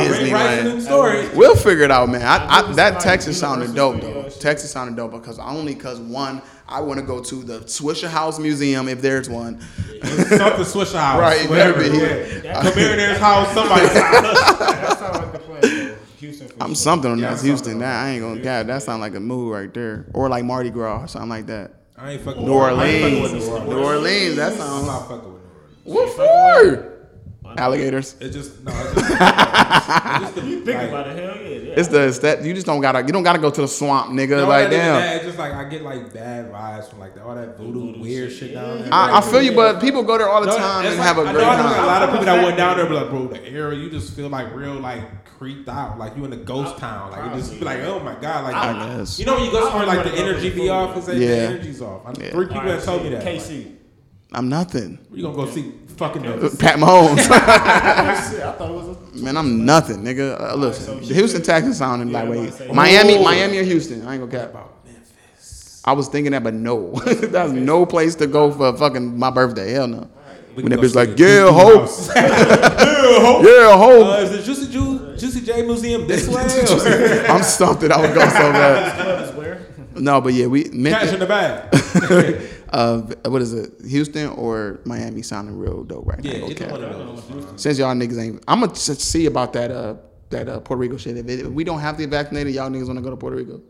[0.63, 0.81] Disneyland.
[0.81, 1.29] story.
[1.35, 2.21] We'll figure it out, man.
[2.21, 4.29] I, I I, that Texas sounded dope though.
[4.29, 8.87] Texas sounded dope because only because one, I want to go to the Swishahouse Museum
[8.89, 9.59] if there's one.
[9.61, 11.17] Something Swishahouse.
[11.19, 11.81] Right, whatever.
[11.81, 11.89] be.
[11.89, 13.51] Here, there's house.
[13.53, 14.59] Somebody's house.
[14.59, 15.95] That sounds like the plan.
[16.19, 16.49] Houston.
[16.59, 16.75] I'm sure.
[16.75, 17.73] something on Yeah, that Houston.
[17.75, 18.33] on That I ain't gonna.
[18.35, 21.29] Houston, God, that sound like a move right there, or like Mardi Gras or something
[21.29, 21.71] like that.
[21.97, 23.69] I ain't fucking New with I ain't fucking Orleans, New Orleans.
[23.69, 24.35] New Orleans.
[24.35, 24.87] That I'm sounds.
[24.87, 25.41] not fucking with
[25.85, 26.17] New Orleans.
[26.17, 26.86] What for?
[27.57, 28.15] Alligators.
[28.19, 28.71] It just no.
[28.71, 31.49] It just, it just the, You think like, about it, hell yeah.
[31.49, 31.73] yeah.
[31.77, 34.11] It's the it's that you just don't gotta you don't gotta go to the swamp,
[34.11, 34.29] nigga.
[34.37, 34.95] No, like that damn.
[35.01, 37.87] That, it's just like I get like bad vibes from like the, all that voodoo,
[37.93, 38.89] Voodoo weird shit, shit down there.
[38.93, 41.17] I, I feel you, but people go there all the No, time and like- have
[41.17, 43.09] a I great know, I know a lot of people that went down there, Exactly.
[43.17, 46.25] be like, bro, the area you just feel like real like creeped out, like you
[46.25, 49.19] in a ghost town, like you just be like, oh my god, like I guess.
[49.19, 50.95] you know when you go I somewhere like the energy be off food.
[50.95, 51.27] and say Yeah.
[51.47, 52.15] the energy's off.
[52.15, 53.23] Three people Alright, have told me that.
[53.25, 53.73] Like, KC.
[54.33, 54.99] I'm nothing.
[55.13, 57.19] you gonna go see fucking the Pat Mahomes.
[57.31, 59.23] I thought it was a.
[59.23, 60.39] Man, I'm nothing, nigga.
[60.39, 62.71] Uh, listen, so the Houston, said- Texas sounding Yeah, like I'm wait, about to say-
[62.73, 63.23] Miami, Oh.
[63.23, 64.05] Miami or Houston.
[64.05, 64.51] I ain't gonna cap.
[64.51, 65.81] about Memphis.
[65.85, 69.71] I was thinking that, but no, that's no place to go for fucking my birthday.
[69.71, 70.09] Hell no.
[70.55, 72.07] We When can that bitch like, the yeah, Juicy hope, House.
[72.15, 73.45] yeah, hope.
[73.45, 74.07] yeah, hope.
[74.07, 76.41] Uh, is the Juicy Ju- Juicy J Museum this way?
[77.29, 78.99] I'm stumped that I would go so bad.
[79.01, 79.67] Club is where?
[79.95, 82.49] No, but yeah, we Cash in the bag.
[82.71, 83.71] Uh, what is it?
[83.87, 86.47] Houston or Miami sounding real dope right Yeah, now.
[86.47, 86.71] either Okay.
[86.71, 87.61] one of those.
[87.61, 89.71] Since y'all niggas ain't, I'm gonna see about that.
[89.71, 89.95] Uh,
[90.29, 91.15] that uh, Puerto Rico shit.
[91.15, 93.37] If, it, if we don't have to get vaccinated, y'all niggas wanna go to Puerto
[93.37, 93.61] Rico.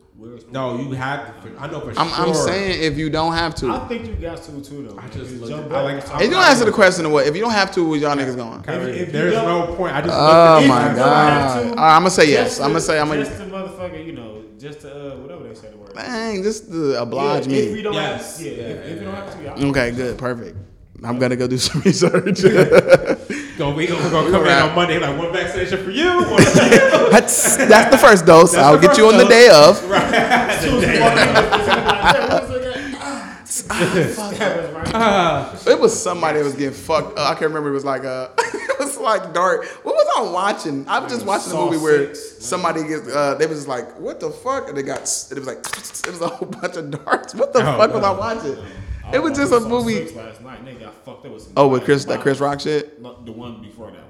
[0.51, 1.49] No, you have to.
[1.59, 2.25] I know for I'm, sure.
[2.27, 3.71] I'm saying if you don't have to.
[3.71, 4.97] I think you got to too though.
[4.97, 7.05] I just Because looked Joe I like- was I'm if you don't answer the question
[7.05, 8.61] of what, if you don't have to, was y'all niggas going?
[8.67, 9.93] If- if there's no point.
[9.95, 10.13] I just.
[10.17, 10.85] Oh my it.
[10.85, 11.29] If you God.
[11.33, 12.59] have to, All right, I'ma say yes.
[12.59, 15.77] I'ma say- I'ma- just to motherfucker, you know, just to uh, whatever they say the
[15.77, 15.93] word.
[15.93, 17.81] Dang, just to oblige yeah, If me.
[17.81, 18.37] don't Yes.
[18.39, 19.69] have, yeah, Yeah, if, if you don't yeah, have to, yeah.
[19.69, 20.57] Okay, good, perfect.
[21.03, 22.41] I'm gonna go do some research.
[23.57, 26.21] Go, we gonna, gonna come in on Monday like one vaccination for you.
[26.29, 27.09] One for you.
[27.11, 28.51] that's that's the first dose.
[28.53, 29.29] That's I'll get you first on the dose.
[29.29, 29.81] day of.
[35.67, 37.17] It was somebody that was getting fucked.
[37.17, 37.27] up.
[37.29, 37.69] I can't remember.
[37.69, 39.65] It was like uh, it was like dark.
[39.83, 40.87] What was I watching?
[40.87, 43.07] I was just watching a movie where somebody gets.
[43.07, 44.99] Uh, they was like, "What the fuck?" And they got.
[45.01, 47.33] It was like it was a whole bunch of darts.
[47.35, 48.03] What the Oh, fuck was.
[48.03, 48.57] I watching?
[49.13, 50.11] It was just a movie.
[50.13, 52.59] Last night, and they got fucked up with some Oh, with Chris that Chris Rock
[52.59, 53.01] shit.
[53.01, 54.03] The one before that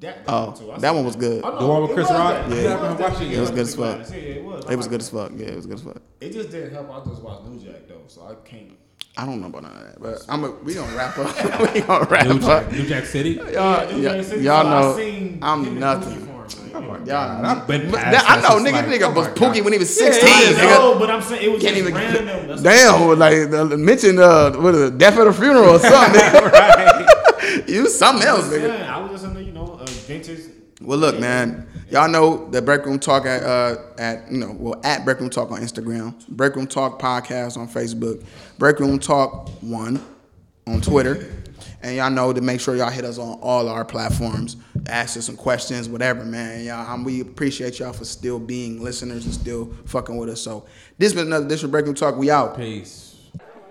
[0.00, 0.24] that.
[0.26, 0.72] that Oh, one too.
[0.72, 1.42] I that one was good.
[1.44, 2.46] Oh, no, The one with Chris Rock?
[2.48, 2.54] Yeah.
[2.56, 3.12] It Yeah, was I'm that.
[3.12, 3.36] watching it.
[3.36, 3.98] It was good as fuck.
[3.98, 4.64] Yeah, yeah, it was.
[4.70, 5.32] It was good as fuck.
[5.36, 6.02] Yeah, it was good as fuck.
[6.20, 6.90] It just didn't help.
[6.90, 8.72] I just watched New Jack though, so I can't.
[9.18, 11.34] I don't know about none of that, but I'm a, we gonna wrap up.
[11.74, 12.40] we gonna wrap New up.
[12.42, 13.30] Jack, New Jack City.
[13.30, 16.18] Y'all, Yeah, New y'all, Jack City, y'all know seen I'm nothing.
[16.26, 16.32] Pookie
[16.74, 19.26] Oh my Y'all, God, I've been But past I know, nigga, like, nigga oh was
[19.28, 20.28] my Pookie when he was 16.
[20.28, 20.62] I nigga.
[20.78, 22.46] know, but I'm saying it was Can't even random.
[22.48, 25.78] That's damn, what like uh, mention uh, what is it, death at a funeral or
[25.80, 26.20] something.
[26.20, 27.64] right.
[27.66, 28.68] you something else, nigga.
[28.68, 28.82] saying.
[28.82, 30.40] I was just in the, you know, uh, vintage.
[30.86, 34.80] Well, look, man, y'all know the Break Room Talk at uh, at you know well
[34.84, 38.24] at Break Room Talk on Instagram, Break Room Talk podcast on Facebook,
[38.56, 40.00] Break Room Talk one
[40.68, 41.28] on Twitter,
[41.82, 45.26] and y'all know to make sure y'all hit us on all our platforms, ask us
[45.26, 46.64] some questions, whatever, man.
[46.64, 50.40] Y'all, um, we appreciate y'all for still being listeners and still fucking with us.
[50.40, 50.66] So
[50.98, 52.16] this been another edition of Break Room Talk.
[52.16, 52.56] We out.
[52.56, 53.05] Peace.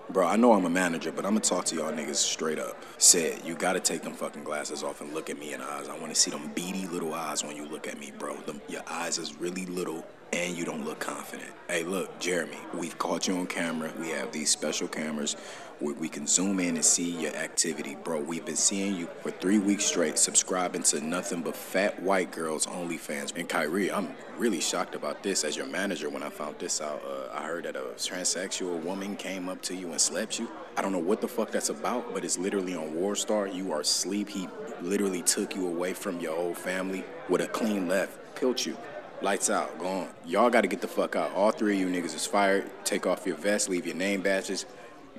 [0.08, 2.80] Bro, I know I'm a manager, but I'm gonna talk to y'all niggas straight up.
[2.96, 5.88] Said, you gotta take them fucking glasses off and look at me in the eyes.
[5.88, 8.36] I wanna see them beady little eyes when you look at me, bro.
[8.36, 11.50] Them, your eyes is really little and you don't look confident.
[11.68, 13.92] Hey, look, Jeremy, we've caught you on camera.
[13.98, 15.36] We have these special cameras
[15.80, 18.20] we can zoom in and see your activity, bro.
[18.20, 22.66] We've been seeing you for three weeks straight, subscribing to nothing but fat white girls
[22.66, 23.36] OnlyFans.
[23.36, 27.02] And Kyrie, I'm really shocked about this as your manager when I found this out.
[27.04, 30.48] Uh, I heard that a transsexual woman came up to you and slept you.
[30.76, 33.54] I don't know what the fuck that's about, but it's literally on WorldStar.
[33.54, 34.30] You are asleep.
[34.30, 34.48] He
[34.80, 38.76] literally took you away from your old family with a clean left, killed you.
[39.22, 40.08] Lights out, gone.
[40.26, 41.32] Y'all gotta get the fuck out.
[41.32, 42.70] All three of you niggas is fired.
[42.84, 44.66] Take off your vest, leave your name badges.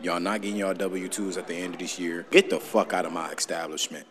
[0.02, 2.26] Y'all not getting y'all W 2s at the end of this year.
[2.30, 4.06] Get the fuck out of my establishment.